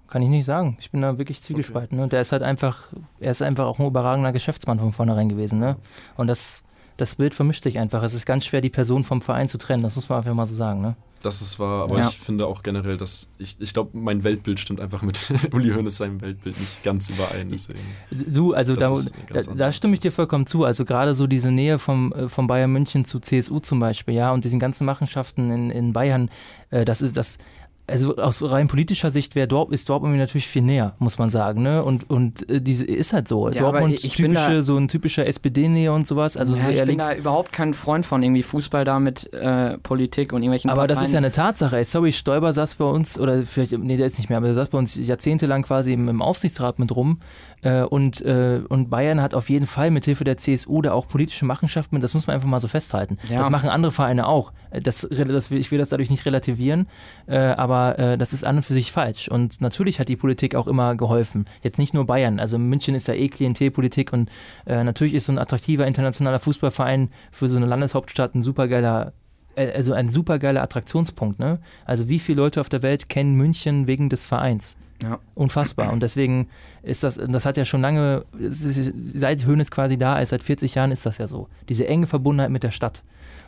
Kann 0.09 0.23
ich 0.23 0.29
nicht 0.29 0.45
sagen. 0.45 0.77
Ich 0.79 0.93
bin 0.93 1.01
da 1.01 1.19
wirklich 1.19 1.43
zwiegespalten. 1.43 1.99
Okay. 1.99 2.05
Ne? 2.05 2.09
Der 2.09 2.21
ist 2.21 2.31
halt 2.31 2.43
einfach, 2.43 2.93
er 3.19 3.33
ist 3.33 3.43
einfach 3.43 3.67
auch 3.67 3.81
ein 3.81 3.87
überragender 3.87 4.33
Geschäftsmann 4.33 4.79
von 4.79 4.93
vornherein 4.93 5.29
gewesen. 5.29 5.59
Ne? 5.59 5.77
Und 6.17 6.29
das, 6.29 6.63
das 6.97 7.17
Bild 7.17 7.35
vermischt 7.35 7.65
sich 7.65 7.79
einfach. 7.79 8.03
Es 8.03 8.15
ist 8.15 8.27
ganz 8.27 8.45
schwer, 8.45 8.61
die 8.61 8.71
Person 8.71 9.05
vom 9.05 9.21
Verein 9.21 9.49
zu 9.49 9.59
trennen. 9.59 9.83
Das 9.83 9.97
muss 9.97 10.09
man 10.09 10.19
einfach 10.19 10.35
mal 10.35 10.47
so 10.47 10.55
sagen. 10.55 10.81
Ne? 10.81 10.97
Das 11.25 11.41
ist 11.41 11.59
wahr, 11.59 11.85
aber 11.85 11.99
ja. 11.99 12.09
ich 12.09 12.19
finde 12.19 12.47
auch 12.47 12.63
generell, 12.63 12.99
dass 12.99 13.31
ich, 13.39 13.57
ich 13.59 13.73
glaube, 13.73 13.97
mein 13.97 14.25
Weltbild 14.25 14.61
stimmt 14.61 14.79
einfach 14.79 15.01
mit 15.01 15.33
Uli 15.53 15.71
Hoeneß 15.71 15.97
seinem 15.97 16.21
Weltbild 16.21 16.61
nicht 16.61 16.83
ganz 16.83 17.09
überein. 17.09 17.49
Deswegen. 17.49 17.81
Du, 18.11 18.53
also 18.53 18.77
da, 18.77 18.95
da, 19.33 19.41
da, 19.41 19.73
stimme 19.73 19.95
ich 19.95 20.01
dir 20.01 20.13
vollkommen 20.13 20.45
zu. 20.45 20.65
Also 20.65 20.85
gerade 20.85 21.15
so 21.15 21.27
diese 21.27 21.51
Nähe 21.51 21.79
vom, 21.79 22.13
äh, 22.13 22.29
vom 22.29 22.47
Bayern 22.47 22.71
München 22.71 23.07
zu 23.07 23.21
CSU 23.21 23.61
zum 23.61 23.81
Beispiel, 23.81 24.15
ja, 24.15 24.33
und 24.33 24.45
diesen 24.45 24.59
ganzen 24.59 24.85
Machenschaften 24.85 25.51
in, 25.51 25.71
in 25.71 25.93
Bayern, 25.95 26.31
äh, 26.69 26.85
das 26.85 27.01
ist 27.01 27.17
das 27.17 27.39
also 27.87 28.17
aus 28.17 28.43
rein 28.43 28.67
politischer 28.67 29.11
Sicht 29.11 29.35
wäre 29.35 29.47
Dort, 29.47 29.71
ist 29.71 29.89
Dortmund 29.89 30.15
mir 30.15 30.19
natürlich 30.19 30.49
viel 30.49 30.63
näher, 30.63 30.95
muss 30.99 31.19
man 31.19 31.29
sagen. 31.29 31.63
Ne? 31.63 31.83
Und, 31.83 32.09
und 32.09 32.49
äh, 32.49 32.61
diese 32.61 32.85
ist 32.85 33.13
halt 33.13 33.29
so. 33.29 33.49
Ja, 33.51 33.61
Dortmund 33.61 34.01
typische, 34.01 34.63
so 34.63 34.77
ein 34.79 34.89
typischer 34.89 35.27
SPD-Nähe 35.27 35.93
und 35.93 36.07
sowas. 36.07 36.37
Also 36.37 36.55
ja, 36.55 36.65
so 36.65 36.71
ich 36.71 36.85
bin 36.85 36.99
da 36.99 37.15
überhaupt 37.15 37.53
kein 37.53 37.75
Freund 37.75 38.07
von 38.07 38.23
irgendwie 38.23 38.43
Fußball 38.43 38.87
da 38.87 38.99
mit 39.01 39.31
äh, 39.35 39.77
Politik 39.79 40.33
und 40.33 40.43
irgendwelchen 40.43 40.71
Aber 40.71 40.83
Parteien. 40.83 40.97
das 40.97 41.09
ist 41.09 41.13
ja 41.13 41.19
eine 41.19 41.33
Tatsache. 41.33 41.77
Ey, 41.77 41.85
sorry, 41.85 42.13
Stoiber 42.13 42.53
saß 42.55 42.77
bei 42.77 42.87
uns, 42.87 43.19
oder 43.19 43.43
vielleicht, 43.43 43.77
nee, 43.77 43.99
der 43.99 44.07
ist 44.07 44.19
nicht 44.19 44.31
mehr, 44.31 44.39
aber 44.39 44.47
der 44.47 44.55
saß 44.55 44.69
bei 44.69 44.79
uns 44.79 44.97
jahrzehntelang 44.97 45.63
quasi 45.63 45.93
im, 45.93 46.09
im 46.09 46.23
Aufsichtsrat 46.23 46.79
mit 46.79 46.95
rum. 46.97 47.21
Äh, 47.65 47.83
und, 47.83 48.21
äh, 48.21 48.61
und 48.69 48.91
Bayern 48.91 49.23
hat 49.23 49.35
auf 49.35 49.49
jeden 49.49 49.67
Fall 49.67 49.91
mit 49.91 50.05
Hilfe 50.05 50.25
der 50.25 50.37
CSU 50.37 50.83
da 50.83 50.93
auch 50.93 51.09
politische 51.09 51.47
Machenschaften. 51.47 51.99
Das 52.01 52.15
muss 52.15 52.27
man 52.27 52.35
einfach 52.35 52.49
mal 52.49 52.61
so 52.61 52.69
festhalten. 52.69 53.19
Ja. 53.29 53.39
Das 53.39 53.51
machen 53.51 53.71
andere 53.71 53.91
Vereine 53.91 54.27
auch. 54.27 54.53
Äh, 54.71 54.83
das, 54.83 55.09
das, 55.11 55.51
ich 55.51 55.71
will 55.71 55.79
das 55.79 55.89
dadurch 55.89 56.11
nicht 56.11 56.27
relativieren, 56.27 56.87
aber 57.27 58.17
das 58.19 58.33
ist 58.33 58.45
an 58.45 58.57
und 58.57 58.63
für 58.63 58.75
sich 58.75 58.93
falsch. 58.93 59.29
Und 59.29 59.61
natürlich 59.61 59.99
hat 59.99 60.09
die 60.09 60.17
Politik 60.17 60.55
auch 60.55 60.67
immer 60.67 60.95
geholfen. 60.95 61.47
Jetzt 61.63 61.79
nicht 61.79 61.95
nur 61.95 62.07
Bayern. 62.07 62.39
Also 62.39 62.59
München 62.59 62.95
ist 62.95 63.09
ja 63.09 63.15
eh 63.15 63.29
Klientelpolitik 63.29 64.13
und 64.13 64.31
natürlich 64.67 65.15
ist 65.15 65.27
so 65.27 65.33
ein 65.33 65.39
attraktiver 65.39 65.87
internationaler 65.87 66.39
Fußballverein 66.39 67.11
für 67.31 67.49
so 67.49 67.57
eine 67.57 67.67
Landeshauptstadt 67.67 68.35
ein 68.35 68.43
supergeiler 68.43 69.13
also 69.57 69.93
ein 69.93 70.09
supergeiler 70.09 70.63
Attraktionspunkt. 70.63 71.39
Ne? 71.39 71.61
Also 71.85 72.09
wie 72.09 72.19
viele 72.19 72.43
Leute 72.43 72.61
auf 72.61 72.69
der 72.69 72.83
Welt 72.83 73.09
kennen 73.09 73.37
München 73.37 73.87
wegen 73.87 74.09
des 74.09 74.25
Vereins? 74.25 74.77
Ja. 75.05 75.19
Unfassbar. 75.35 75.93
Und 75.93 76.03
deswegen 76.03 76.49
ist 76.83 77.05
das, 77.05 77.17
das 77.17 77.47
hat 77.47 77.57
ja 77.57 77.65
schon 77.65 77.81
lange, 77.81 78.25
seit 78.39 79.47
Hönes 79.47 79.71
quasi 79.71 79.97
da 79.97 80.19
ist, 80.19 80.31
seit 80.31 80.43
40 80.43 80.75
Jahren 80.75 80.91
ist 80.91 81.07
das 81.07 81.19
ja 81.19 81.27
so. 81.27 81.49
Diese 81.69 81.87
enge 81.87 82.07
Verbundenheit 82.07 82.51
mit 82.51 82.63
der 82.63 82.71
Stadt 82.71 83.03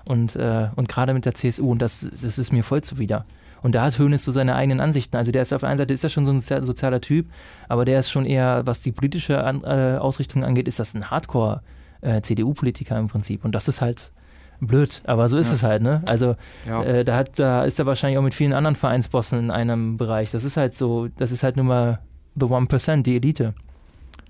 und, 0.05 0.37
äh, 0.37 0.69
und 0.77 0.88
gerade 0.88 1.14
mit 1.14 1.25
der 1.25 1.35
CSU. 1.35 1.71
Und 1.71 1.81
das, 1.81 2.01
das 2.11 2.38
ist 2.38 2.53
mir 2.53 2.62
voll 2.62 2.83
zuwider. 2.83 3.25
Und 3.62 3.75
da 3.75 3.83
hat 3.83 3.99
Hönes 3.99 4.23
so 4.23 4.31
seine 4.31 4.55
eigenen 4.55 4.81
Ansichten. 4.81 5.16
Also 5.16 5.33
der 5.33 5.42
ist 5.42 5.53
auf 5.53 5.61
der 5.61 5.71
einen 5.71 5.79
Seite 5.79 5.92
ist 5.92 6.05
er 6.05 6.11
schon 6.11 6.27
so 6.27 6.33
ein 6.33 6.40
sozialer 6.40 7.01
Typ, 7.01 7.27
aber 7.69 7.85
der 7.85 7.99
ist 7.99 8.11
schon 8.11 8.27
eher, 8.27 8.62
was 8.64 8.83
die 8.83 8.92
politische 8.92 9.42
An 9.42 9.64
äh, 9.64 9.99
Ausrichtung 9.99 10.45
angeht, 10.45 10.69
ist 10.69 10.79
das 10.79 10.95
ein 10.95 11.11
Hardcore-CDU-Politiker 11.11 12.97
äh, 12.97 13.01
im 13.01 13.09
Prinzip. 13.09 13.45
Und 13.45 13.55
das 13.55 13.66
ist 13.66 13.81
halt 13.81 14.12
blöd, 14.61 15.03
aber 15.05 15.29
so 15.29 15.37
ist 15.37 15.49
ja. 15.49 15.55
es 15.55 15.62
halt, 15.62 15.83
ne? 15.83 16.03
Also 16.07 16.37
ja. 16.66 16.83
äh, 16.83 17.05
da, 17.05 17.16
hat, 17.16 17.38
da 17.38 17.64
ist 17.64 17.79
er 17.79 17.87
wahrscheinlich 17.87 18.19
auch 18.19 18.23
mit 18.23 18.35
vielen 18.35 18.53
anderen 18.53 18.77
Vereinsbossen 18.77 19.38
in 19.38 19.51
einem 19.51 19.97
Bereich. 19.97 20.31
Das 20.31 20.45
ist 20.45 20.57
halt 20.57 20.77
so, 20.77 21.09
das 21.16 21.31
ist 21.33 21.42
halt 21.42 21.57
nur 21.57 21.64
mal 21.64 22.01
the 22.35 22.47
one 22.47 22.66
percent, 22.66 23.07
die 23.07 23.16
Elite. 23.16 23.55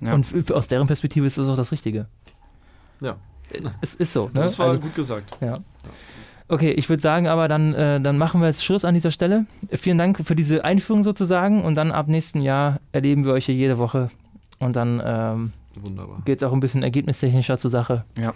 Ja. 0.00 0.14
Und 0.14 0.52
aus 0.52 0.68
deren 0.68 0.86
Perspektive 0.86 1.26
ist 1.26 1.38
das 1.38 1.48
auch 1.48 1.56
das 1.56 1.72
Richtige. 1.72 2.06
Ja. 3.00 3.16
Es 3.80 3.94
ist 3.94 4.12
so. 4.12 4.26
Ne? 4.26 4.40
Das 4.40 4.58
war 4.58 4.66
also, 4.66 4.80
gut 4.80 4.94
gesagt. 4.94 5.36
Ja. 5.40 5.58
Okay, 6.48 6.70
ich 6.70 6.88
würde 6.88 7.02
sagen, 7.02 7.26
aber 7.26 7.48
dann, 7.48 7.74
äh, 7.74 8.00
dann 8.00 8.18
machen 8.18 8.40
wir 8.40 8.46
jetzt 8.46 8.64
Schluss 8.64 8.84
an 8.84 8.94
dieser 8.94 9.10
Stelle. 9.10 9.46
Vielen 9.70 9.98
Dank 9.98 10.24
für 10.24 10.36
diese 10.36 10.64
Einführung 10.64 11.02
sozusagen 11.02 11.64
und 11.64 11.74
dann 11.74 11.90
ab 11.92 12.08
nächstem 12.08 12.42
Jahr 12.42 12.80
erleben 12.92 13.24
wir 13.24 13.32
euch 13.32 13.46
hier 13.46 13.54
jede 13.54 13.78
Woche 13.78 14.10
und 14.58 14.76
dann 14.76 15.02
ähm, 15.04 15.52
geht 16.24 16.38
es 16.38 16.42
auch 16.42 16.52
ein 16.52 16.60
bisschen 16.60 16.82
ergebnistechnischer 16.82 17.58
zur 17.58 17.70
Sache. 17.70 18.04
Ja. 18.16 18.32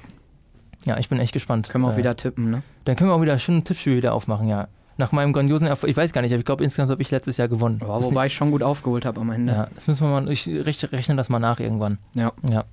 Ja, 0.85 0.99
ich 0.99 1.09
bin 1.09 1.19
echt 1.19 1.33
gespannt. 1.33 1.69
Können 1.69 1.85
wir 1.85 1.89
auch 1.89 1.95
äh, 1.95 1.99
wieder 1.99 2.17
tippen, 2.17 2.51
ne? 2.51 2.63
Dann 2.85 2.97
können 2.97 3.11
wir 3.11 3.15
auch 3.15 3.23
wieder 3.23 3.39
schön 3.39 3.59
ein 3.59 3.65
Tippspiel 3.65 3.97
wieder 3.97 4.15
aufmachen, 4.15 4.49
ja. 4.49 4.69
Nach 4.97 5.13
meinem 5.13 5.33
grandiosen 5.33 5.67
Erfolg, 5.67 5.91
ich 5.91 5.97
weiß 5.97 6.13
gar 6.13 6.21
nicht, 6.21 6.33
ich 6.33 6.45
glaube 6.45 6.63
insgesamt 6.63 6.91
habe 6.91 7.01
ich 7.01 7.11
letztes 7.11 7.39
Jahr 7.39 7.49
gewonnen. 7.49 7.81
Aber 7.83 8.05
wobei 8.05 8.27
ich 8.27 8.35
schon 8.35 8.51
gut 8.51 8.63
aufgeholt 8.63 9.07
habe 9.07 9.21
am 9.21 9.31
Ende. 9.31 9.53
Ja, 9.53 9.69
das 9.75 9.89
müssen 9.89 10.07
wir 10.07 10.21
mal, 10.21 10.31
ich 10.31 10.47
rechne 10.47 11.17
das 11.17 11.29
mal 11.29 11.39
nach 11.39 11.59
irgendwann. 11.59 11.99
Ja. 12.15 12.33
Ja. 12.51 12.65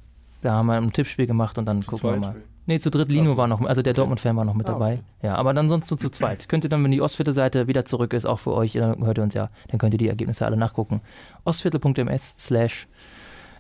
Da 0.41 0.53
haben 0.53 0.67
wir 0.67 0.75
ein 0.75 0.91
Tippspiel 0.91 1.25
gemacht 1.25 1.57
und 1.57 1.65
dann 1.65 1.81
zu 1.81 1.91
gucken 1.91 2.11
wir 2.11 2.17
mal. 2.17 2.35
Nee, 2.67 2.79
zu 2.79 2.91
dritt 2.91 3.09
Lino 3.09 3.37
war 3.37 3.47
noch, 3.47 3.61
also 3.61 3.81
der 3.81 3.91
okay. 3.91 3.95
Dortmund-Fan 3.95 4.35
war 4.35 4.43
noch 4.43 4.53
mit 4.53 4.67
ah, 4.67 4.73
dabei. 4.73 4.93
Okay. 4.93 5.27
Ja, 5.27 5.35
aber 5.35 5.53
dann 5.53 5.69
sonst 5.69 5.89
nur 5.89 5.97
zu 5.97 6.09
zweit. 6.09 6.49
Könnt 6.49 6.65
ihr 6.65 6.69
dann, 6.69 6.83
wenn 6.83 6.91
die 6.91 7.01
Ostviertel-Seite 7.01 7.67
wieder 7.67 7.85
zurück 7.85 8.11
ist, 8.11 8.25
auch 8.25 8.39
für 8.39 8.53
euch, 8.53 8.73
dann 8.73 9.05
hört 9.05 9.17
ihr 9.17 9.23
uns 9.23 9.33
ja, 9.33 9.49
dann 9.69 9.79
könnt 9.79 9.93
ihr 9.93 9.97
die 9.97 10.09
Ergebnisse 10.09 10.45
alle 10.45 10.57
nachgucken. 10.57 10.99
ostviertel.ms 11.45 12.35
slash 12.37 12.87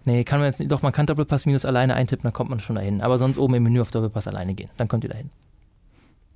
Nee, 0.07 0.23
kann 0.23 0.39
man 0.39 0.45
jetzt 0.45 0.61
nicht, 0.61 0.71
doch, 0.71 0.81
man 0.81 0.93
kann 0.93 1.05
Doppelpass 1.05 1.45
minus 1.45 1.65
alleine 1.65 1.93
eintippen, 1.93 2.23
dann 2.23 2.31
kommt 2.31 2.49
man 2.49 2.61
schon 2.61 2.77
dahin. 2.77 3.01
Aber 3.01 3.17
sonst 3.17 3.37
oben 3.37 3.55
im 3.55 3.63
Menü 3.63 3.81
auf 3.81 3.91
Doppelpass 3.91 4.25
alleine 4.25 4.53
gehen, 4.53 4.69
dann 4.77 4.87
kommt 4.87 5.03
ihr 5.03 5.09
dahin. 5.09 5.29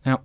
Ja. 0.04 0.20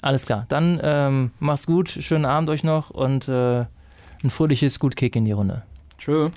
Alles 0.00 0.26
klar, 0.26 0.46
dann 0.48 0.80
ähm, 0.82 1.30
macht's 1.38 1.68
gut, 1.68 1.88
schönen 1.88 2.24
Abend 2.24 2.50
euch 2.50 2.64
noch 2.64 2.90
und 2.90 3.28
äh, 3.28 3.60
ein 3.60 4.30
fröhliches 4.30 4.80
Gut 4.80 4.96
Kick 4.96 5.14
in 5.14 5.24
die 5.24 5.30
Runde. 5.30 5.62
Tschö. 5.96 6.30